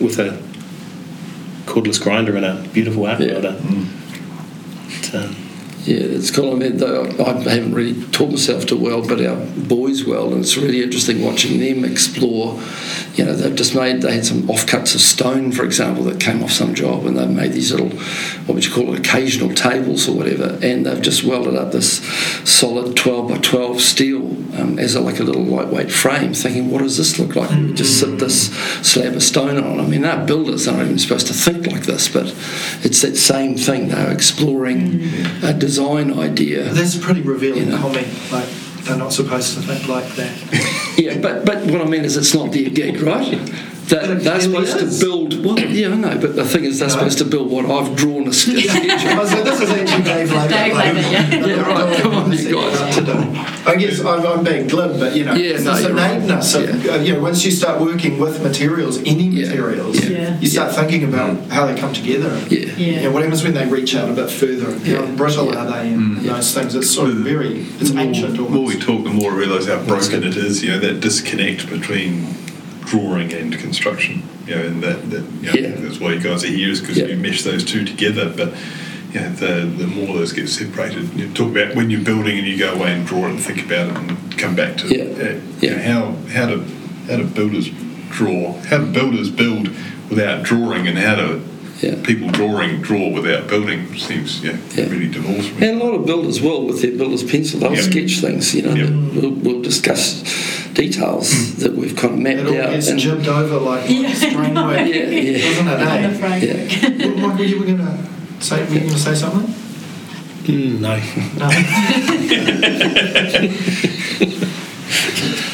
With 0.00 0.18
a 0.18 0.38
cordless 1.66 2.00
grinder 2.02 2.36
and 2.36 2.44
a 2.44 2.68
beautiful 2.72 3.06
arc 3.06 3.20
Yeah. 3.20 3.32
welder. 3.32 3.56
But, 5.02 5.14
um, 5.14 5.36
Yeah, 5.86 5.98
it's 5.98 6.32
cool. 6.32 6.52
I 6.52 6.56
mean, 6.56 6.78
though, 6.78 7.04
I 7.04 7.32
haven't 7.48 7.72
really 7.72 8.02
taught 8.06 8.30
myself 8.30 8.66
to 8.66 8.76
weld, 8.76 9.06
but 9.06 9.24
our 9.24 9.36
boys 9.36 10.04
weld, 10.04 10.32
and 10.32 10.42
it's 10.42 10.56
really 10.56 10.82
interesting 10.82 11.22
watching 11.22 11.60
them 11.60 11.84
explore. 11.84 12.60
You 13.14 13.24
know, 13.24 13.32
they've 13.32 13.54
just 13.54 13.76
made, 13.76 14.02
they 14.02 14.14
had 14.14 14.26
some 14.26 14.42
offcuts 14.48 14.96
of 14.96 15.00
stone, 15.00 15.52
for 15.52 15.64
example, 15.64 16.02
that 16.04 16.18
came 16.18 16.42
off 16.42 16.50
some 16.50 16.74
job, 16.74 17.06
and 17.06 17.16
they've 17.16 17.30
made 17.30 17.52
these 17.52 17.70
little, 17.70 17.90
what 18.46 18.56
would 18.56 18.64
you 18.64 18.72
call 18.72 18.92
it, 18.92 18.98
occasional 18.98 19.54
tables 19.54 20.08
or 20.08 20.16
whatever, 20.16 20.58
and 20.60 20.86
they've 20.86 21.00
just 21.00 21.22
welded 21.22 21.54
up 21.54 21.70
this 21.70 22.04
solid 22.42 22.96
12 22.96 23.28
by 23.28 23.38
12 23.38 23.80
steel 23.80 24.26
um, 24.60 24.80
as 24.80 24.96
a, 24.96 25.00
like 25.00 25.20
a 25.20 25.22
little 25.22 25.44
lightweight 25.44 25.92
frame, 25.92 26.34
thinking, 26.34 26.68
what 26.68 26.82
does 26.82 26.96
this 26.96 27.16
look 27.20 27.36
like? 27.36 27.50
We 27.50 27.74
just 27.74 28.00
sit 28.00 28.18
this 28.18 28.52
slab 28.84 29.14
of 29.14 29.22
stone 29.22 29.56
on. 29.56 29.78
I 29.78 29.86
mean, 29.86 30.04
our 30.04 30.26
builders, 30.26 30.66
not 30.66 30.80
even 30.80 30.98
supposed 30.98 31.28
to 31.28 31.32
think 31.32 31.68
like 31.68 31.84
this, 31.84 32.08
but 32.08 32.26
it's 32.82 33.02
that 33.02 33.16
same 33.16 33.56
thing. 33.56 33.86
They're 33.88 34.10
exploring 34.10 35.04
a 35.44 35.54
design 35.54 35.75
idea. 35.78 36.64
That's 36.72 36.96
a 36.96 37.00
pretty 37.00 37.22
revealing 37.22 37.64
You 37.64 37.70
know. 37.72 37.78
comment. 37.78 38.06
Like 38.32 38.48
they're 38.84 38.96
not 38.96 39.12
supposed 39.12 39.54
to 39.54 39.60
think 39.62 39.88
like 39.88 40.08
that. 40.16 40.32
Yeah, 40.96 41.18
but 41.18 41.44
but 41.44 41.58
what 41.66 41.82
I 41.82 41.84
mean 41.84 42.06
is 42.06 42.16
it's 42.16 42.34
not 42.34 42.52
their 42.52 42.70
gig, 42.70 43.02
right? 43.02 43.38
But 43.88 44.24
That, 44.24 44.38
it 44.38 44.42
supposed 44.42 44.76
is. 44.82 44.98
to 44.98 45.04
build. 45.06 45.44
Well, 45.44 45.58
yeah, 45.60 45.88
I 45.88 45.96
know, 45.96 46.18
but 46.20 46.34
the 46.34 46.44
thing 46.44 46.64
is, 46.64 46.80
they're 46.80 46.88
No. 46.88 46.94
supposed 46.94 47.18
to 47.18 47.24
build 47.24 47.50
what 47.50 47.66
I've 47.66 47.94
drawn 47.94 48.26
a 48.26 48.32
sketch. 48.32 48.64
So 48.66 49.44
this 49.44 49.60
is 49.60 49.70
actually 49.70 50.02
Dave 50.02 50.32
Laker. 50.32 50.48
Dave 50.54 50.72
like, 50.74 50.94
Laker, 50.94 51.08
yeah. 51.08 51.46
Yeah, 51.46 51.60
right, 51.60 51.96
come 52.02 52.14
on, 52.14 52.32
you 52.32 52.52
guys. 52.54 52.94
set 52.94 53.08
out. 53.08 53.68
I 53.68 53.76
guess 53.76 54.00
I'm, 54.00 54.26
I'm 54.26 54.42
being 54.44 54.66
glib, 54.66 54.98
but 54.98 55.14
you 55.14 55.24
know, 55.24 55.34
Yeah, 55.34 55.54
it's 55.54 55.64
no, 55.64 55.74
this 55.74 55.84
you're 55.86 55.94
right. 55.94 56.16
of, 56.20 56.84
Yeah. 56.84 56.92
uh, 56.94 56.96
you 57.00 57.12
know, 57.14 57.20
once 57.20 57.44
you 57.44 57.50
start 57.52 57.80
working 57.80 58.18
with 58.18 58.42
materials, 58.42 58.98
any 59.06 59.24
Yeah. 59.28 59.46
materials, 59.48 60.04
Yeah. 60.04 60.36
you 60.40 60.48
start 60.48 60.74
thinking 60.74 61.04
about 61.04 61.48
how 61.50 61.66
they 61.66 61.78
come 61.78 61.92
together. 61.92 62.28
And, 62.30 62.50
Yeah. 62.50 62.58
Yeah. 62.76 62.86
you 62.96 63.02
know, 63.02 63.10
what 63.12 63.22
happens 63.22 63.44
when 63.44 63.54
they 63.54 63.66
reach 63.66 63.94
out 63.94 64.08
a 64.08 64.12
bit 64.12 64.30
further? 64.30 64.66
and 64.70 64.84
How 64.86 64.92
Yeah. 65.04 65.10
brittle 65.16 65.56
are 65.56 65.70
they? 65.70 65.88
And 65.90 66.18
those 66.24 66.52
things. 66.52 66.74
It's 66.74 66.90
sort 66.90 67.10
of 67.10 67.16
very, 67.16 67.64
it's 67.80 67.90
the 67.90 68.00
ancient 68.00 68.38
more, 68.40 68.50
more 68.50 68.64
we 68.66 68.74
talk, 68.76 69.04
the 69.04 69.10
more 69.10 69.32
I 69.32 69.36
realise 69.36 69.66
how 69.66 69.78
broken 69.78 70.24
it 70.24 70.36
is. 70.36 70.62
You 70.64 70.70
know 70.72 70.78
that 70.80 71.00
disconnect 71.00 71.68
between 71.70 72.26
drawing 72.86 73.32
and 73.32 73.52
construction. 73.58 74.22
You 74.46 74.54
know, 74.54 74.62
and 74.62 74.82
that, 74.82 75.10
that 75.10 75.24
you 75.42 75.62
know, 75.62 75.68
Yeah. 75.68 75.74
that's 75.80 76.00
why 76.00 76.12
you 76.12 76.20
guys 76.20 76.44
are 76.44 76.48
here 76.48 76.70
is 76.70 76.80
because 76.80 76.96
Yeah. 76.98 77.06
you 77.06 77.16
mesh 77.16 77.42
those 77.42 77.64
two 77.64 77.84
together. 77.84 78.32
But 78.34 78.54
you 79.12 79.20
know, 79.20 79.30
the 79.32 79.66
the 79.78 79.86
more 79.86 80.16
those 80.16 80.32
get 80.32 80.48
separated, 80.48 81.08
you 81.16 81.28
talk 81.28 81.50
about 81.50 81.74
when 81.74 81.90
you're 81.90 82.00
building 82.00 82.38
and 82.38 82.46
you 82.46 82.56
go 82.56 82.72
away 82.74 82.92
and 82.92 83.06
draw 83.06 83.26
it 83.26 83.30
and 83.30 83.40
think 83.40 83.64
about 83.66 83.90
it 83.90 83.96
and 83.96 84.38
come 84.38 84.54
back 84.54 84.76
to 84.78 84.86
Yeah. 84.88 85.02
uh, 85.04 85.34
you 85.60 85.70
Yeah. 85.70 85.76
know, 85.76 85.82
how 85.82 86.16
how 86.32 86.46
do 86.46 86.62
how 87.10 87.16
do 87.16 87.24
builders 87.24 87.70
draw? 88.10 88.56
How 88.70 88.78
do 88.78 88.86
builders 88.86 89.30
build 89.30 89.68
without 90.08 90.42
drawing, 90.44 90.86
and 90.86 90.96
how 90.98 91.16
do 91.16 91.40
Yeah. 91.82 91.96
people 92.02 92.30
drawing 92.30 92.80
draw 92.80 93.08
without 93.10 93.48
building? 93.48 93.94
Seems 93.98 94.40
yeah, 94.42 94.56
Yeah. 94.74 94.86
really 94.88 95.08
divorced. 95.08 95.50
from 95.50 95.62
And 95.62 95.80
a 95.80 95.84
lot 95.84 95.94
of 95.94 96.06
builders 96.06 96.40
will 96.40 96.64
with 96.66 96.80
their 96.80 96.92
builder's 96.92 97.22
pencil. 97.22 97.60
They'll 97.60 97.74
Yeah. 97.74 97.82
sketch 97.82 98.18
things. 98.20 98.54
You 98.54 98.62
know, 98.62 98.74
Yeah. 98.74 98.90
we'll, 98.90 99.30
we'll 99.32 99.60
discuss 99.62 100.22
details 100.72 101.56
that 101.56 101.74
we've 101.76 101.94
kind 101.94 102.14
of 102.14 102.20
mapped 102.20 102.40
It 102.40 102.46
all 102.46 102.60
out. 102.60 102.70
gets 102.72 102.88
and- 102.88 102.98
jibbed 102.98 103.28
over 103.28 103.58
like 103.58 103.88
Yeah. 103.90 104.08
framework, 104.14 104.88
yeah, 104.88 105.10
yeah. 105.10 105.38
doesn't 105.38 105.68
it? 105.68 105.80
On 105.80 106.02
the 106.02 106.08
Eh? 106.08 106.12
framework. 106.14 107.16
Well, 107.16 107.28
Michael, 107.28 107.44
you 107.46 107.58
were 107.58 107.66
going 107.66 107.78
to 107.78 107.98
say, 108.40 108.56
were 108.64 108.72
you 108.72 108.80
going 108.80 108.92
to 108.92 108.98
say 108.98 109.14
something? 109.14 109.54
mm, 110.46 110.80
no. 110.80 110.98
No. 111.38 111.48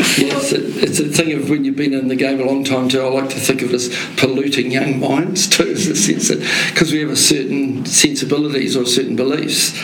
Yeah, 0.00 0.38
it's 0.38 0.52
a, 0.52 0.82
it's 0.82 0.98
a 0.98 1.08
thing 1.08 1.32
of 1.32 1.50
when 1.50 1.64
you've 1.64 1.76
been 1.76 1.92
in 1.92 2.08
the 2.08 2.16
game 2.16 2.40
a 2.40 2.44
long 2.44 2.64
time 2.64 2.88
too. 2.88 3.00
I 3.00 3.08
like 3.08 3.28
to 3.30 3.38
think 3.38 3.62
of 3.62 3.70
it 3.70 3.74
as 3.74 3.88
polluting 4.16 4.70
young 4.70 4.98
minds 4.98 5.46
too, 5.46 5.68
in 5.68 5.74
the 5.74 5.94
sense 5.94 6.28
that 6.28 6.40
because 6.70 6.90
we 6.90 7.00
have 7.00 7.10
a 7.10 7.16
certain 7.16 7.84
sensibilities 7.84 8.76
or 8.76 8.86
certain 8.86 9.16
beliefs, 9.16 9.78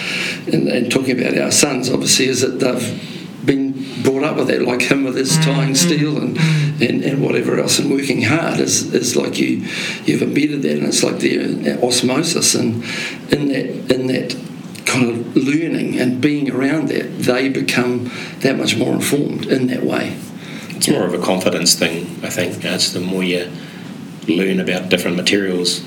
and, 0.49 0.69
and 0.69 0.91
talking 0.91 1.21
about 1.21 1.37
our 1.39 1.51
sons, 1.51 1.91
obviously, 1.91 2.27
is 2.27 2.41
that 2.41 2.61
they've 2.61 3.45
been 3.45 4.03
brought 4.03 4.25
up 4.25 4.37
with 4.37 4.49
that, 4.49 4.63
like 4.63 4.83
him 4.83 5.05
with 5.05 5.17
his 5.17 5.33
mm-hmm. 5.33 5.51
tying 5.51 5.75
steel 5.75 6.17
and, 6.17 6.37
mm-hmm. 6.37 6.83
and, 6.83 7.05
and 7.05 7.23
whatever 7.23 7.59
else, 7.61 7.79
and 7.79 7.91
working 7.91 8.23
hard 8.23 8.59
is, 8.59 8.93
is 8.95 9.17
like 9.17 9.39
you 9.39 9.59
you've 10.05 10.23
embedded 10.23 10.63
that, 10.63 10.79
and 10.79 10.87
it's 10.87 11.03
like 11.03 11.19
the 11.19 11.73
uh, 11.73 11.87
osmosis, 11.87 12.55
and 12.55 12.83
in 13.33 13.49
that 13.49 13.95
in 13.95 14.07
that 14.07 14.35
kind 14.97 15.11
of 15.11 15.37
learning 15.37 15.99
and 15.99 16.21
being 16.21 16.51
around 16.51 16.89
that, 16.89 17.19
they 17.19 17.49
become 17.49 18.11
that 18.41 18.57
much 18.57 18.77
more 18.77 18.95
informed 18.95 19.47
in 19.47 19.67
that 19.69 19.83
way. 19.83 20.17
It's 20.71 20.89
more 20.89 21.05
of 21.07 21.15
a 21.15 21.19
confidence 21.19 21.75
thing, 21.75 22.07
I 22.23 22.31
think. 22.31 22.65
It's 22.65 22.93
the 22.93 23.01
more 23.01 23.23
you 23.23 23.51
learn 24.29 24.61
about 24.61 24.89
different 24.89 25.17
materials. 25.17 25.85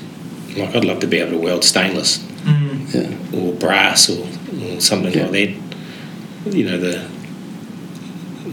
Like 0.56 0.74
I'd 0.74 0.84
love 0.84 1.00
to 1.00 1.06
be 1.06 1.18
able 1.18 1.32
to 1.32 1.38
weld 1.38 1.64
stainless 1.64 2.18
Mm. 2.40 2.94
Yeah, 2.94 3.38
or 3.38 3.52
brass 3.52 4.08
or, 4.08 4.26
or 4.64 4.80
something 4.80 5.12
Yeah. 5.12 5.26
like 5.26 5.54
that. 6.46 6.56
You 6.56 6.64
know, 6.64 6.78
the 6.78 7.06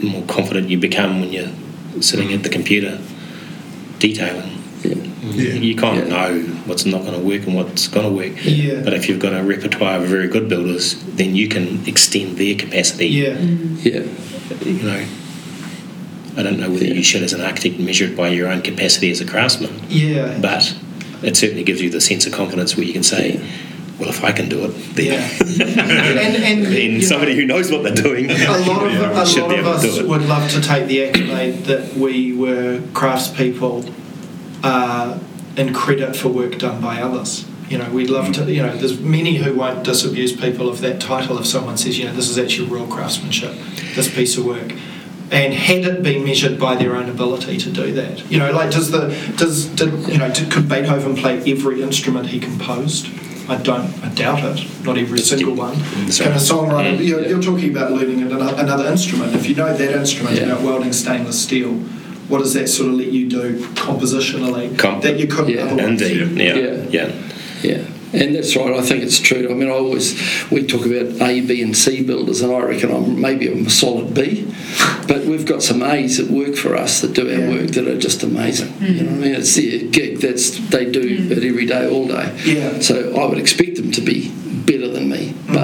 more 0.06 0.24
confident 0.24 0.70
you 0.70 0.78
become 0.78 1.22
when 1.22 1.32
you're 1.32 1.48
sitting 2.02 2.34
at 2.34 2.44
the 2.44 2.50
computer. 2.50 3.00
detailing. 4.00 4.57
Yeah. 4.84 4.96
Yeah. 5.24 5.54
You 5.56 5.76
can't 5.76 6.08
Yeah. 6.08 6.14
know 6.16 6.42
what's 6.66 6.86
not 6.86 7.02
going 7.02 7.14
to 7.20 7.26
work 7.26 7.46
and 7.48 7.56
what's 7.56 7.88
going 7.88 8.06
to 8.06 8.12
work. 8.12 8.34
Yeah. 8.46 8.82
But 8.84 8.94
if 8.94 9.10
you've 9.10 9.20
got 9.20 9.34
a 9.34 9.44
repertoire 9.44 9.98
of 9.98 10.06
very 10.08 10.28
good 10.28 10.48
builders, 10.50 10.96
then 11.16 11.36
you 11.36 11.48
can 11.48 11.82
extend 11.88 12.38
their 12.38 12.56
capacity. 12.56 13.08
Yeah. 13.08 13.30
Mm-hmm. 13.30 13.88
Yeah. 13.88 14.04
You 14.72 14.84
know, 14.84 15.06
I 16.38 16.44
don't 16.44 16.60
know 16.60 16.70
whether 16.70 16.86
Yeah. 16.86 16.94
you 16.94 17.04
should, 17.04 17.24
as 17.24 17.34
an 17.34 17.42
architect, 17.42 17.80
measure 17.80 18.06
it 18.06 18.16
by 18.16 18.30
your 18.30 18.48
own 18.50 18.62
capacity 18.62 19.10
as 19.12 19.20
a 19.22 19.26
craftsman, 19.26 19.72
Yeah. 19.90 20.38
but 20.42 20.74
it 21.24 21.36
certainly 21.36 21.64
gives 21.64 21.82
you 21.82 21.90
the 21.90 22.00
sense 22.02 22.26
of 22.28 22.32
confidence 22.34 22.78
where 22.78 22.86
you 22.86 22.94
can 22.94 23.04
say, 23.04 23.40
well, 24.00 24.10
if 24.10 24.24
I 24.24 24.32
can 24.32 24.48
do 24.48 24.66
it, 24.66 24.96
then, 24.96 25.06
Yeah. 25.06 25.30
and, 25.42 26.36
and 26.38 26.60
you 26.62 26.70
then 26.70 26.94
know, 27.00 27.04
somebody 27.04 27.36
who 27.36 27.46
knows 27.48 27.72
what 27.72 27.82
they're 27.82 27.96
doing 27.96 28.30
a 28.30 28.34
lot 28.36 28.84
of 28.86 28.94
Yeah, 28.94 29.10
a 29.10 29.26
lot 29.42 29.60
of 29.60 29.66
us 29.68 30.02
would 30.04 30.22
love 30.28 30.52
to 30.52 30.62
take 30.62 30.86
the 30.88 31.06
accolade 31.06 31.64
that 31.66 31.96
we 31.96 32.34
were 32.34 32.80
craftspeople 32.94 33.92
uh, 34.64 35.20
and 35.56 35.74
credit 35.76 36.16
for 36.16 36.30
work 36.30 36.58
done 36.58 36.82
by 36.82 37.02
others. 37.02 37.46
You 37.70 37.78
know, 37.78 37.90
we'd 37.90 38.10
love 38.10 38.32
to. 38.34 38.52
You 38.52 38.64
know, 38.64 38.76
there's 38.78 39.00
many 39.00 39.36
who 39.36 39.54
won't 39.54 39.84
disabuse 39.84 40.34
people 40.34 40.70
of 40.70 40.80
that 40.82 41.02
title 41.02 41.38
if 41.38 41.46
someone 41.46 41.78
says, 41.78 41.98
you 42.00 42.06
know, 42.06 42.14
this 42.14 42.30
is 42.30 42.38
actually 42.38 42.70
real 42.70 42.88
craftsmanship, 42.88 43.54
this 43.96 44.14
piece 44.14 44.38
of 44.38 44.46
work. 44.46 44.72
And 45.30 45.54
had 45.54 45.84
it 45.84 46.02
been 46.04 46.24
measured 46.24 46.58
by 46.58 46.76
their 46.76 46.96
own 46.96 47.10
ability 47.10 47.58
to 47.58 47.70
do 47.70 47.92
that, 47.96 48.32
you 48.32 48.40
know, 48.40 48.54
like 48.54 48.72
does 48.72 48.92
the 48.92 49.10
does 49.36 49.66
did 49.66 49.92
you 50.08 50.18
know 50.18 50.32
did, 50.34 50.50
could 50.50 50.70
Beethoven 50.70 51.18
play 51.18 51.40
every 51.52 51.82
instrument 51.82 52.28
he 52.28 52.40
composed? 52.40 53.08
I 53.50 53.58
don't. 53.58 53.94
I 54.04 54.10
doubt 54.10 54.44
it. 54.44 54.86
Not 54.86 54.98
every 54.98 55.20
single 55.20 55.54
one. 55.54 55.76
That's 56.06 56.20
Can 56.22 56.32
a 56.32 56.36
songwriter? 56.36 57.06
You're, 57.06 57.22
Yeah. 57.22 57.30
you're 57.30 57.42
talking 57.42 57.70
about 57.72 57.92
learning 57.94 58.22
another, 58.22 58.54
another 58.62 58.88
instrument. 58.90 59.36
If 59.36 59.48
you 59.48 59.56
know 59.56 59.76
that 59.76 59.92
instrument 59.96 60.36
Yeah. 60.38 60.44
about 60.48 60.62
welding 60.64 60.92
stainless 60.94 61.42
steel, 61.42 61.82
what 62.28 62.40
does 62.40 62.54
that 62.54 62.68
sort 62.68 62.90
of 62.90 62.96
let 62.96 63.08
you 63.08 63.30
do 63.30 63.60
compositionally 63.76 64.78
Com- 64.78 65.02
that 65.02 65.20
you 65.20 65.28
couldn't 65.28 65.54
Yeah. 65.56 65.66
otherwise? 65.66 66.02
Indeed, 66.02 66.38
yeah, 66.38 66.56
Yeah. 66.56 66.86
yeah. 66.90 67.12
Yeah, 67.64 67.84
and 68.14 68.36
that's 68.36 68.56
right. 68.56 68.72
I 68.72 68.82
think 68.84 69.02
it's 69.02 69.20
true. 69.20 69.50
I 69.50 69.54
mean, 69.56 69.68
I 69.68 69.72
always 69.72 70.14
we 70.52 70.62
talk 70.64 70.86
about 70.86 71.20
A, 71.28 71.42
B, 71.42 71.62
and 71.64 71.76
C 71.76 72.04
builders, 72.04 72.42
and 72.42 72.54
I 72.54 72.60
reckon 72.60 72.92
I'm 72.92 73.20
maybe 73.20 73.52
I'm 73.52 73.66
a 73.66 73.70
solid 73.70 74.14
B, 74.14 74.46
but 75.08 75.26
we've 75.26 75.46
got 75.46 75.64
some 75.64 75.82
A's 75.82 76.18
that 76.18 76.30
work 76.30 76.56
for 76.56 76.76
us 76.76 77.02
that 77.02 77.14
do 77.14 77.24
our 77.28 77.40
Yeah. 77.40 77.50
work 77.50 77.72
that 77.72 77.88
are 77.88 77.98
just 77.98 78.22
amazing. 78.22 78.74
You 78.80 79.02
know 79.04 79.12
what 79.12 79.14
I 79.14 79.28
mean? 79.28 79.36
It's 79.36 79.56
their 79.56 79.80
gig. 79.90 80.20
That's 80.20 80.52
they 80.70 80.86
do 80.86 81.02
mm. 81.02 81.32
it 81.32 81.44
every 81.44 81.66
day, 81.66 81.88
all 81.90 82.08
day. 82.08 82.32
Yeah. 82.46 82.80
So 82.80 83.16
I 83.16 83.26
would 83.26 83.40
expect 83.40 83.78
them 83.78 83.92
to 83.94 84.02
be 84.02 84.32
better 84.68 84.88
than 84.90 85.07
me, 85.07 85.07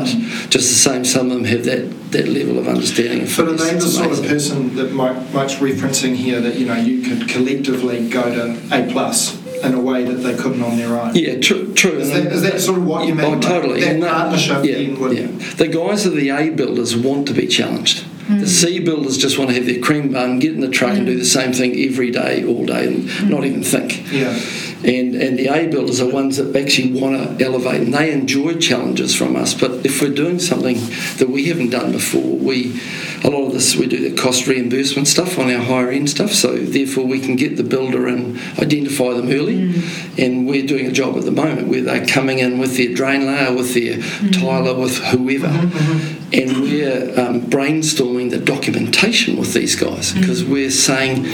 but 0.03 0.49
just 0.49 0.69
the 0.69 0.75
same, 0.75 1.05
some 1.05 1.27
of 1.27 1.33
them 1.33 1.45
have 1.45 1.65
that 1.65 2.11
that 2.11 2.27
level 2.27 2.59
of 2.59 2.67
understanding. 2.67 3.21
And 3.21 3.29
But 3.37 3.47
are 3.47 3.51
they 3.53 3.69
the 3.71 3.75
it's 3.77 3.93
sort 3.95 4.11
of 4.11 4.19
amazing. 4.19 4.29
person 4.29 4.75
that 4.75 4.91
Mike, 4.93 5.33
Mike's 5.33 5.55
referencing 5.55 6.15
here 6.15 6.39
that 6.41 6.55
you 6.59 6.65
know 6.65 6.75
you 6.75 7.01
could 7.01 7.27
collectively 7.27 8.07
go 8.09 8.23
to 8.23 8.57
A 8.71 8.91
plus 8.91 9.41
in 9.63 9.73
a 9.73 9.79
way 9.79 10.03
that 10.03 10.15
they 10.15 10.35
couldn't 10.35 10.61
on 10.61 10.77
their 10.77 10.99
own? 10.99 11.15
Yeah, 11.15 11.39
true. 11.39 11.73
true. 11.73 11.97
Is 11.97 12.11
that, 12.11 12.27
is 12.27 12.41
that 12.43 12.59
sort 12.61 12.77
of 12.79 12.85
what 12.85 13.07
you 13.07 13.15
mean? 13.15 13.25
Oh, 13.25 13.39
totally. 13.39 13.79
That 13.81 13.89
And 13.95 14.03
that- 14.03 14.11
partnership 14.11 14.63
yeah, 14.65 14.73
then 14.75 14.99
would. 14.99 15.17
yeah. 15.17 15.27
The 15.57 15.67
guys 15.67 16.05
of 16.05 16.13
the 16.15 16.29
A 16.29 16.49
builders 16.49 16.95
want 16.95 17.27
to 17.29 17.33
be 17.33 17.47
challenged. 17.47 18.03
Hmm. 18.27 18.39
The 18.39 18.47
C 18.47 18.79
builders 18.79 19.17
just 19.17 19.37
want 19.37 19.49
to 19.49 19.55
have 19.55 19.65
their 19.65 19.79
cream 19.79 20.11
bun, 20.13 20.39
get 20.39 20.53
in 20.53 20.61
the 20.61 20.69
truck, 20.69 20.93
and 20.95 21.05
do 21.05 21.17
the 21.17 21.25
same 21.25 21.51
thing 21.51 21.77
every 21.89 22.09
day, 22.11 22.45
all 22.45 22.65
day, 22.65 22.87
and 22.87 23.29
not 23.29 23.43
even 23.43 23.63
think. 23.63 24.11
Yeah. 24.13 24.37
And 24.83 25.15
and 25.15 25.39
the 25.39 25.47
A 25.47 25.67
builders 25.67 26.01
are 26.01 26.09
ones 26.09 26.37
that 26.37 26.55
actually 26.55 26.99
want 26.99 27.39
to 27.39 27.45
elevate, 27.45 27.81
and 27.81 27.93
they 27.93 28.11
enjoy 28.11 28.55
challenges 28.55 29.15
from 29.15 29.35
us. 29.35 29.53
But 29.53 29.85
if 29.85 30.01
we're 30.01 30.13
doing 30.13 30.39
something 30.39 30.75
that 31.17 31.29
we 31.29 31.45
haven't 31.45 31.69
done 31.69 31.91
before, 31.91 32.37
we 32.37 32.79
a 33.23 33.29
lot 33.29 33.47
of 33.47 33.53
this 33.53 33.75
we 33.75 33.87
do 33.87 34.09
the 34.09 34.15
cost 34.15 34.47
reimbursement 34.47 35.07
stuff 35.07 35.39
on 35.39 35.49
our 35.49 35.61
higher 35.61 35.89
end 35.89 36.09
stuff. 36.09 36.31
So 36.31 36.57
therefore, 36.57 37.05
we 37.05 37.19
can 37.19 37.35
get 37.35 37.55
the 37.55 37.63
builder 37.63 38.07
and 38.07 38.37
identify 38.59 39.13
them 39.13 39.29
early. 39.29 39.73
Mm. 39.73 40.19
And 40.19 40.47
we're 40.47 40.65
doing 40.65 40.85
a 40.85 40.91
job 40.91 41.15
at 41.17 41.23
the 41.23 41.31
moment 41.31 41.69
where 41.69 41.81
they're 41.81 42.05
coming 42.05 42.39
in 42.39 42.59
with 42.59 42.77
their 42.77 42.93
drain 42.93 43.25
layer, 43.25 43.55
with 43.55 43.73
their 43.73 43.97
mm-hmm. 43.97 44.31
tiler, 44.31 44.75
with 44.75 44.97
whoever, 44.97 45.47
mm-hmm, 45.47 45.77
mm-hmm. 45.77 46.33
and 46.33 46.61
we're 46.61 47.19
um, 47.19 47.41
brainstorming 47.41 48.29
the 48.29 48.39
documentation 48.39 49.37
with 49.37 49.53
these 49.53 49.75
guys 49.75 50.13
because 50.13 50.43
mm. 50.43 50.49
we're 50.49 50.71
saying, 50.71 51.25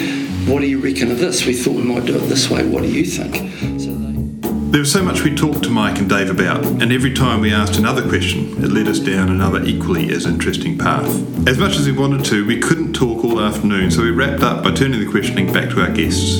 "What 0.47 0.59
do 0.59 0.67
you 0.67 0.79
reckon 0.79 1.11
of 1.11 1.19
this? 1.19 1.45
We 1.45 1.53
thought 1.53 1.75
we 1.75 1.83
might 1.83 2.05
do 2.05 2.15
it 2.15 2.27
this 2.27 2.49
way. 2.49 2.65
What 2.65 2.83
do 2.83 2.89
you 2.89 3.05
think?" 3.05 3.38
So 3.79 3.91
they, 3.93 4.71
There 4.71 4.79
was 4.81 4.91
so 4.91 5.01
much 5.01 5.23
we 5.23 5.33
talked 5.33 5.63
to 5.63 5.69
Mike 5.69 5.97
and 5.99 6.09
Dave 6.09 6.29
about, 6.29 6.65
and 6.65 6.91
every 6.91 7.13
time 7.13 7.41
we 7.41 7.53
asked 7.53 7.77
another 7.77 8.07
question, 8.07 8.63
it 8.63 8.71
led 8.71 8.87
us 8.87 8.99
down 8.99 9.29
another 9.29 9.63
equally 9.63 10.11
as 10.11 10.25
interesting 10.25 10.77
path. 10.77 11.07
As 11.47 11.57
much 11.57 11.77
as 11.77 11.85
we 11.87 11.93
wanted 11.93 12.25
to, 12.25 12.45
we 12.45 12.59
couldn't 12.59 12.93
talk 12.93 13.23
all 13.23 13.39
afternoon, 13.39 13.91
so 13.91 14.01
we 14.03 14.11
wrapped 14.11 14.43
up 14.43 14.63
by 14.63 14.71
turning 14.71 14.99
the 14.99 15.09
questioning 15.09 15.51
back 15.53 15.69
to 15.69 15.81
our 15.81 15.91
guests. 15.91 16.39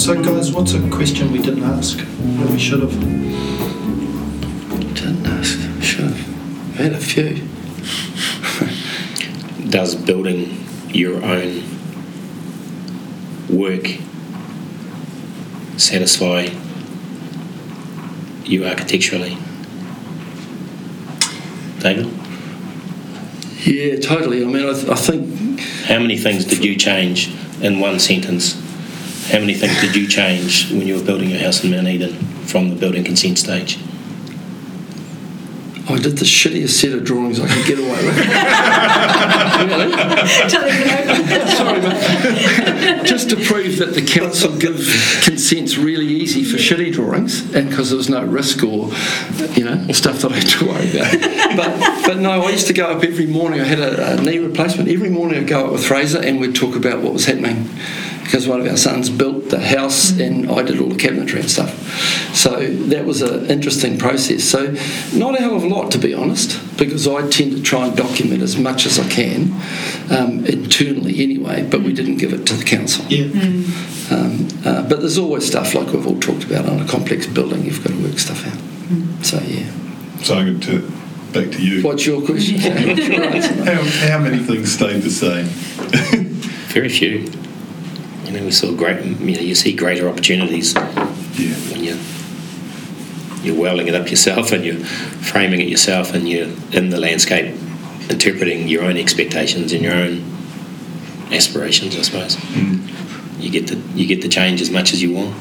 So, 0.00 0.14
guys, 0.22 0.52
what's 0.52 0.74
a 0.74 0.88
question 0.90 1.32
we 1.32 1.40
didn't 1.40 1.64
ask 1.64 1.98
that 1.98 2.50
we 2.50 2.58
should 2.58 2.80
have? 2.82 2.92
Didn't 4.94 5.26
ask. 5.26 5.58
Should 5.82 6.10
have. 6.10 6.78
I 6.78 6.82
had 6.82 6.92
a 6.92 6.98
few. 6.98 7.48
Does 9.70 9.94
building 9.94 10.64
your 10.90 11.22
own 11.24 11.62
work 13.48 13.86
satisfy 15.76 16.48
you 18.44 18.64
architecturally? 18.66 19.36
David? 21.80 22.06
Yeah, 23.64 23.98
totally. 24.00 24.42
I 24.42 24.46
mean, 24.46 24.68
I, 24.68 24.72
th- 24.72 24.88
I 24.88 24.94
think 24.94 25.60
How 25.86 25.98
many 26.00 26.16
things 26.18 26.44
did 26.44 26.64
you 26.64 26.76
change 26.76 27.32
in 27.60 27.78
one 27.80 27.98
sentence? 28.00 28.54
How 29.30 29.38
many 29.38 29.54
things 29.54 29.80
did 29.80 29.94
you 29.96 30.06
change 30.08 30.70
when 30.72 30.86
you 30.86 30.96
were 30.98 31.04
building 31.04 31.30
your 31.30 31.38
house 31.40 31.62
in 31.64 31.70
Mount 31.70 31.86
Eden 31.88 32.14
from 32.46 32.70
the 32.70 32.76
building 32.76 33.04
consent 33.04 33.38
stage? 33.38 33.78
I 35.88 35.98
did 35.98 36.18
the 36.18 36.24
shittiest 36.24 36.70
set 36.70 36.92
of 36.92 37.04
drawings 37.04 37.38
I 37.38 37.46
could 37.46 37.64
get 37.64 37.78
away 37.78 38.04
with. 38.04 38.16
really? 39.66 39.92
Sorry, 40.48 41.80
mate. 41.80 43.06
Just 43.06 43.30
to 43.30 43.36
prove 43.36 43.78
that 43.78 43.94
the 43.94 44.04
council 44.04 44.56
give 44.56 44.78
consents 45.22 45.76
really 45.76 46.06
easy 46.06 46.42
for 46.42 46.56
shitty 46.56 46.92
drawings, 46.92 47.54
and 47.54 47.70
because 47.70 47.90
there 47.90 47.96
was 47.96 48.08
no 48.08 48.24
risk 48.24 48.64
or, 48.64 48.90
you 49.54 49.64
know, 49.64 49.86
stuff 49.92 50.22
that 50.22 50.32
I 50.32 50.38
had 50.38 50.48
to 50.48 50.66
worry 50.66 50.90
about. 50.90 51.12
But, 51.56 52.06
but 52.06 52.16
no, 52.18 52.42
I 52.42 52.50
used 52.50 52.66
to 52.66 52.72
go 52.72 52.86
up 52.86 53.04
every 53.04 53.26
morning. 53.26 53.60
I 53.60 53.64
had 53.64 53.78
a, 53.78 54.18
a 54.18 54.20
knee 54.20 54.40
replacement. 54.40 54.88
Every 54.88 55.10
morning 55.10 55.38
I'd 55.38 55.46
go 55.46 55.66
up 55.66 55.72
with 55.72 55.86
Fraser, 55.86 56.20
and 56.20 56.40
we'd 56.40 56.56
talk 56.56 56.74
about 56.74 57.00
what 57.00 57.12
was 57.12 57.26
happening. 57.26 57.70
Because 58.26 58.48
one 58.48 58.60
of 58.60 58.66
our 58.66 58.76
sons 58.76 59.08
built 59.08 59.50
the 59.50 59.60
house, 59.60 60.10
and 60.18 60.50
I 60.50 60.62
did 60.62 60.80
all 60.80 60.88
the 60.88 60.96
cabinetry 60.96 61.40
and 61.40 61.50
stuff. 61.50 62.34
So 62.34 62.66
that 62.66 63.04
was 63.04 63.22
an 63.22 63.48
interesting 63.50 63.98
process. 63.98 64.42
So 64.42 64.76
not 65.14 65.38
a 65.38 65.40
hell 65.40 65.54
of 65.54 65.62
a 65.62 65.68
lot, 65.68 65.92
to 65.92 65.98
be 65.98 66.12
honest, 66.12 66.60
because 66.76 67.06
I 67.06 67.28
tend 67.28 67.52
to 67.52 67.62
try 67.62 67.86
and 67.86 67.96
document 67.96 68.42
as 68.42 68.56
much 68.56 68.84
as 68.84 68.98
I 68.98 69.08
can 69.08 69.52
um, 70.10 70.44
internally 70.44 71.22
anyway. 71.22 71.62
But 71.62 71.82
we 71.82 71.92
didn't 71.92 72.16
give 72.16 72.32
it 72.32 72.46
to 72.46 72.54
the 72.54 72.64
council. 72.64 73.04
Yeah. 73.06 73.26
Um, 74.10 74.48
uh, 74.64 74.82
but 74.88 75.00
there's 75.00 75.18
always 75.18 75.46
stuff 75.46 75.74
like 75.74 75.92
we've 75.92 76.06
all 76.06 76.20
talked 76.20 76.44
about 76.44 76.68
on 76.68 76.80
a 76.80 76.86
complex 76.86 77.26
building. 77.26 77.64
You've 77.64 77.82
got 77.82 77.92
to 77.92 78.02
work 78.02 78.18
stuff 78.18 78.46
out. 78.46 79.24
So 79.24 79.38
yeah. 79.40 79.70
So 80.22 80.34
I'm 80.36 80.46
going 80.46 80.60
to 80.60 80.80
back 81.32 81.52
to 81.52 81.62
you. 81.62 81.82
What's 81.82 82.06
your 82.06 82.24
question? 82.24 82.60
What's 82.60 83.08
your 83.08 83.22
answer? 83.22 83.64
How, 83.64 84.08
how 84.08 84.18
many 84.18 84.42
things 84.42 84.72
stayed 84.72 85.02
the 85.02 85.10
same? 85.10 85.46
Very 86.72 86.88
few. 86.88 87.30
You 88.26 88.32
know, 88.32 88.44
we 88.44 88.50
saw 88.50 88.72
great. 88.74 89.04
You 89.04 89.36
know, 89.36 89.40
you 89.40 89.54
see 89.54 89.72
greater 89.72 90.08
opportunities 90.08 90.74
Yeah. 90.74 91.54
when 91.70 91.84
you 91.84 91.96
you're 93.42 93.54
welding 93.60 93.86
it 93.86 93.94
up 93.94 94.10
yourself 94.10 94.50
and 94.50 94.64
you're 94.64 94.76
framing 94.76 95.60
it 95.60 95.68
yourself 95.68 96.12
and 96.14 96.28
you're 96.28 96.48
in 96.72 96.90
the 96.90 96.98
landscape 96.98 97.54
interpreting 98.10 98.66
your 98.66 98.82
own 98.82 98.96
expectations 98.96 99.72
and 99.72 99.82
your 99.82 99.94
own 99.94 100.24
aspirations 101.30 101.96
I 101.96 102.02
suppose 102.02 102.36
mm. 102.36 103.40
you 103.40 103.50
get 103.50 103.68
to 103.68 103.76
you 103.94 104.06
get 104.06 104.22
to 104.22 104.28
change 104.28 104.60
as 104.60 104.70
much 104.70 104.92
as 104.92 105.00
you 105.00 105.12
want 105.12 105.34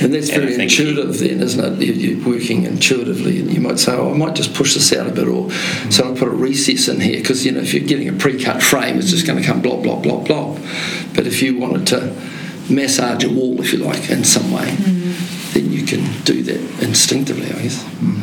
And 0.00 0.14
that's 0.14 0.30
very 0.30 0.54
think- 0.54 0.70
intuitive, 0.70 1.18
then, 1.18 1.40
isn't 1.42 1.80
it? 1.80 1.86
You- 1.86 1.92
You're 1.92 2.26
working 2.28 2.64
intuitively, 2.64 3.40
and 3.40 3.52
you 3.52 3.60
might 3.60 3.78
say, 3.78 3.92
"Oh, 3.92 4.12
I 4.12 4.16
might 4.16 4.34
just 4.34 4.54
push 4.54 4.74
this 4.74 4.92
out 4.92 5.06
a 5.06 5.10
bit," 5.10 5.26
or 5.26 5.50
"So 5.90 6.04
I'll 6.04 6.14
put 6.14 6.28
a 6.28 6.30
recess 6.30 6.88
in 6.88 7.00
here," 7.00 7.18
because 7.18 7.44
you 7.44 7.52
know, 7.52 7.60
if 7.60 7.74
you're 7.74 7.82
getting 7.82 8.08
a 8.08 8.12
pre-cut 8.12 8.62
frame, 8.62 8.98
it's 8.98 9.10
just 9.10 9.26
going 9.26 9.40
to 9.40 9.44
come 9.46 9.60
blob, 9.60 9.82
blob, 9.82 10.02
blob, 10.02 10.26
blob. 10.26 10.58
But 11.14 11.26
if 11.26 11.42
you 11.42 11.56
wanted 11.58 11.86
to 11.88 12.12
massage 12.70 13.24
a 13.24 13.28
wall, 13.30 13.60
if 13.60 13.72
you 13.72 13.78
like, 13.78 14.10
in 14.10 14.24
some 14.24 14.50
way, 14.52 14.66
mm-hmm. 14.68 15.54
then 15.54 15.72
you 15.72 15.84
can 15.84 16.04
do 16.24 16.42
that 16.42 16.60
instinctively, 16.82 17.46
I 17.46 17.62
guess. 17.62 17.82
Mm. 18.00 18.20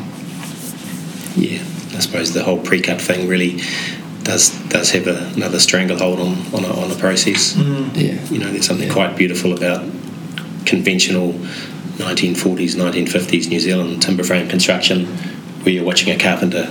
yeah 1.35 1.61
I 1.95 1.99
suppose 1.99 2.33
the 2.33 2.43
whole 2.43 2.59
pre-cut 2.59 3.01
thing 3.01 3.27
really 3.27 3.59
does 4.23 4.49
does 4.69 4.91
have 4.91 5.07
a, 5.07 5.31
another 5.35 5.59
stranglehold 5.59 6.19
on 6.19 6.33
on 6.53 6.63
a, 6.63 6.73
on 6.81 6.91
a 6.91 6.95
process 6.95 7.53
mm-hmm. 7.53 7.97
Yeah, 7.99 8.23
you 8.31 8.39
know 8.39 8.51
there's 8.51 8.65
something 8.67 8.87
Yeah. 8.87 8.93
quite 8.93 9.17
beautiful 9.17 9.53
about 9.53 9.83
conventional 10.65 11.33
1940s 11.97 12.75
1950s 12.75 13.47
New 13.49 13.59
Zealand 13.59 14.01
timber 14.01 14.23
frame 14.23 14.47
construction 14.49 15.05
where 15.63 15.73
you're 15.73 15.85
watching 15.85 16.13
a 16.13 16.17
carpenter 16.17 16.65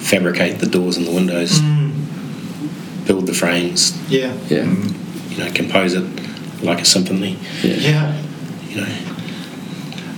fabricate 0.00 0.58
the 0.60 0.66
doors 0.66 0.96
and 0.96 1.06
the 1.06 1.12
windows 1.12 1.58
mm. 1.60 3.06
build 3.06 3.26
the 3.26 3.34
frames 3.34 3.98
Yeah. 4.10 4.32
yeah, 4.48 4.64
you 5.30 5.38
know 5.38 5.50
compose 5.52 5.94
it 5.94 6.04
like 6.62 6.80
a 6.80 6.84
symphony. 6.84 7.38
Yeah. 7.62 8.20
You 8.68 8.80
know, 8.80 8.86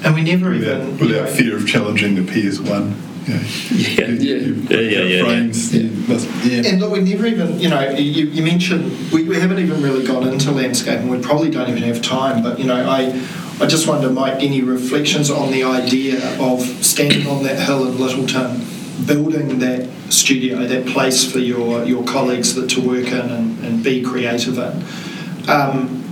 And 0.04 0.14
we 0.14 0.22
never 0.22 0.50
Without, 0.50 0.80
even. 0.82 0.98
without 0.98 1.28
fear 1.28 1.56
of 1.56 1.66
challenging 1.66 2.14
the 2.14 2.22
peers 2.22 2.60
one. 2.60 2.94
You 3.26 3.34
Yeah. 3.76 4.06
you- 4.08 4.14
Yeah. 4.14 4.34
you've 4.36 4.70
Yeah, 4.70 4.76
got 4.76 4.82
yeah, 4.84 5.02
yeah, 5.02 5.24
frames, 5.24 5.74
you 5.74 5.90
must- 6.06 6.28
yeah. 6.44 6.62
And 6.68 6.80
look, 6.80 6.92
we 6.92 7.00
never 7.00 7.26
even, 7.26 7.58
you 7.58 7.68
know, 7.68 7.90
you, 7.90 8.26
you 8.28 8.42
mentioned, 8.42 8.92
we, 9.12 9.24
we 9.24 9.36
haven't 9.40 9.58
even 9.58 9.82
really 9.82 10.06
gone 10.06 10.26
into 10.28 10.50
landscape 10.52 11.00
and 11.00 11.10
we 11.10 11.18
probably 11.18 11.50
don't 11.50 11.68
even 11.68 11.82
have 11.82 12.00
time, 12.02 12.42
but, 12.42 12.58
you 12.58 12.66
know, 12.66 12.76
I, 12.88 13.20
I 13.60 13.66
just 13.66 13.86
wonder, 13.88 14.10
Mike, 14.10 14.42
any 14.42 14.60
reflections 14.62 15.30
on 15.30 15.50
the 15.50 15.64
idea 15.64 16.38
of 16.38 16.60
standing 16.84 17.26
on 17.26 17.42
that 17.44 17.58
hill 17.58 17.86
in 17.88 17.94
Lyttelton, 17.94 19.06
building 19.06 19.58
that 19.58 19.88
studio, 20.10 20.64
that 20.66 20.86
place 20.86 21.30
for 21.30 21.38
your, 21.38 21.84
your 21.84 22.04
colleagues 22.04 22.54
that 22.54 22.68
to 22.70 22.80
work 22.80 23.06
in 23.08 23.12
and, 23.30 23.58
and 23.64 23.82
be 23.82 24.02
creative 24.02 24.56
in? 24.58 25.50
Um, 25.50 26.02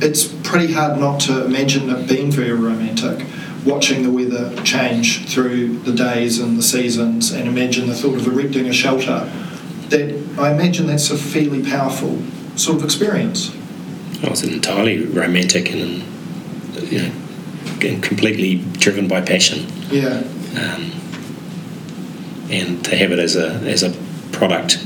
it's 0.00 0.24
pretty 0.24 0.72
hard 0.72 0.98
not 0.98 1.20
to 1.20 1.44
imagine 1.44 1.88
it 1.90 2.08
being 2.08 2.30
very 2.30 2.52
romantic, 2.52 3.24
watching 3.64 4.02
the 4.02 4.10
weather 4.10 4.54
change 4.62 5.26
through 5.26 5.78
the 5.80 5.92
days 5.92 6.38
and 6.38 6.58
the 6.58 6.62
seasons, 6.62 7.30
and 7.30 7.48
imagine 7.48 7.86
the 7.86 7.94
thought 7.94 8.16
of 8.16 8.26
erecting 8.26 8.66
a 8.66 8.72
shelter. 8.72 9.30
That 9.88 10.38
I 10.38 10.52
imagine 10.52 10.86
that's 10.86 11.10
a 11.10 11.18
fairly 11.18 11.62
powerful 11.62 12.22
sort 12.56 12.78
of 12.78 12.84
experience. 12.84 13.54
I 14.22 14.30
was 14.30 14.42
entirely 14.42 15.04
romantic 15.04 15.70
and, 15.72 16.02
you 16.90 17.02
know, 17.02 17.12
and 17.82 18.02
completely 18.02 18.64
driven 18.78 19.08
by 19.08 19.20
passion. 19.20 19.66
Yeah, 19.90 20.22
um, 20.56 20.92
and 22.50 22.84
to 22.84 22.96
have 22.96 23.12
it 23.12 23.18
as 23.18 23.36
a 23.36 23.54
as 23.66 23.82
a 23.82 23.90
product 24.32 24.78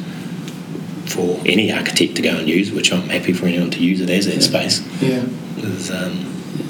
for 1.07 1.41
any 1.47 1.73
architect 1.73 2.17
to 2.17 2.23
go 2.23 2.37
and 2.37 2.49
use, 2.49 2.73
which 2.73 2.93
I'm 2.93 3.09
happy 3.09 3.33
for 3.33 3.47
anyone 3.47 3.71
to 3.71 3.79
use 3.79 4.01
it 4.01 4.11
as 4.11 4.27
that 4.27 4.43
space, 4.43 4.81
yeah. 5.01 5.25
is, 5.57 5.91
um, 5.91 6.13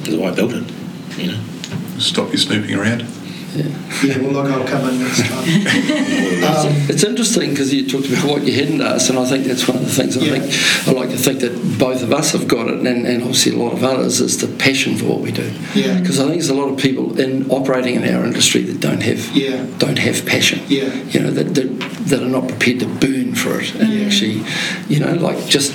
is 0.04 0.14
why 0.14 0.28
I 0.28 0.34
built 0.34 0.52
it. 0.52 0.70
You 1.18 1.32
know, 1.32 1.40
Stop 1.98 2.32
you 2.32 2.38
snooping 2.38 2.74
around. 2.74 3.04
Yeah, 3.54 3.64
yeah, 4.04 4.18
well, 4.18 4.32
look, 4.32 4.46
I'll 4.52 4.66
come 4.66 4.86
in 4.90 4.98
next 5.00 5.22
time. 5.26 5.46
Um, 6.46 6.66
It's 6.90 7.02
interesting 7.02 7.50
because 7.50 7.72
you 7.72 7.88
talked 7.88 8.06
about 8.08 8.24
what 8.24 8.42
you 8.44 8.52
hadn't 8.52 8.82
asked, 8.82 9.08
and 9.08 9.18
I 9.18 9.24
think 9.24 9.46
that's 9.46 9.66
one 9.66 9.78
of 9.78 9.84
the 9.86 9.90
things 9.90 10.16
I 10.16 10.20
Yeah. 10.20 10.38
think 10.40 10.88
I 10.88 10.92
like 10.92 11.08
to 11.10 11.16
think 11.16 11.40
that 11.40 11.78
both 11.78 12.02
of 12.02 12.12
us 12.12 12.32
have 12.32 12.46
got 12.46 12.68
it, 12.68 12.74
and, 12.86 13.06
and 13.06 13.22
obviously 13.22 13.52
a 13.52 13.56
lot 13.56 13.72
of 13.72 13.82
others, 13.82 14.20
is 14.20 14.36
the 14.38 14.46
passion 14.48 14.96
for 14.96 15.06
what 15.06 15.20
we 15.20 15.32
do. 15.32 15.50
Yeah. 15.74 15.98
Because 15.98 16.18
I 16.20 16.24
think 16.24 16.34
there's 16.34 16.50
a 16.50 16.54
lot 16.54 16.68
of 16.68 16.76
people 16.78 17.18
in 17.18 17.50
operating 17.50 17.94
in 17.94 18.04
our 18.14 18.24
industry 18.26 18.62
that 18.64 18.78
don't 18.80 19.02
have 19.02 19.34
Yeah. 19.34 19.64
don't 19.78 19.98
have 19.98 20.26
passion. 20.26 20.60
Yeah. 20.68 20.92
You 21.10 21.20
know 21.20 21.30
that, 21.30 21.54
that 21.54 21.80
that 22.10 22.22
are 22.22 22.28
not 22.28 22.48
prepared 22.48 22.80
to 22.80 22.86
burn 22.86 23.34
for 23.34 23.58
it, 23.60 23.74
and 23.76 24.04
actually, 24.04 24.42
you 24.88 25.00
know, 25.00 25.14
like 25.14 25.48
just 25.48 25.72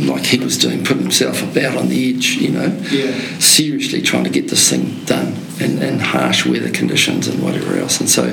like 0.00 0.24
he 0.26 0.38
was 0.38 0.58
doing, 0.58 0.82
putting 0.84 1.04
himself 1.04 1.40
about 1.42 1.76
on 1.76 1.88
the 1.88 2.10
edge. 2.14 2.36
You 2.36 2.50
know. 2.50 2.76
Yeah. 2.90 3.12
Seriously 3.38 4.02
trying 4.02 4.24
to 4.24 4.30
get 4.30 4.48
this 4.48 4.68
thing 4.68 5.00
done 5.06 5.36
in, 5.62 5.82
in 5.82 5.98
harsh 5.98 6.44
weather 6.44 6.70
conditions 6.70 7.28
and 7.28 7.42
whatever 7.42 7.76
else. 7.78 8.00
And 8.00 8.08
so, 8.08 8.26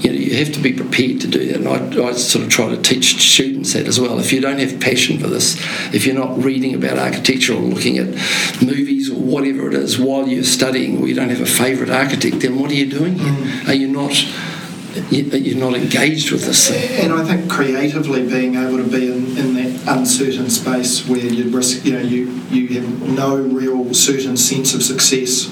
you 0.00 0.10
know, 0.10 0.16
you 0.16 0.36
have 0.36 0.52
to 0.54 0.60
be 0.60 0.72
prepared 0.72 1.20
to 1.22 1.28
do 1.28 1.46
that. 1.46 1.56
And 1.56 1.68
I, 1.68 2.08
I 2.08 2.12
sort 2.12 2.44
of 2.44 2.50
try 2.50 2.68
to 2.68 2.80
teach 2.82 3.32
students 3.34 3.72
that 3.72 3.86
as 3.86 4.00
well. 4.00 4.18
If 4.18 4.32
you 4.32 4.40
don't 4.40 4.58
have 4.58 4.80
passion 4.80 5.18
for 5.18 5.28
this, 5.28 5.56
if 5.94 6.06
you're 6.06 6.14
not 6.14 6.36
reading 6.42 6.74
about 6.74 6.98
architecture 6.98 7.54
or 7.54 7.60
looking 7.60 7.98
at 7.98 8.08
movies 8.62 9.10
or 9.10 9.16
whatever 9.20 9.68
it 9.68 9.74
is 9.74 9.98
while 9.98 10.26
you're 10.28 10.44
studying, 10.44 11.00
or 11.00 11.08
you 11.08 11.14
don't 11.14 11.30
have 11.30 11.40
a 11.40 11.46
favourite 11.46 11.90
architect, 11.90 12.40
then 12.40 12.58
what 12.58 12.70
are 12.70 12.74
you 12.74 12.90
doing? 12.90 13.18
here? 13.18 13.68
Are 13.68 13.74
you 13.74 13.88
not? 13.88 14.12
You- 15.10 15.24
You're 15.24 15.58
not 15.58 15.74
engaged 15.74 16.30
with 16.30 16.44
this 16.46 16.68
thing. 16.70 17.04
And 17.04 17.12
I 17.12 17.24
think 17.24 17.50
creatively 17.50 18.22
being 18.26 18.54
able 18.56 18.78
to 18.78 18.84
be 18.84 19.10
in, 19.10 19.36
in 19.36 19.54
that 19.54 19.96
uncertain 19.98 20.48
space 20.50 21.06
where 21.08 21.18
you 21.20 21.50
risk, 21.50 21.84
you 21.84 21.92
know, 21.92 22.00
you, 22.00 22.40
you 22.50 22.68
have 22.80 23.08
no 23.08 23.36
real 23.36 23.92
certain 23.94 24.36
sense 24.36 24.74
of 24.74 24.82
success. 24.82 25.48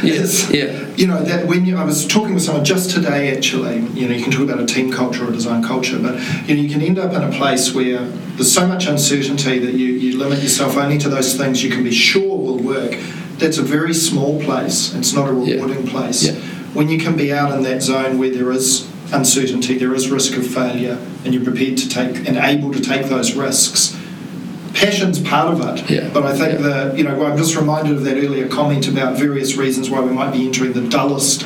yes. 0.02 0.50
yeah. 0.50 0.86
You 0.96 1.06
know, 1.06 1.22
that 1.22 1.46
when 1.46 1.64
you, 1.64 1.76
I 1.76 1.84
was 1.84 2.06
talking 2.06 2.34
with 2.34 2.42
someone 2.42 2.64
just 2.64 2.90
today 2.90 3.34
actually, 3.36 3.78
you 3.98 4.08
know, 4.08 4.14
you 4.14 4.22
can 4.22 4.32
talk 4.32 4.42
about 4.42 4.60
a 4.60 4.66
team 4.66 4.92
culture 4.92 5.26
or 5.26 5.30
design 5.32 5.62
culture, 5.62 5.98
but 5.98 6.14
you 6.48 6.56
know, 6.56 6.62
you 6.62 6.68
can 6.68 6.82
end 6.82 6.98
up 6.98 7.12
in 7.12 7.22
a 7.22 7.30
place 7.32 7.72
where 7.74 8.00
there's 8.36 8.52
so 8.52 8.66
much 8.66 8.86
uncertainty 8.86 9.58
that 9.58 9.74
you, 9.74 9.86
you 9.86 10.18
limit 10.18 10.42
yourself 10.42 10.76
only 10.76 10.98
to 10.98 11.08
those 11.08 11.36
things 11.36 11.62
you 11.62 11.70
can 11.70 11.84
be 11.84 11.92
sure 11.92 12.36
will 12.36 12.58
work. 12.58 12.96
That's 13.38 13.58
a 13.58 13.62
very 13.62 13.92
small 13.94 14.42
place. 14.42 14.94
It's 14.94 15.12
not 15.12 15.28
a 15.28 15.34
Yeah. 15.44 15.54
rewarding 15.56 15.86
place 15.86 16.22
Yeah. 16.24 16.40
When 16.76 16.88
you 16.88 16.98
can 16.98 17.16
be 17.16 17.32
out 17.32 17.52
in 17.52 17.62
that 17.62 17.82
zone 17.82 18.18
where 18.18 18.30
there 18.30 18.50
is 18.52 18.88
uncertainty, 19.12 19.78
there 19.78 19.94
is 19.94 20.10
risk 20.10 20.36
of 20.36 20.46
failure, 20.46 20.98
and 21.24 21.32
you're 21.32 21.42
prepared 21.44 21.78
to 21.78 21.88
take 21.88 22.28
and 22.28 22.36
able 22.36 22.72
to 22.72 22.80
take 22.80 23.06
those 23.06 23.34
risks. 23.34 23.96
Passion's 24.74 25.18
part 25.18 25.54
of 25.54 25.60
it, 25.78 25.90
Yeah. 25.90 26.08
but 26.12 26.24
I 26.24 26.36
think 26.36 26.60
Yeah. 26.60 26.66
that 26.68 26.98
you 26.98 27.04
know 27.04 27.24
I'm 27.24 27.38
just 27.38 27.56
reminded 27.56 27.94
of 27.96 28.04
that 28.04 28.18
earlier 28.18 28.46
comment 28.46 28.86
about 28.88 29.18
various 29.18 29.56
reasons 29.56 29.88
why 29.88 30.00
we 30.00 30.12
might 30.12 30.32
be 30.32 30.44
entering 30.46 30.74
the 30.74 30.82
dullest 30.82 31.44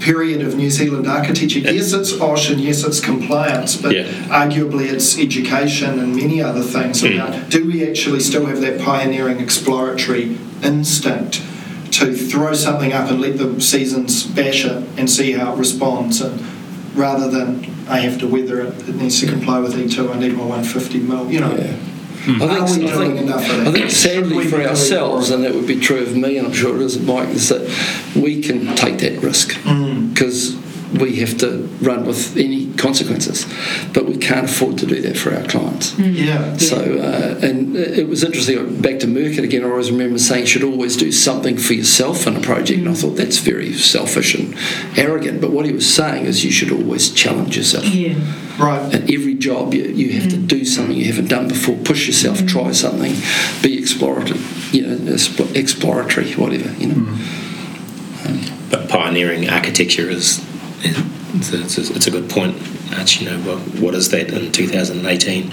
period 0.00 0.42
of 0.42 0.56
New 0.56 0.70
Zealand 0.70 1.06
architecture. 1.08 1.60
Yes, 1.60 1.94
it's 1.94 2.12
OSH 2.20 2.50
and 2.50 2.60
yes, 2.60 2.84
it's 2.84 3.00
compliance, 3.00 3.76
but 3.76 3.92
Yeah. 3.94 4.04
arguably 4.28 4.92
it's 4.92 5.18
education 5.18 5.98
and 5.98 6.14
many 6.14 6.42
other 6.42 6.60
things. 6.60 7.02
Mm. 7.02 7.14
About 7.14 7.48
do 7.48 7.64
we 7.64 7.82
actually 7.88 8.20
still 8.20 8.44
have 8.44 8.60
that 8.60 8.78
pioneering 8.78 9.40
exploratory 9.40 10.36
instinct 10.62 11.40
to 11.92 12.14
throw 12.14 12.52
something 12.54 12.92
up 12.92 13.10
and 13.10 13.20
let 13.20 13.38
the 13.38 13.60
seasons 13.60 14.24
bash 14.26 14.64
it 14.64 14.82
and 14.98 15.08
see 15.10 15.32
how 15.32 15.52
it 15.54 15.58
responds, 15.58 16.20
and 16.20 16.40
rather 16.94 17.30
than 17.30 17.64
I 17.88 18.00
have 18.00 18.18
to 18.20 18.26
weather 18.26 18.60
it, 18.62 18.88
it 18.88 18.96
needs 18.96 19.20
to 19.20 19.26
comply 19.28 19.58
with 19.60 19.74
E2. 19.74 20.14
I 20.14 20.18
need 20.18 20.32
my 20.34 20.44
150 20.44 20.98
mil. 21.00 21.30
You 21.30 21.40
know. 21.40 21.54
Yeah. 21.54 21.76
Are 22.42 22.50
I 22.50 22.60
we 22.62 22.66
think, 22.68 22.90
I 22.90 22.94
doing 22.94 23.10
think, 23.16 23.20
enough? 23.28 23.48
I 23.48 23.70
think 23.70 23.90
sadly 23.90 24.46
for 24.46 24.60
ourselves, 24.60 25.30
and 25.30 25.44
that 25.44 25.54
would 25.54 25.66
be 25.68 25.78
true 25.78 26.00
of 26.02 26.16
me, 26.16 26.38
and 26.38 26.48
I'm 26.48 26.52
sure 26.52 26.74
it 26.74 26.82
is 26.82 26.96
of 26.96 27.04
Mike, 27.06 27.28
is 27.28 27.48
that 27.50 27.62
we 28.16 28.42
can 28.42 28.74
take 28.74 28.98
that 28.98 29.20
risk 29.22 29.52
Mm. 29.62 30.12
because 30.12 30.56
we 30.98 31.16
have 31.16 31.38
to 31.38 31.68
run 31.80 32.04
with 32.04 32.36
any 32.36 32.65
consequences, 32.76 33.46
but 33.92 34.06
we 34.06 34.16
can't 34.16 34.48
afford 34.48 34.78
to 34.78 34.86
do 34.86 35.00
that 35.02 35.16
for 35.16 35.34
our 35.34 35.44
clients. 35.44 35.92
Mm. 35.92 36.14
Yeah. 36.14 36.56
So, 36.56 36.98
uh, 36.98 37.46
and 37.46 37.76
it 37.76 38.08
was 38.08 38.22
interesting. 38.22 38.80
Back 38.80 39.00
to 39.00 39.06
Murcutt 39.06 39.44
again. 39.44 39.64
I 39.64 39.68
always 39.68 39.90
remember 39.90 40.18
saying 40.18 40.42
you 40.42 40.46
should 40.46 40.64
always 40.64 40.96
do 40.96 41.12
something 41.12 41.56
for 41.56 41.72
yourself 41.74 42.26
in 42.26 42.36
a 42.36 42.40
project, 42.40 42.80
and 42.80 42.88
I 42.88 42.92
mm. 42.92 43.00
thought 43.00 43.16
that's 43.16 43.38
very 43.38 43.72
selfish 43.74 44.34
and 44.34 44.54
arrogant. 44.98 45.40
But 45.40 45.50
what 45.50 45.66
he 45.66 45.72
was 45.72 45.92
saying 45.92 46.26
is 46.26 46.44
you 46.44 46.50
should 46.50 46.72
always 46.72 47.10
challenge 47.10 47.56
yourself. 47.56 47.86
Yeah. 47.86 48.14
Right. 48.58 48.94
At 48.94 49.10
every 49.10 49.34
job, 49.34 49.74
you, 49.74 49.84
you 49.84 50.20
have 50.20 50.30
to 50.30 50.36
mm. 50.36 50.48
do 50.48 50.64
something 50.64 50.96
you 50.96 51.06
haven't 51.06 51.28
done 51.28 51.48
before. 51.48 51.76
Push 51.76 52.06
yourself, 52.06 52.46
try 52.46 52.72
something, 52.72 53.14
be 53.62 53.78
exploratory, 53.78 54.40
you 54.72 54.86
know, 54.86 55.14
exploratory, 55.54 56.32
whatever, 56.34 56.72
you 56.74 56.88
know. 56.88 57.08
Um, 58.26 58.40
but 58.70 58.88
pioneering 58.88 59.48
architecture 59.48 60.08
is 60.08 60.44
it's 60.80 61.52
a, 61.52 61.60
it's 61.62 61.78
a, 61.78 61.94
it's 61.94 62.06
a 62.06 62.10
good 62.10 62.28
point. 62.30 62.56
Arch, 62.98 63.20
you 63.20 63.28
know, 63.28 63.38
what, 63.40 63.58
what 63.80 63.94
is 63.94 64.08
that 64.10 64.30
in 64.32 64.52
2018? 64.52 65.50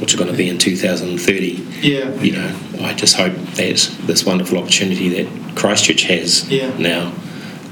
What's 0.00 0.12
it 0.14 0.16
going 0.16 0.30
to 0.30 0.36
be 0.36 0.48
in 0.48 0.58
2030? 0.58 1.48
Yeah. 1.80 2.10
You 2.20 2.32
know, 2.32 2.56
I 2.80 2.94
just 2.94 3.16
hope 3.16 3.32
that 3.32 3.90
this 4.06 4.24
wonderful 4.26 4.58
opportunity 4.58 5.22
that 5.22 5.56
Christchurch 5.56 6.02
has 6.04 6.50
Yeah. 6.50 6.76
now 6.78 7.12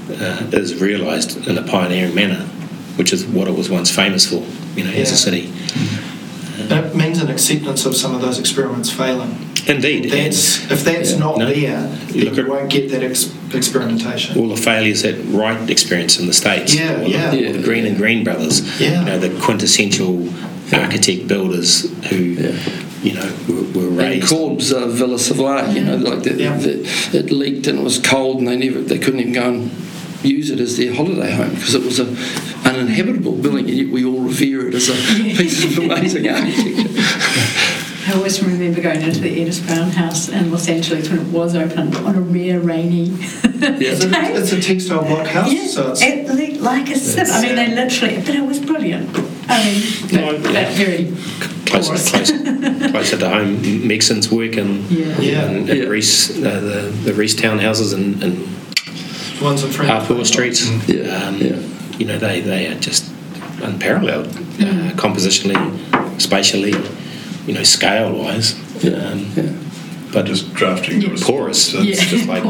uh, 0.09 0.49
is 0.53 0.81
realised 0.81 1.47
in 1.47 1.57
a 1.57 1.63
pioneering 1.63 2.15
manner, 2.15 2.45
which 2.95 3.11
is 3.13 3.25
what 3.25 3.47
it 3.47 3.55
was 3.55 3.69
once 3.69 3.93
famous 3.93 4.25
for, 4.29 4.43
you 4.77 4.83
know, 4.85 4.91
as 4.91 5.11
a 5.11 5.17
city. 5.17 5.51
It 6.55 6.95
means 6.95 7.21
an 7.21 7.29
acceptance 7.29 7.85
of 7.85 7.95
some 7.95 8.15
of 8.15 8.21
those 8.21 8.39
experiments 8.39 8.89
failing. 8.89 9.49
Indeed. 9.67 10.11
That's 10.11 10.69
if 10.71 10.83
that's 10.83 11.11
Yeah. 11.11 11.19
not 11.19 11.37
No. 11.37 11.45
there, 11.45 11.89
You 12.13 12.25
look 12.25 12.35
you 12.37 12.43
at- 12.43 12.49
won't 12.49 12.69
get 12.69 12.89
that 12.91 13.03
ex- 13.03 13.29
experimentation. 13.53 14.37
all 14.37 14.49
the 14.49 14.57
failures 14.57 15.03
that 15.03 15.15
Wright 15.29 15.69
experienced 15.69 16.19
in 16.19 16.27
the 16.27 16.33
States. 16.33 16.75
Yeah, 16.75 16.97
all 16.97 17.03
the, 17.05 17.09
yeah. 17.09 17.51
the 17.51 17.59
Greene 17.63 17.85
and 17.85 17.95
Greene 17.97 18.23
brothers. 18.23 18.61
Yeah. 18.79 18.99
You 18.99 19.05
know, 19.05 19.19
the 19.19 19.29
quintessential 19.39 20.27
architect 20.73 21.27
builders 21.27 21.87
who, 22.09 22.15
you 23.03 23.13
know, 23.13 23.29
were, 23.47 23.61
were 23.81 23.87
And 23.89 23.97
raised. 23.97 24.27
Corb's 24.29 24.71
uh, 24.73 24.87
Villa 24.87 25.17
Savoye, 25.17 25.73
you 25.75 25.83
know, 25.83 25.95
like 25.97 26.23
the, 26.23 26.33
Yeah. 26.33 26.57
the, 26.57 26.79
it 27.13 27.31
leaked 27.31 27.67
and 27.67 27.79
it 27.79 27.83
was 27.83 27.99
cold, 27.99 28.39
and 28.39 28.47
they 28.47 28.57
never 28.57 28.81
they 28.81 28.97
couldn't 28.97 29.19
even 29.21 29.33
go 29.33 29.43
and 29.49 29.71
use 30.23 30.49
it 30.49 30.59
as 30.59 30.77
their 30.77 30.93
holiday 30.93 31.31
home 31.31 31.49
because 31.53 31.75
it 31.75 31.83
was 31.83 31.99
a 31.99 32.07
uninhabitable 32.65 33.33
building, 33.33 33.67
and 33.69 33.77
yet 33.77 33.89
we 33.89 34.03
all 34.05 34.19
revere 34.21 34.67
it 34.67 34.73
as 34.73 34.87
a 34.89 34.93
piece 35.37 35.63
of 35.63 35.77
amazing 35.77 36.27
architecture. 36.27 36.89
I 38.05 38.13
always 38.15 38.43
remember 38.43 38.81
going 38.81 39.01
into 39.01 39.19
the 39.21 39.29
Edith 39.29 39.65
Brown 39.65 39.89
house 39.91 40.27
in 40.29 40.51
Los 40.51 40.67
Angeles 40.67 41.09
when 41.09 41.19
it 41.19 41.27
was 41.31 41.55
open 41.55 41.95
on 41.97 42.15
a 42.15 42.21
rare 42.21 42.59
rainy 42.59 43.09
It's 43.65 44.03
a, 44.03 44.09
day. 44.09 44.33
it's 44.33 44.51
a 44.51 44.59
textile 44.61 45.03
block 45.05 45.25
house, 45.27 45.51
Yeah, 45.53 45.67
so 45.67 45.91
it's 45.91 46.01
it 46.01 46.27
looked 46.27 46.61
like 46.61 46.89
a 46.89 46.95
sip. 46.97 47.27
I 47.31 47.41
mean, 47.41 47.55
they 47.55 47.73
literally, 47.73 48.17
but 48.17 48.35
it 48.35 48.45
was 48.45 48.59
brilliant. 48.59 49.09
I 49.47 49.63
mean, 49.63 49.81
No, 50.13 50.37
that, 50.37 50.53
that 50.53 50.73
very 50.73 51.13
Closer, 51.65 51.87
porous. 51.91 52.09
closer, 52.11 52.89
closer 52.91 53.17
to 53.17 53.29
home, 53.29 53.61
Megson's 53.87 54.29
work 54.29 54.57
and 54.57 54.83
Yeah. 54.91 55.19
Yeah. 55.19 55.45
and, 55.45 55.69
and 55.69 55.79
Yeah. 55.79 55.85
Reese, 55.85 56.37
uh, 56.37 56.41
the 56.41 56.91
the 57.05 57.13
Reese 57.13 57.35
townhouses 57.35 57.93
and, 57.93 58.21
and 58.21 58.37
ones 59.41 59.63
in 59.63 59.71
front. 59.71 59.89
Harpoor 59.89 60.25
streets. 60.25 60.69
Yeah, 60.89 61.27
Um, 61.27 61.37
yeah. 61.37 61.55
You 61.97 62.05
know, 62.07 62.17
they, 62.17 62.41
they 62.41 62.67
are 62.67 62.75
just 62.79 63.09
unparalleled 63.61 64.27
uh, 64.27 64.91
compositionally, 64.97 65.57
spatially, 66.21 66.73
you 67.47 67.53
know, 67.53 67.63
scale 67.63 68.11
wise. 68.13 68.55
Yeah, 68.83 69.11
Um, 69.11 69.25
yeah. 69.35 69.43
but 70.11 70.25
just 70.25 70.53
drafting 70.53 70.99
the 70.99 71.05
Yeah. 71.05 71.11
response. 71.11 71.29
Porous. 71.37 71.73
It's- 71.73 71.99
Yeah. 72.01 72.05
Just 72.09 72.27
like 72.27 72.43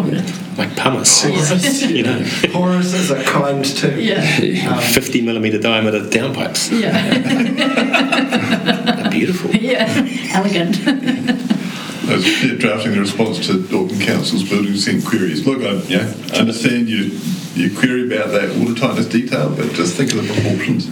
like 0.57 0.75
pumice. 0.75 1.23
You 1.89 2.03
know, 2.03 2.25
Porous 2.51 2.93
is 2.93 3.11
a 3.11 3.23
kind 3.23 3.63
too. 3.65 3.99
Yeah. 3.99 4.75
Um, 4.75 4.81
50 4.81 5.21
millimeter 5.21 5.59
diameter 5.59 6.01
downpipes. 6.01 6.79
Yeah. 6.79 6.93
They're 9.01 9.11
beautiful. 9.11 9.51
yeah. 9.51 10.07
Elegant. 10.33 10.77
I 12.05 12.15
was 12.15 12.25
drafting 12.59 12.91
the 12.91 12.99
response 12.99 13.45
to 13.47 13.63
Auckland 13.65 14.01
Council's 14.01 14.43
building 14.47 14.71
consent 14.73 15.05
queries. 15.05 15.45
Look, 15.45 15.61
I 15.63 15.75
yeah, 15.87 16.13
understand 16.37 16.89
you 16.89 17.17
you 17.55 17.75
query 17.77 18.07
about 18.07 18.31
that 18.31 18.55
water 18.57 18.73
tightness 18.73 19.05
detail, 19.05 19.55
but 19.55 19.71
just 19.73 19.95
think 19.95 20.11
of 20.13 20.27
the 20.27 20.33
proportions. 20.33 20.89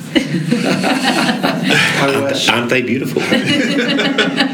I 2.03 2.22
wish. 2.24 2.47
Aren't 2.49 2.70
they 2.70 2.82
beautiful? 2.82 3.22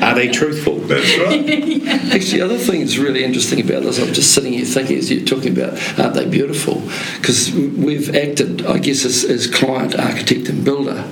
Are 0.03 0.15
they 0.15 0.29
truthful? 0.29 0.79
That's 0.79 1.17
right. 1.19 1.45
Actually, 2.13 2.39
the 2.39 2.45
other 2.45 2.57
thing 2.57 2.79
that's 2.79 2.97
really 2.97 3.23
interesting 3.23 3.59
about 3.59 3.83
this, 3.83 3.99
I'm 3.99 4.13
just 4.13 4.33
sitting 4.33 4.53
here 4.53 4.65
thinking 4.65 4.97
as 4.97 5.11
you're 5.11 5.25
talking 5.25 5.51
about, 5.51 5.77
aren't 5.99 6.13
they 6.13 6.25
beautiful? 6.25 6.81
Because 7.17 7.51
we've 7.51 8.15
acted, 8.15 8.65
I 8.65 8.79
guess, 8.79 9.03
as, 9.03 9.25
as 9.25 9.45
client, 9.47 9.93
architect, 9.99 10.47
and 10.49 10.63
builder 10.63 11.03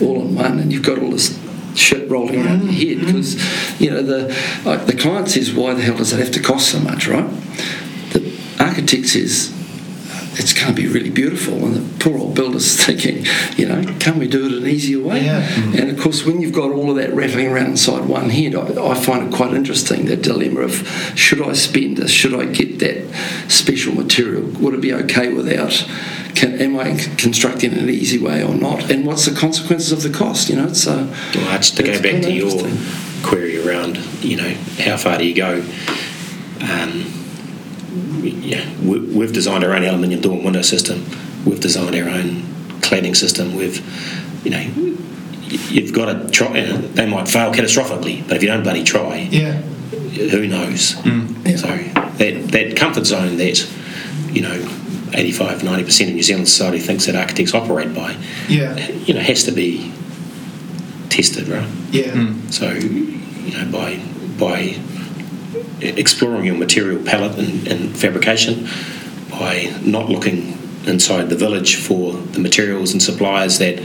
all 0.00 0.22
in 0.22 0.34
one, 0.34 0.58
and 0.60 0.72
you've 0.72 0.84
got 0.84 0.98
all 0.98 1.10
this 1.10 1.36
shit 1.74 2.08
rolling 2.10 2.44
around 2.44 2.62
your 2.62 2.72
head 2.72 3.06
because 3.06 3.80
you 3.80 3.90
know 3.90 4.02
the 4.02 4.28
like 4.64 4.86
the 4.86 4.94
client 4.94 5.28
says 5.28 5.52
why 5.52 5.74
the 5.74 5.82
hell 5.82 5.96
does 5.96 6.12
it 6.12 6.18
have 6.18 6.30
to 6.32 6.40
cost 6.40 6.70
so 6.70 6.78
much? 6.80 7.08
Right? 7.08 7.28
The 8.12 8.38
architect 8.60 9.06
says 9.06 9.52
it's 10.38 10.52
going 10.52 10.74
to 10.74 10.74
be 10.74 10.86
really 10.88 11.10
beautiful 11.10 11.64
and 11.64 11.74
the 11.76 12.04
poor 12.04 12.18
old 12.18 12.34
builder's 12.34 12.76
thinking 12.84 13.24
you 13.56 13.66
know 13.66 13.82
can 13.98 14.18
we 14.18 14.26
do 14.28 14.46
it 14.46 14.52
an 14.52 14.66
easier 14.66 15.00
way 15.02 15.24
Yeah. 15.24 15.40
and 15.78 15.90
of 15.90 15.98
course, 15.98 16.24
when 16.26 16.40
you've 16.40 16.52
got 16.52 16.70
all 16.70 16.90
of 16.90 16.96
that 16.96 17.14
rattling 17.14 17.48
around 17.48 17.66
inside 17.66 18.06
one 18.06 18.28
head, 18.30 18.54
I, 18.54 18.66
I 18.90 18.94
find 18.94 19.28
it 19.28 19.34
quite 19.34 19.54
interesting 19.54 20.06
that 20.06 20.22
dilemma 20.22 20.60
of 20.60 20.86
should 21.14 21.40
I 21.40 21.52
spend 21.54 21.96
this? 21.98 22.10
Should 22.10 22.34
I 22.34 22.44
get 22.46 22.78
that 22.80 23.04
special 23.48 23.94
material? 23.94 24.42
Would 24.60 24.74
it 24.74 24.80
be 24.80 24.92
okay 24.92 25.32
without? 25.32 25.72
Can, 26.34 26.60
am 26.60 26.78
I 26.78 26.96
constructing 27.16 27.72
in 27.72 27.78
an 27.78 27.88
easy 27.90 28.18
way 28.18 28.42
or 28.42 28.54
not? 28.54 28.90
And 28.90 29.06
what's 29.06 29.24
the 29.26 29.34
consequences 29.34 29.92
of 29.92 30.02
the 30.02 30.10
cost? 30.10 30.48
You 30.50 30.56
know, 30.56 30.66
it's 30.66 30.86
uh, 30.86 31.06
Well, 31.34 31.44
that's 31.46 31.70
to 31.72 31.82
go 31.82 31.92
back 32.02 32.22
to 32.22 32.32
your 32.32 32.50
query 33.22 33.66
around, 33.66 33.96
you 34.22 34.36
know, 34.36 34.50
how 34.80 34.96
far 34.96 35.16
do 35.18 35.24
you 35.26 35.34
go? 35.34 35.64
Um, 36.60 37.04
we- 37.04 37.23
yeah, 38.22 38.64
we, 38.80 38.98
we've 39.00 39.32
designed 39.32 39.64
our 39.64 39.72
own 39.74 39.84
aluminium 39.84 40.20
door 40.20 40.34
and 40.34 40.44
window 40.44 40.62
system. 40.62 41.04
We've 41.44 41.60
designed 41.60 41.94
our 41.94 42.08
own 42.08 42.42
cladding 42.80 43.16
system. 43.16 43.54
We've, 43.54 43.78
you 44.44 44.50
know, 44.50 44.60
you've 45.70 45.92
got 45.92 46.06
to 46.12 46.30
try. 46.30 46.60
uh, 46.60 46.76
They 46.94 47.06
might 47.06 47.28
fail 47.28 47.52
catastrophically, 47.52 48.26
but 48.26 48.36
if 48.36 48.42
you 48.42 48.48
don't 48.48 48.62
bloody 48.62 48.82
try, 48.84 49.28
Yeah. 49.30 49.52
who 50.32 50.46
knows? 50.46 50.88
So 50.90 51.00
that, 51.02 52.48
that 52.52 52.76
comfort 52.76 53.04
zone 53.06 53.36
that, 53.36 53.68
you 54.32 54.42
know, 54.42 54.54
85, 55.12 55.60
90% 55.62 56.08
of 56.08 56.14
New 56.14 56.22
Zealand 56.22 56.48
society 56.48 56.78
thinks 56.80 57.06
that 57.06 57.14
architects 57.14 57.54
operate 57.54 57.94
by, 57.94 58.16
Yeah. 58.48 58.76
you 59.06 59.14
know, 59.14 59.20
has 59.20 59.44
to 59.44 59.52
be 59.52 59.92
tested, 61.08 61.46
right? 61.48 61.68
Yeah. 61.92 62.32
So, 62.50 62.70
you 62.72 63.52
know, 63.52 63.70
by 63.70 64.00
by 64.38 64.76
exploring 65.84 66.44
your 66.44 66.56
material 66.56 67.02
palette 67.04 67.38
and, 67.38 67.66
and 67.68 67.96
fabrication, 67.96 68.68
by 69.30 69.72
not 69.82 70.08
looking 70.08 70.58
inside 70.86 71.28
the 71.28 71.36
village 71.36 71.76
for 71.76 72.12
the 72.12 72.38
materials 72.40 72.92
and 72.92 73.02
suppliers 73.02 73.58
that 73.58 73.78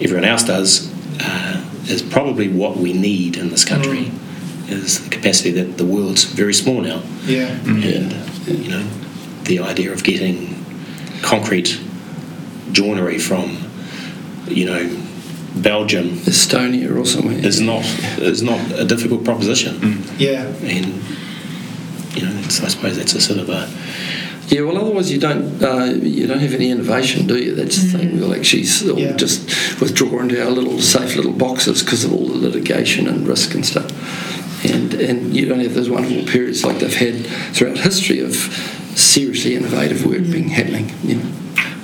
everyone 0.00 0.24
else 0.24 0.44
does, 0.44 0.92
uh, 1.20 1.64
is 1.86 2.02
probably 2.02 2.48
what 2.48 2.76
we 2.76 2.92
need 2.92 3.36
in 3.36 3.50
this 3.50 3.64
country. 3.64 4.04
Mm. 4.06 4.24
Is 4.70 5.02
the 5.02 5.08
capacity 5.08 5.50
that 5.52 5.78
the 5.78 5.84
world's 5.86 6.24
very 6.24 6.52
small 6.52 6.82
now, 6.82 7.02
Yeah. 7.24 7.48
Mm. 7.64 7.96
and 7.96 8.58
you 8.64 8.70
know, 8.70 8.86
the 9.44 9.60
idea 9.60 9.92
of 9.92 10.04
getting 10.04 10.62
concrete 11.22 11.80
joinery 12.72 13.18
from, 13.18 13.56
you 14.46 14.66
know, 14.66 14.96
Belgium 15.56 16.18
Estonia 16.26 16.94
or 16.94 17.06
somewhere. 17.06 17.38
is 17.38 17.60
not 17.60 17.82
is 18.18 18.42
not 18.42 18.60
a 18.72 18.84
difficult 18.84 19.24
proposition, 19.24 19.74
mm. 19.76 20.20
Yeah. 20.20 20.44
and 20.62 21.02
you 22.14 22.22
know, 22.22 22.32
it's, 22.44 22.62
I 22.62 22.68
suppose 22.68 22.96
that's 22.96 23.14
a 23.14 23.20
sort 23.20 23.38
of 23.40 23.48
a 23.48 23.68
Yeah, 24.48 24.62
well, 24.62 24.78
otherwise 24.78 25.10
you 25.12 25.18
don't 25.20 25.62
uh, 25.62 25.84
you 26.02 26.26
don't 26.26 26.40
have 26.40 26.54
any 26.54 26.70
innovation, 26.70 27.26
do 27.26 27.36
you? 27.36 27.54
That's 27.54 27.76
the 27.82 27.98
thing. 27.98 28.18
We'll 28.18 28.34
actually 28.34 28.66
all 28.90 28.98
Yeah. 28.98 29.16
just 29.16 29.80
withdraw 29.80 30.20
into 30.20 30.42
our 30.42 30.50
little 30.50 30.80
safe 30.80 31.16
little 31.16 31.32
boxes 31.32 31.82
because 31.82 32.04
of 32.04 32.12
all 32.12 32.26
the 32.26 32.36
litigation 32.48 33.06
and 33.08 33.26
risk 33.28 33.54
and 33.54 33.64
stuff. 33.64 33.90
And 34.64 34.94
and 34.94 35.36
you 35.36 35.46
don't 35.46 35.60
have 35.60 35.74
those 35.74 35.90
wonderful 35.90 36.24
periods 36.32 36.64
like 36.64 36.78
they've 36.80 36.94
had 36.94 37.26
throughout 37.54 37.78
history 37.78 38.20
of 38.20 38.34
seriously 38.96 39.54
innovative 39.54 40.04
work 40.04 40.22
being 40.22 40.48
happening. 40.48 40.90
You 41.04 41.16
know. 41.16 41.30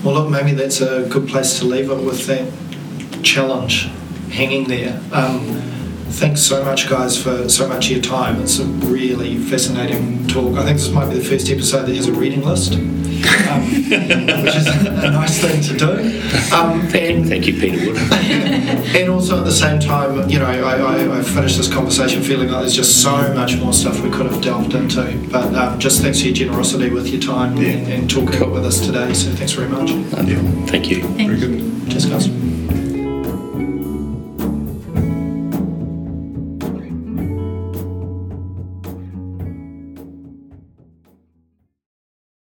Well, 0.03 0.15
look, 0.17 0.31
maybe 0.31 0.53
that's 0.53 0.81
a 0.81 1.07
good 1.09 1.29
place 1.29 1.59
to 1.61 1.65
leave 1.67 1.91
it 1.91 2.03
with 2.03 2.27
that 2.27 2.47
challenge 3.23 3.89
hanging 4.31 4.65
there. 4.69 5.01
Um, 5.13 5.63
thanks 6.15 6.43
so 6.43 6.65
much, 6.65 6.89
guys, 6.89 7.21
for 7.21 7.49
so 7.49 7.69
much 7.69 7.87
of 7.87 7.93
your 7.93 8.03
time. 8.03 8.41
It's 8.41 8.59
a 8.59 8.65
really 8.65 9.37
fascinating 9.37 10.27
talk. 10.29 10.57
I 10.57 10.65
think 10.65 10.79
this 10.79 10.91
might 10.91 11.09
be 11.11 11.19
the 11.19 11.25
first 11.25 11.51
episode 11.51 11.87
that 11.87 11.97
has 11.97 12.07
a 12.07 12.13
reading 12.13 12.43
list, 12.43 12.75
um, 12.75 12.81
which 13.67 14.55
is 14.55 14.67
a 14.67 15.11
nice 15.11 15.41
thing 15.41 15.61
to 15.63 15.77
do. 15.77 16.55
Um, 16.55 16.81
and 16.95 17.29
thank 17.29 17.47
you, 17.47 17.55
Peter 17.55 17.87
Wood. 17.87 17.97
and 18.13 19.11
also 19.11 19.39
at 19.39 19.45
the 19.45 19.53
same 19.53 19.81
time, 19.81 20.29
you 20.31 20.39
know, 20.39 20.47
I, 20.47 20.77
I, 20.77 21.19
I 21.19 21.23
finished 21.23 21.57
this 21.57 21.73
conversation 21.73 22.23
feeling 22.23 22.49
like 22.49 22.61
there's 22.61 22.77
just 22.77 23.03
so 23.03 23.35
much 23.35 23.57
more 23.57 23.73
stuff 23.73 24.01
we 24.01 24.11
could 24.11 24.27
have 24.27 24.41
delved 24.41 24.75
into. 24.75 25.29
But 25.31 25.55
um, 25.55 25.79
just 25.81 26.01
thanks 26.01 26.21
for 26.21 26.27
your 26.27 26.35
generosity 26.35 26.91
with 26.91 27.09
your 27.09 27.21
time 27.21 27.57
and, 27.59 27.93
and 27.93 28.11
talking 28.11 28.51
with 28.53 28.65
us 28.65 28.81
today. 28.81 29.13
So 29.15 29.31
thanks 29.33 29.53
very 29.53 29.69
much. 29.69 29.91
Thank 29.91 30.29
you. 30.29 31.03
Thank 31.03 31.31
Very 31.31 31.41
good. 31.41 31.61
you. 31.61 32.01
good. 32.01 32.74